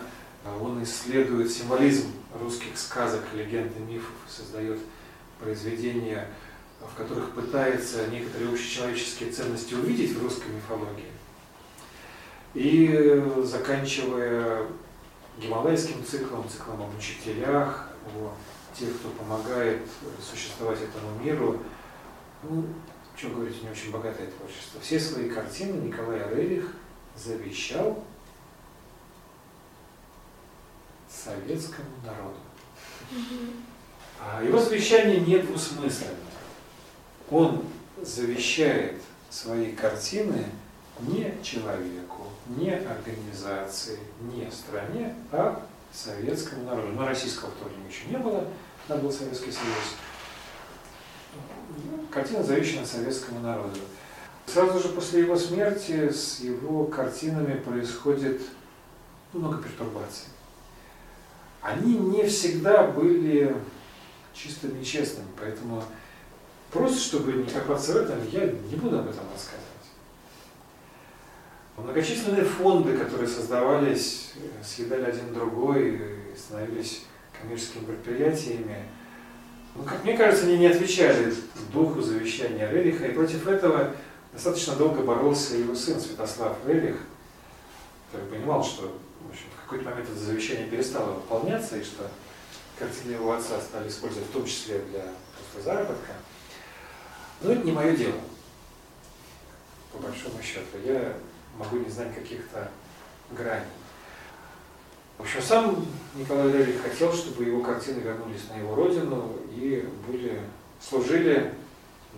[0.59, 2.11] он исследует символизм
[2.41, 4.79] русских сказок, легенд и мифов, создает
[5.39, 6.27] произведения,
[6.91, 11.11] в которых пытается некоторые общечеловеческие ценности увидеть в русской мифологии.
[12.53, 14.67] И заканчивая
[15.37, 18.33] гималайским циклом, циклом об учителях, о
[18.77, 19.81] тех, кто помогает
[20.21, 21.61] существовать этому миру,
[22.43, 22.65] ну,
[23.15, 24.81] что говорить, у него очень богатое творчество.
[24.81, 26.73] Все свои картины Николай Рерих
[27.15, 28.03] завещал
[31.09, 32.37] советскому народу.
[34.19, 36.17] А его завещание не двусмысленно.
[37.29, 37.63] Он
[38.01, 40.45] завещает свои картины
[40.99, 46.89] не человеку, не организации, не стране, а советскому народу.
[46.93, 48.47] Но российского в то время еще не было,
[48.87, 49.95] там был Советский Союз.
[52.11, 53.79] Картина завещана советскому народу.
[54.45, 58.41] Сразу же после его смерти с его картинами происходит
[59.31, 60.27] много пертурбаций.
[61.61, 63.55] Они не всегда были
[64.33, 65.83] чистыми и честными, поэтому
[66.73, 69.63] просто, чтобы не копаться в этом, я не буду об этом рассказывать.
[71.77, 74.33] Многочисленные фонды, которые создавались,
[74.63, 75.95] съедали один другой
[76.33, 77.03] и становились
[77.39, 78.85] коммерческими предприятиями,
[79.75, 81.33] ну, как мне кажется, они не отвечали
[81.71, 83.95] духу завещания Рериха, и против этого
[84.31, 86.97] достаточно долго боролся его сын Святослав Рерих,
[88.11, 92.07] который понимал, что в, общем, в какой-то момент это завещание перестало выполняться, и что
[92.77, 95.05] картины его отца стали использовать в том числе для
[95.51, 96.13] просто заработка.
[97.41, 98.19] Но это не мое дело,
[99.91, 100.77] по большому счету.
[100.83, 101.13] Я
[101.57, 102.69] могу не знать каких-то
[103.31, 103.65] граней.
[105.17, 105.85] В общем, сам
[106.15, 110.41] Николай Рерих хотел, чтобы его картины вернулись на его родину и были,
[110.81, 111.53] служили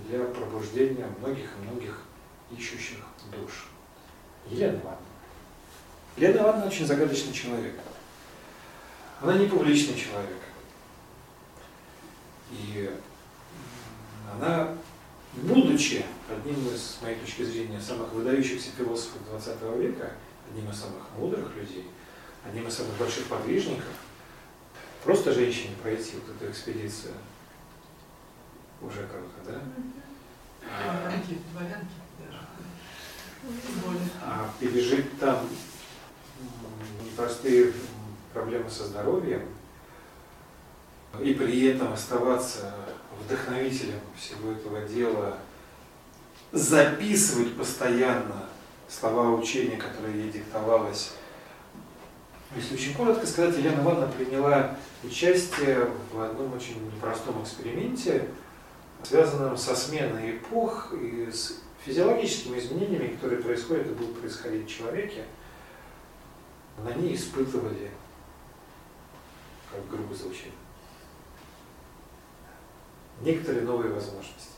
[0.08, 2.02] для пробуждения многих и многих
[2.52, 3.00] ищущих
[3.32, 3.68] душ.
[4.48, 5.06] Елена Ивановна.
[6.18, 7.76] Елена Ивановна очень загадочный человек.
[9.22, 10.38] Она не публичный человек.
[12.52, 12.90] И
[14.34, 14.70] она,
[15.38, 20.12] будучи одним из, с моей точки зрения, самых выдающихся философов XX века,
[20.50, 21.86] одним из самых мудрых людей,
[22.46, 23.94] одним из самых больших подвижников,
[25.04, 27.14] просто женщине пройти вот эту экспедицию
[28.82, 29.62] уже круто, да?
[30.68, 32.40] А, Дворянки, дворянки даже.
[33.42, 34.10] Тем более.
[34.22, 35.48] а пережить там
[37.04, 37.74] непростые
[38.34, 39.44] проблемы со здоровьем,
[41.22, 42.74] и при этом оставаться
[43.24, 45.38] вдохновителем всего этого дела,
[46.52, 48.48] записывать постоянно
[48.88, 51.14] слова учения, которые ей диктовалось.
[52.56, 58.30] Если очень коротко сказать, Елена Ивановна приняла участие в одном очень непростом эксперименте,
[59.04, 65.26] связанном со сменой эпох и с физиологическими изменениями, которые происходят и будут происходить в человеке.
[66.84, 67.92] На ней испытывали,
[69.72, 70.52] как грубо звучит,
[73.22, 74.56] некоторые новые возможности.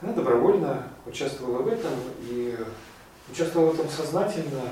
[0.00, 1.92] Она добровольно участвовала в этом
[2.22, 2.56] и
[3.30, 4.62] участвовала в этом сознательно,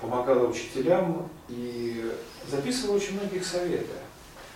[0.00, 2.10] помогала учителям и
[2.48, 3.92] записывала очень многих советы.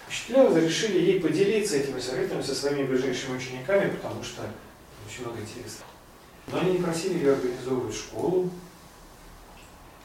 [0.09, 4.43] Учителя разрешили ей поделиться этими советами со своими ближайшими учениками, потому что
[5.07, 5.91] очень много интересного.
[6.49, 8.51] Но они не просили ее организовывать школу,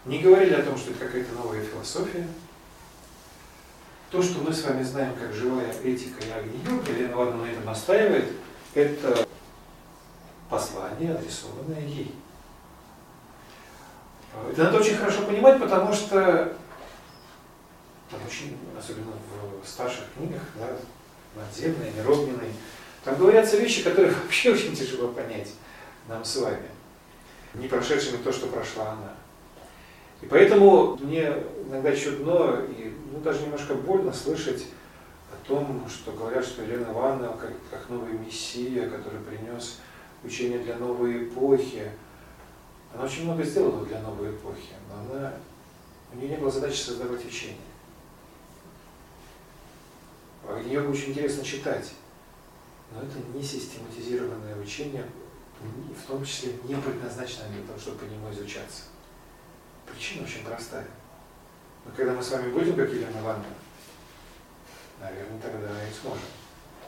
[0.06, 2.28] не говорили о том, что это какая-то новая философия.
[4.12, 7.66] То, что мы с вами знаем как живая этика и агни-йога, Елена Ивановна на этом
[7.66, 8.32] настаивает,
[8.74, 9.28] это
[10.50, 12.16] послание, адресованное ей.
[14.52, 16.56] Это надо очень хорошо понимать, потому что
[18.10, 19.12] там очень, особенно
[19.64, 20.70] в старших книгах, да,
[21.36, 22.52] надземной, неровненной,
[23.04, 25.50] там говорятся вещи, которые вообще очень тяжело понять
[26.08, 26.68] нам с вами,
[27.54, 29.14] не прошедшими то, что прошла она.
[30.22, 31.34] И поэтому мне
[31.68, 34.66] иногда чудно и ну, даже немножко больно слышать
[35.32, 39.80] о том, что говорят, что Елена Ивановна как, как новый мессия, который принес
[40.24, 41.92] учение для новой эпохи.
[42.94, 45.34] Она очень много сделала для новой эпохи, но она,
[46.12, 47.58] у нее не было задачи создавать учение.
[50.66, 51.92] Ее очень интересно читать,
[52.92, 55.06] но это не систематизированное учение,
[55.62, 58.84] в том числе не предназначено для того, чтобы по нему изучаться.
[60.00, 60.86] Причина очень простая.
[61.84, 63.44] Но когда мы с вами будем, как Елена Ивановна,
[65.02, 66.24] наверное, тогда и сможем.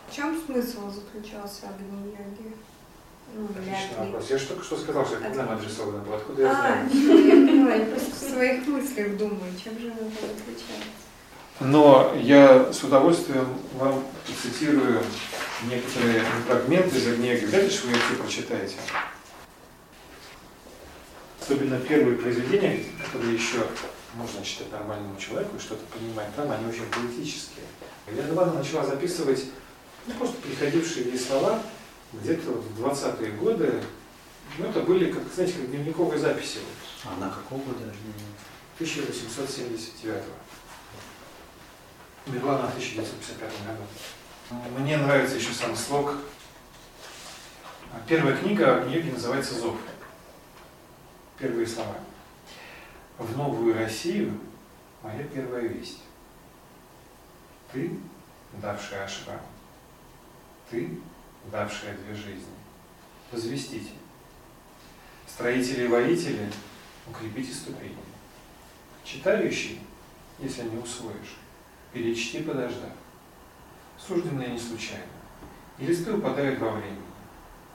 [0.10, 2.56] В чем смысл заключался Агни-йоги?
[3.36, 4.30] Ну, Отличный вопрос.
[4.30, 6.16] Я же только что сказал, что это к нам адресовано было.
[6.16, 6.90] Откуда я А, знаю?
[6.94, 10.88] я поняла, я просто в своих мыслях думаю, чем же это заключается.
[11.60, 14.06] Но я с удовольствием вам
[14.42, 15.04] цитирую
[15.64, 17.08] некоторые фрагменты из
[17.64, 18.76] ли же вы их все прочитаете.
[21.42, 23.66] Особенно первые произведения, которые еще
[24.14, 27.66] можно читать нормальному человеку и что-то понимать там, они очень поэтические.
[28.08, 29.46] Елена Ивановна начала записывать
[30.06, 31.62] ну, просто приходившие ей слова
[32.14, 33.84] где-то вот в 20-е годы.
[34.58, 36.60] Ну, это были, как, знаете, как дневниковые записи.
[37.06, 38.32] А на какого года рождения?
[38.76, 40.24] 1879
[42.28, 44.80] Умерла она в 1955 году.
[44.80, 46.16] Мне нравится еще сам слог.
[48.08, 49.76] Первая книга Агни-йоги называется «Зов».
[51.42, 51.96] Первые слова.
[53.18, 54.40] В новую Россию
[55.02, 56.04] моя первая весть.
[57.72, 57.98] Ты,
[58.62, 59.42] давшая ашрам,
[60.70, 61.00] ты,
[61.52, 62.54] давшая две жизни,
[63.32, 63.90] возвестите.
[65.28, 66.48] Строители и воители,
[67.10, 67.98] укрепите ступени.
[69.04, 69.82] Читающий,
[70.38, 71.40] если не усвоишь,
[71.92, 72.92] перечти подождав.
[73.98, 75.06] Сужденное не случайно.
[75.80, 77.02] И листы упадают во времени.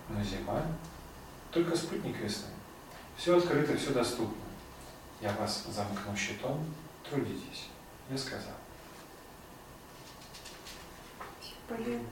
[0.09, 0.63] Но зима—
[1.51, 2.56] только спутник весны.
[3.17, 4.45] Все открыто, все доступно.
[5.21, 6.65] Я вас замкну щитом,
[7.09, 7.69] трудитесь.
[8.11, 8.55] Я сказал.
[11.69, 12.07] Полезно.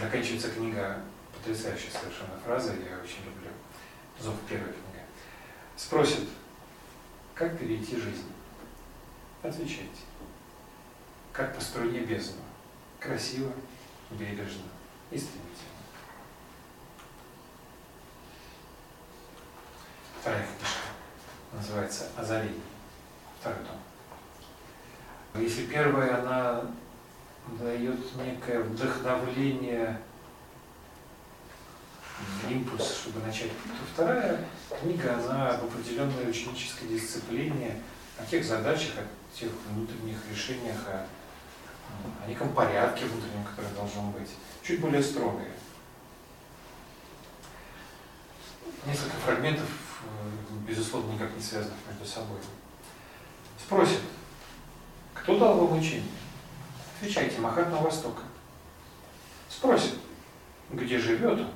[0.00, 1.02] Заканчивается книга
[1.32, 3.50] потрясающей совершенно фразой, я очень люблю.
[4.20, 5.04] Зов первая книга.
[5.76, 6.28] Спросит,
[7.34, 8.32] как перейти жизнь?
[9.42, 10.02] Отвечайте.
[11.32, 12.42] Как по струне бездну.
[12.98, 13.52] Красиво,
[14.10, 14.64] бережно
[15.10, 15.75] и стремительно.
[20.26, 20.88] Вторая книжка
[21.52, 22.60] называется «Озарение».
[23.38, 25.40] Второй том.
[25.40, 26.62] Если первая, она
[27.60, 30.00] дает некое вдохновление,
[32.50, 34.44] импульс, чтобы начать, то вторая
[34.80, 37.80] книга, она об определенной ученической дисциплине,
[38.18, 41.06] о тех задачах, о тех внутренних решениях, о,
[42.24, 44.30] о неком порядке внутреннем, который должен быть,
[44.64, 45.52] чуть более строгая.
[48.84, 49.68] Несколько фрагментов,
[50.66, 52.38] безусловно, никак не связанных между собой.
[53.58, 54.00] Спросит,
[55.14, 56.10] кто дал вам учение?
[56.98, 58.22] Отвечайте, Махатма Востока.
[59.48, 59.94] Спросит,
[60.70, 61.48] где живет он?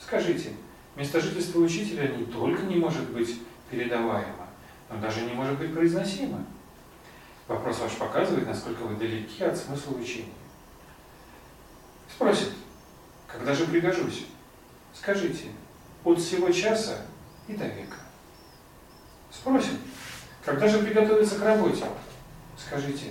[0.00, 0.52] Скажите,
[0.96, 3.40] место жительства учителя не только не может быть
[3.70, 4.48] передаваемо,
[4.88, 6.44] но даже не может быть произносимо.
[7.46, 10.32] Вопрос ваш показывает, насколько вы далеки от смысла учения.
[12.08, 12.52] Спросит,
[13.26, 14.26] когда же пригожусь?
[14.94, 15.48] Скажите,
[16.04, 17.06] от всего часа
[17.50, 17.96] и до века.
[19.30, 19.78] Спросит,
[20.44, 21.84] Когда же приготовиться к работе?
[22.56, 23.10] Скажите,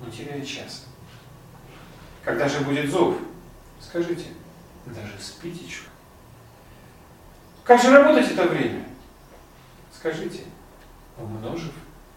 [0.00, 0.84] не теряя час.
[2.22, 3.16] Когда же будет зов?
[3.80, 4.26] Скажите,
[4.84, 5.90] даже с пятичку.
[7.64, 8.84] Как же работать это время?
[9.92, 10.44] Скажите,
[11.16, 11.72] умножив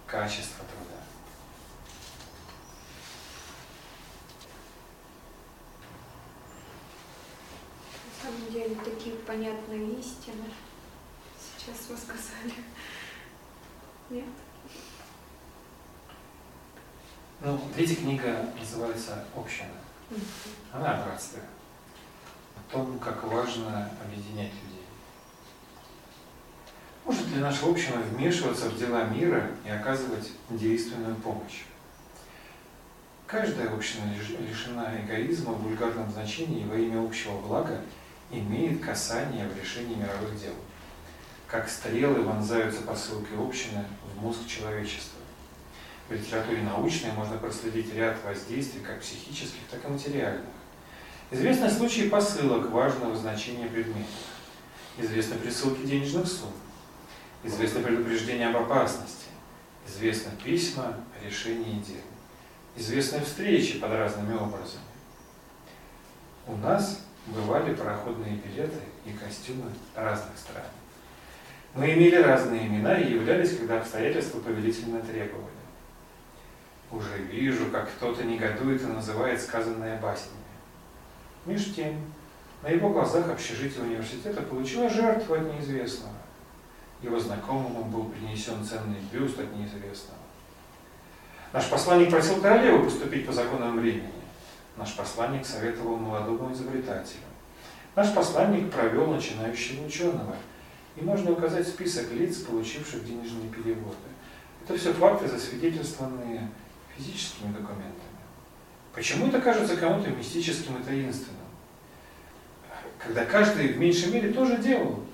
[0.05, 0.99] качество труда.
[8.05, 10.45] На самом деле такие понятные истины
[11.59, 12.53] сейчас вы сказали.
[14.09, 14.25] Нет?
[17.41, 19.69] Ну, третья книга называется «Община».
[20.71, 21.41] Она о братстве.
[22.57, 24.83] О том, как важно объединять людей.
[27.05, 31.63] Может ли наша община вмешиваться в дела мира и оказывать действенную помощь?
[33.25, 37.81] Каждая община лиш- лишена эгоизма в вульгарном значении во имя общего блага
[38.31, 40.53] имеет касание в решении мировых дел.
[41.49, 45.19] Как стрелы вонзаются посылки общины в мозг человечества.
[46.07, 50.45] В литературе научной можно проследить ряд воздействий как психических, так и материальных.
[51.31, 54.11] Известны случаи посылок важного значения предметов.
[54.99, 56.53] Известны присылки денежных сумм.
[57.43, 59.29] Известны предупреждения об опасности.
[59.87, 62.03] Известны письма о решении дел.
[62.75, 64.83] Известны встречи под разными образами.
[66.45, 70.65] У нас бывали пароходные билеты и костюмы разных стран.
[71.75, 75.45] Мы имели разные имена и являлись, когда обстоятельства повелительно требовали.
[76.91, 80.37] Уже вижу, как кто-то негодует и называет сказанное баснями.
[81.45, 81.95] Меж тем,
[82.63, 86.15] на его глазах общежитие университета получило жертву от неизвестного.
[87.01, 90.19] Его знакомому был принесен ценный бюст от неизвестного.
[91.53, 94.11] Наш посланник просил королеву поступить по законам времени.
[94.75, 97.21] Наш посланник советовал молодому изобретателю.
[97.95, 100.35] Наш посланник провел начинающего ученого.
[100.99, 103.95] И можно указать список лиц, получивших денежные переводы.
[104.63, 106.49] Это все факты, засвидетельствованные
[106.95, 107.95] физическими документами.
[108.93, 111.37] Почему это кажется кому-то мистическим и таинственным?
[112.97, 115.05] Когда каждый в меньшей мере тоже делал.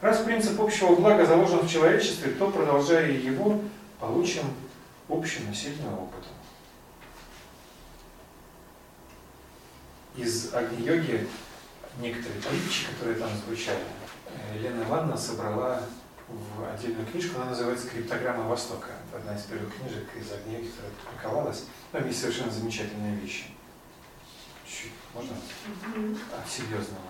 [0.00, 3.60] Раз принцип общего блага заложен в человечестве, то, продолжая его,
[3.98, 4.44] получим
[5.06, 6.24] общий насильный опыт.
[10.16, 11.28] Из Агни-йоги
[12.00, 13.80] некоторые притчи, которые там звучали,
[14.54, 15.82] Елена Ивановна собрала
[16.28, 18.88] в отдельную книжку, она называется «Криптограмма Востока».
[19.14, 21.64] Одна из первых книжек из Агни-йоги, которая публиковалась.
[21.92, 23.46] Там есть совершенно замечательные вещи.
[24.66, 25.34] Чуть, можно?
[26.38, 27.00] От серьезного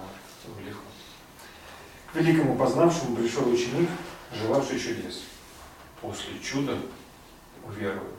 [0.46, 0.80] в легко.
[2.12, 3.88] К великому познавшему пришел ученик,
[4.34, 5.24] желавший чудес.
[6.00, 6.78] После чуда
[7.64, 8.14] уверую.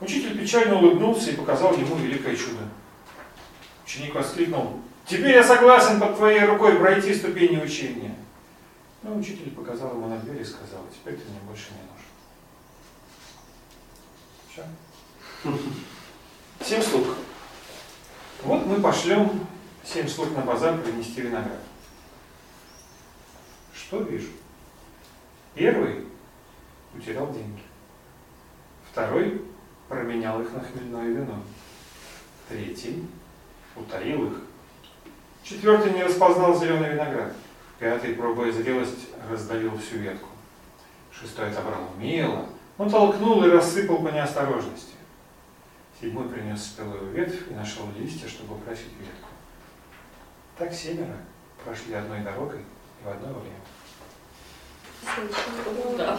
[0.00, 2.68] Учитель печально улыбнулся и показал ему великое чудо.
[3.84, 8.14] Ученик воскликнул, «Теперь я согласен под твоей рукой пройти ступени учения».
[9.02, 12.04] Но учитель показал ему на дверь и сказал, «Теперь ты мне больше не нужен».
[14.50, 14.64] Все.
[16.64, 17.16] Семь слуг.
[18.44, 19.46] Вот мы пошлем
[19.84, 21.60] семь слуг на базар принести виноград.
[23.74, 24.28] Что вижу?
[25.54, 26.06] Первый
[26.94, 27.62] утерял деньги.
[28.90, 29.42] Второй
[29.88, 31.42] променял их на хмельное вино.
[32.48, 33.06] Третий
[33.76, 34.43] утаил их.
[35.44, 37.34] Четвертый не распознал зеленый виноград.
[37.78, 40.28] Пятый, пробуя зрелость, раздавил всю ветку.
[41.12, 42.46] Шестой отобрал умело,
[42.78, 44.94] но толкнул и рассыпал по неосторожности.
[46.00, 49.28] Седьмой принес спелую ветвь и нашел листья, чтобы украсить ветку.
[50.56, 51.16] Так семеро
[51.62, 53.60] прошли одной дорогой и в одно время.
[55.98, 56.18] Да,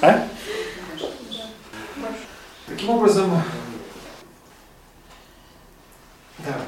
[0.00, 0.28] А?
[2.66, 3.42] Таким образом,
[6.38, 6.60] да,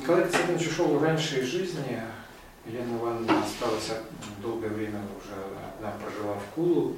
[0.00, 2.02] Николай Константинович ушел раньше из жизни,
[2.66, 3.92] Елена Ивановна осталась
[4.42, 5.34] долгое время уже,
[5.80, 6.96] она прожила в Кулу,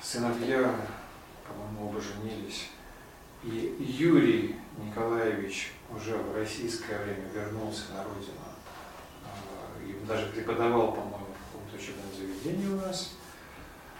[0.00, 0.72] сыновья,
[1.48, 2.68] по-моему, оба женились,
[3.42, 8.38] и Юрий Николаевич уже в российское время вернулся на родину.
[9.84, 13.14] И даже преподавал, по-моему, в каком-то учебном заведении у нас.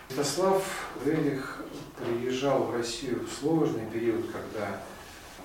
[0.09, 0.63] Святослав
[1.05, 1.65] Рерих
[1.97, 4.81] приезжал в Россию в сложный период, когда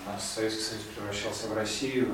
[0.05, 2.13] у нас Советский Союз превращался в Россию,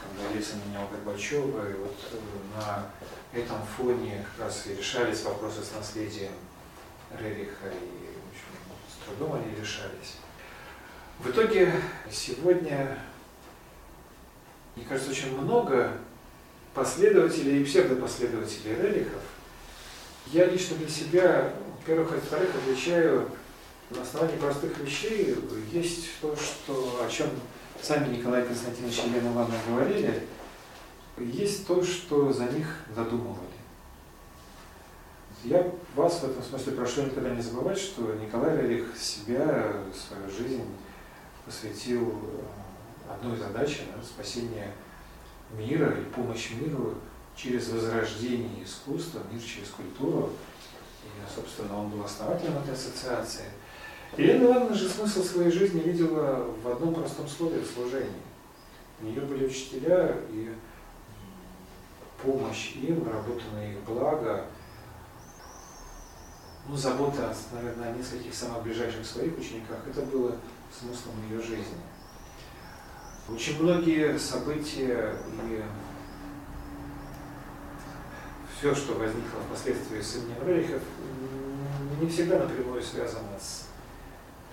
[0.00, 2.16] когда Ельцин менял Горбачева, и вот э,
[2.56, 2.90] на
[3.32, 6.32] этом фоне как раз и решались вопросы с наследием
[7.18, 8.54] Рериха, и в общем,
[8.88, 10.16] с трудом они решались.
[11.18, 11.72] В итоге
[12.10, 12.98] сегодня,
[14.76, 15.92] мне кажется, очень много
[16.74, 19.22] последователей и псевдопоследователей Рерихов.
[20.26, 23.30] Я лично для себя, во-первых, и во-вторых, отличаю
[23.90, 25.34] на основании простых вещей.
[25.72, 27.28] Есть то, что, о чем
[27.82, 30.26] сами Николай Константинович и Елена Ивановна говорили,
[31.18, 33.48] есть то, что за них додумывали.
[35.44, 40.64] Я вас в этом смысле прошу никогда не забывать, что Николай Рерих себя, свою жизнь
[41.44, 44.72] посвятил э, одной задаче да, спасение
[45.52, 46.94] мира и помощь миру
[47.36, 50.32] через возрождение искусства, мир через культуру.
[51.04, 53.44] И, собственно, он был основателем этой ассоциации.
[54.16, 58.10] Елена Ивановна же смысл своей жизни видела в одном простом слове– служении.
[59.00, 60.52] У нее были учителя, и
[62.22, 64.46] помощь им, работа на их благо,
[66.68, 70.36] ну, забота, наверное, о нескольких самых ближайших своих учениках, это было
[70.76, 71.78] смыслом ее жизни.
[73.28, 75.14] Очень многие события
[75.48, 75.62] и
[78.58, 80.82] все, что возникло впоследствии с именем Рерихов,
[82.00, 83.67] не всегда напрямую связано с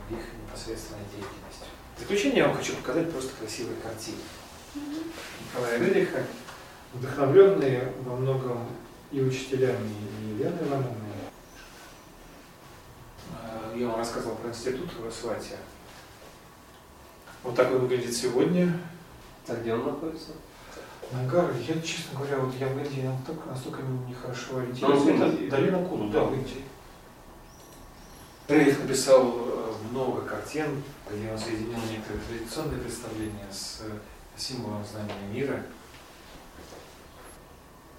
[0.09, 1.67] их непосредственной деятельностью.
[1.97, 4.17] В заключение я вам хочу показать просто красивые картины.
[4.75, 6.23] Николая Рериха,
[6.93, 8.67] вдохновленные во многом
[9.11, 9.89] и учителями,
[10.21, 10.91] и Еленой Ивановной.
[13.41, 15.55] Э, Я вам рассказывал про институт в Свате.
[17.43, 18.77] Вот так он выглядит сегодня.
[19.47, 20.31] А где он находится?
[21.11, 25.21] Нагар, я, честно говоря, вот я в Индии настолько, настолько нехорошо Ну, ориентируюсь.
[25.21, 26.63] Это долина Куду, да, в Индии.
[28.47, 33.97] Рейх написал э, много картин, где он соединил некоторые традиционные представления с э,
[34.37, 35.65] символом знания мира.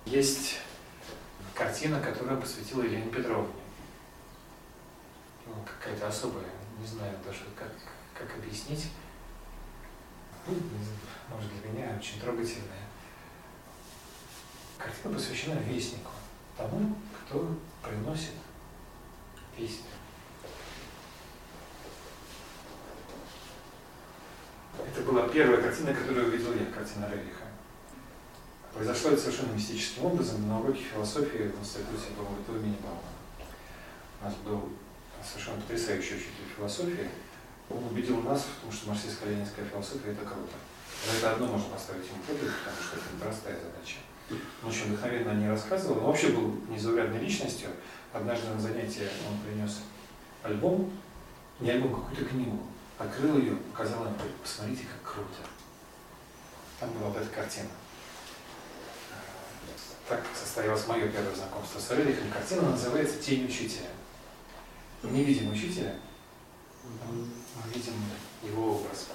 [0.05, 0.59] Есть
[1.53, 3.53] картина, которую он посвятил Елене Петровне.
[5.47, 6.47] Ну, какая-то особая,
[6.79, 7.73] не знаю даже, как,
[8.15, 8.91] как объяснить.
[10.47, 10.55] Ну,
[11.29, 12.87] может, для меня очень трогательная.
[14.79, 16.13] Картина посвящена вестнику,
[16.57, 16.95] тому,
[17.27, 17.49] кто
[17.83, 18.35] приносит
[19.57, 19.96] песню.
[24.79, 27.45] Это была первая картина, которую увидел я, картина Рериха.
[28.75, 33.17] Произошло это совершенно мистическим образом на уроке философии в институте Баумана имени Баумана.
[34.21, 34.69] У нас был
[35.25, 37.09] совершенно потрясающий учитель философии.
[37.71, 40.53] Он убедил нас в том, что марксистско-ленинская философия– это круто.
[41.05, 43.97] За это одно можно поставить ему подвиг, потому что это непростая задача.
[44.63, 45.99] Он очень вдохновенно о ней рассказывал.
[45.99, 47.71] Он вообще был незаурядной личностью.
[48.13, 49.81] Однажды на занятии он принес
[50.43, 50.91] альбом,
[51.61, 52.59] не альбом, а какую-то книгу.
[52.99, 55.49] Открыл ее, показал говорит, посмотрите, как круто.
[56.81, 57.69] Там была вот эта картина.
[60.09, 62.31] Так состоялось мое первое знакомство с Рерихом.
[62.31, 63.89] Картина называется «Тень учителя».
[65.03, 65.95] Мы не видим учителя,
[67.03, 67.93] мы видим
[68.43, 69.09] его образ.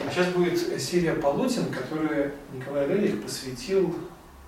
[0.00, 3.98] А сейчас будет серия полотен, которые Николай Рерих посвятил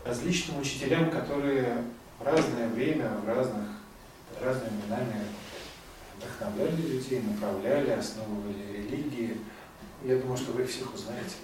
[0.05, 1.85] различным учителям, которые
[2.19, 3.69] в разное время, в разных,
[4.41, 5.25] разными именами
[6.21, 9.39] вдохновляли людей, направляли, основывали религии.
[10.03, 11.37] Я думаю, что вы их всех узнаете.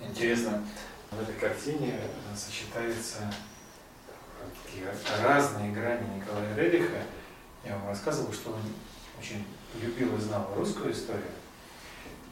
[0.00, 0.64] Интересно,
[1.10, 2.00] в этой картине
[2.34, 3.32] сочетаются
[4.64, 4.86] такие
[5.22, 7.02] разные грани Николая Рериха.
[7.64, 8.60] Я вам рассказывал, что он
[9.18, 9.44] очень
[9.80, 11.24] любил и знал русскую историю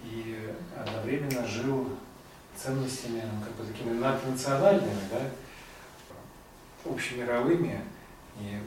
[0.05, 1.89] и одновременно жил
[2.57, 5.31] ценностями, ну, как бы такими наднациональными, да,
[6.85, 7.81] общемировыми.
[8.41, 8.59] И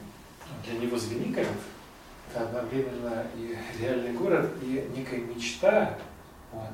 [0.66, 1.48] для него Звенигород
[2.30, 5.98] это одновременно и реальный город, и некая мечта
[6.52, 6.68] о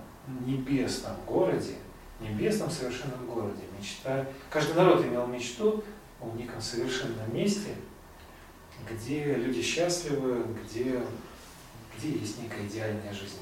[0.46, 1.76] небесном городе,
[2.20, 3.62] небесном совершенном городе.
[3.78, 4.26] Мечта.
[4.50, 5.84] Каждый народ имел мечту
[6.22, 7.76] о неком совершенном месте,
[8.90, 11.02] где люди счастливы, где,
[11.98, 13.40] где есть некая идеальная жизнь.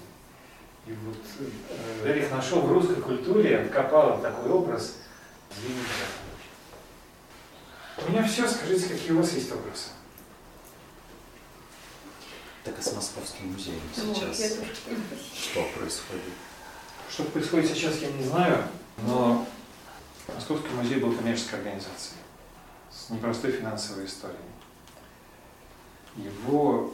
[0.87, 4.97] И вот э, Рерих нашел в русской культуре, откопал такой образ
[5.55, 6.20] Звенигорода.
[7.97, 9.89] У меня все, скажите, какие у вас есть вопросы?
[12.63, 14.59] Так и с Московским музеем Вот, сейчас.
[15.33, 16.33] Что происходит?
[17.09, 18.63] Что происходит сейчас, я не знаю,
[19.05, 19.45] но
[20.27, 22.19] Московский музей был коммерческой организацией
[22.91, 24.37] с непростой финансовой историей.
[26.15, 26.93] Его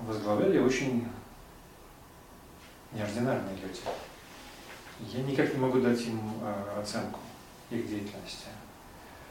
[0.00, 1.06] возглавляли очень
[2.92, 3.80] неординарные люди.
[5.00, 7.20] Я никак не могу дать им э, оценку
[7.70, 8.46] их деятельности.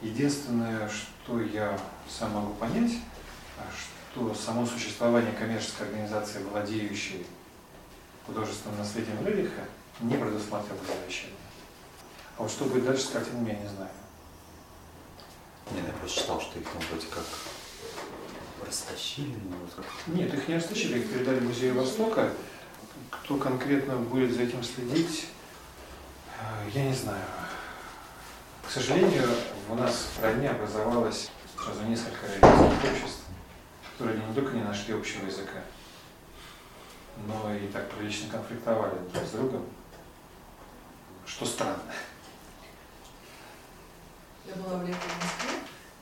[0.04, 2.92] Единственное, что я сам могу понять,
[4.12, 7.26] что само существование коммерческой организации, владеющей
[8.26, 9.64] художественным наследием Рериха,
[10.02, 11.38] не предусматривало завещание.
[12.38, 13.92] А вот что будет дальше с картинами, я не знаю.
[15.72, 17.24] Нет, я просто читал, что их там вроде как
[18.68, 22.30] растащили, но как Нет, их не растащили, их передали Музею Востока.
[23.10, 25.28] Кто конкретно будет за этим следить,
[26.40, 27.24] э, я не знаю.
[28.64, 29.30] К сожалению,
[29.70, 33.22] у нас в стране образовалось сразу несколько религиозных обществ,
[33.92, 35.62] которые не только не нашли общего языка,
[37.28, 39.66] но и так прилично конфликтовали друг с другом,
[41.26, 41.84] что странно.
[44.46, 45.60] Я была в летом в Москве,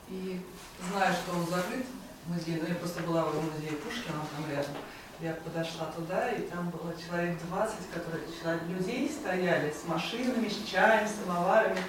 [0.09, 0.41] и
[0.89, 1.85] зная, что он закрыт,
[2.27, 4.75] музей, ну я просто была в музее Пушкина там рядом,
[5.19, 10.67] я подошла туда, и там было человек 20, которые, человек, людей стояли с машинами, с
[10.67, 11.79] чаем, с самоварами,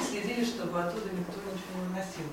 [0.00, 2.26] следили, чтобы оттуда никто ничего не выносил.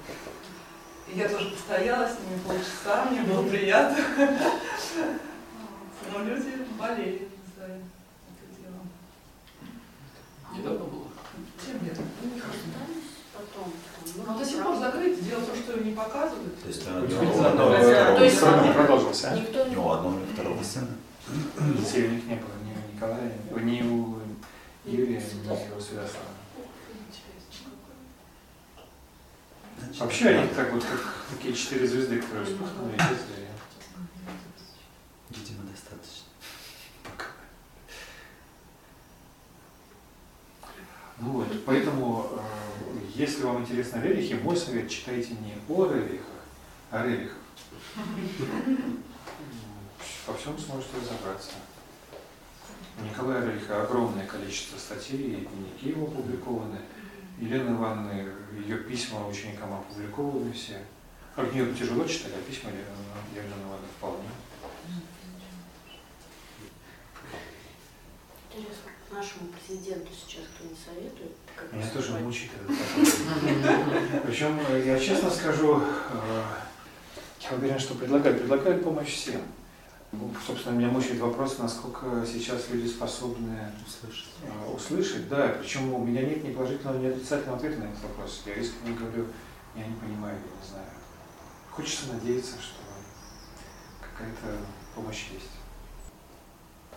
[1.07, 3.97] И я тоже постояла с ними полчаса, мне было приятно.
[6.11, 7.27] Но люди болели
[7.57, 7.81] за это
[8.57, 8.79] дело.
[10.55, 11.07] Недавно было.
[11.65, 11.97] Чем лет?
[13.33, 13.73] Потом.
[14.27, 15.21] Но до сих пор закрыто.
[15.21, 16.61] Дело в том, что не показывают.
[16.61, 19.35] То есть Ну, у него да, одного, да, второго продолжился, а?
[19.35, 19.71] Никто У не...
[19.71, 20.87] него одного или второго сына.
[21.77, 24.19] Детей у них не было, ни у Николая, ни у
[24.85, 26.38] Юрия, ни у Святослава.
[29.99, 33.47] Вообще они так вот, как такие четыре звезды, которые вспыхнули, исчезли.
[35.29, 36.25] Видимо, достаточно.
[37.03, 37.25] Пока.
[41.19, 46.25] Ну вот, поэтому, э, если вам интересно рерихи, мой совет читайте не о рерихах,
[46.91, 47.37] а рерихах.
[50.27, 51.51] Во всем сможете разобраться.
[53.01, 56.79] У Николая Рериха огромное количество статей, и дневники его опубликованы.
[57.39, 58.31] Елены Ивановны,
[58.65, 60.77] ее письма ученикам опубликованы все.
[61.35, 64.27] А нее тяжело читать, а письма Елены Ивановны вполне.
[68.51, 71.31] Интересно, нашему президенту сейчас кто не советует?
[71.55, 72.23] как Меня тоже поступать?
[72.23, 74.23] мучает этот.
[74.25, 76.43] Причем, э, я честно скажу, э,
[77.41, 79.41] я уверен, что предлагают, предлагают помощь всем.
[80.11, 84.29] Ну, Собственно, меня мучает вопрос, насколько сейчас люди способны Услышать.
[84.43, 85.29] э, услышать.
[85.29, 88.41] Да, причем у меня нет ни положительного, ни отрицательного ответа на этот вопрос.
[88.47, 89.27] Я искренне говорю,
[89.75, 90.85] я не понимаю, я не знаю.
[91.71, 92.81] Хочется надеяться, что
[94.01, 94.57] какая-то
[94.95, 95.51] помощь есть.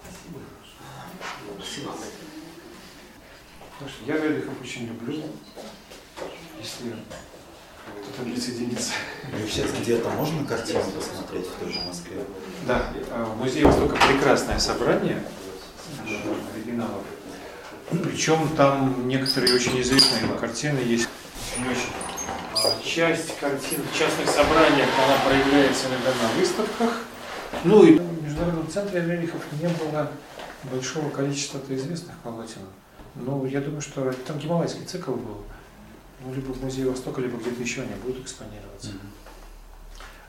[0.00, 0.40] Спасибо.
[1.58, 1.92] Спасибо.
[3.72, 5.22] Потому что я Рерихов очень люблю.
[6.58, 6.94] Если
[7.86, 8.92] кто-то присоединится.
[9.32, 12.18] И сейчас где-то можно картину посмотреть в той же Москве?
[12.66, 15.22] Да, э, в Музее Востока прекрасное собрание
[16.06, 16.16] э,
[16.54, 17.02] оригиналов.
[17.90, 21.08] Причем там некоторые очень известные картины есть.
[21.58, 21.92] Очень.
[22.54, 27.00] А Часть картин в частных собраниях, она проявляется иногда на выставках.
[27.64, 30.10] Ну и в Международном центре Рерихов не было
[30.70, 32.62] большого количества известных полотен.
[33.14, 35.38] Ну, я думаю, что там гималайский цикл был.
[36.24, 38.92] Ну, либо в Музее Востока, либо где-то еще они будут экспонироваться.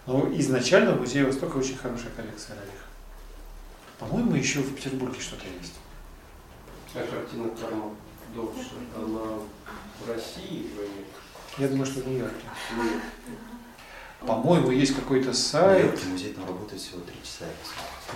[0.06, 2.86] Но изначально в Музее Востока очень хорошая коллекция Рериха.
[4.00, 5.74] По-моему, еще в Петербурге что-то есть.
[6.96, 7.92] А картина Карма
[8.36, 9.40] Довша, она
[10.00, 11.12] в России в Америке?
[11.58, 12.46] Я думаю, что в Нью-Йорке.
[12.76, 13.02] Нет.
[14.20, 15.86] По-моему, есть какой-то сайт.
[15.86, 17.46] Нью-Йорке музей там работает всего три часа.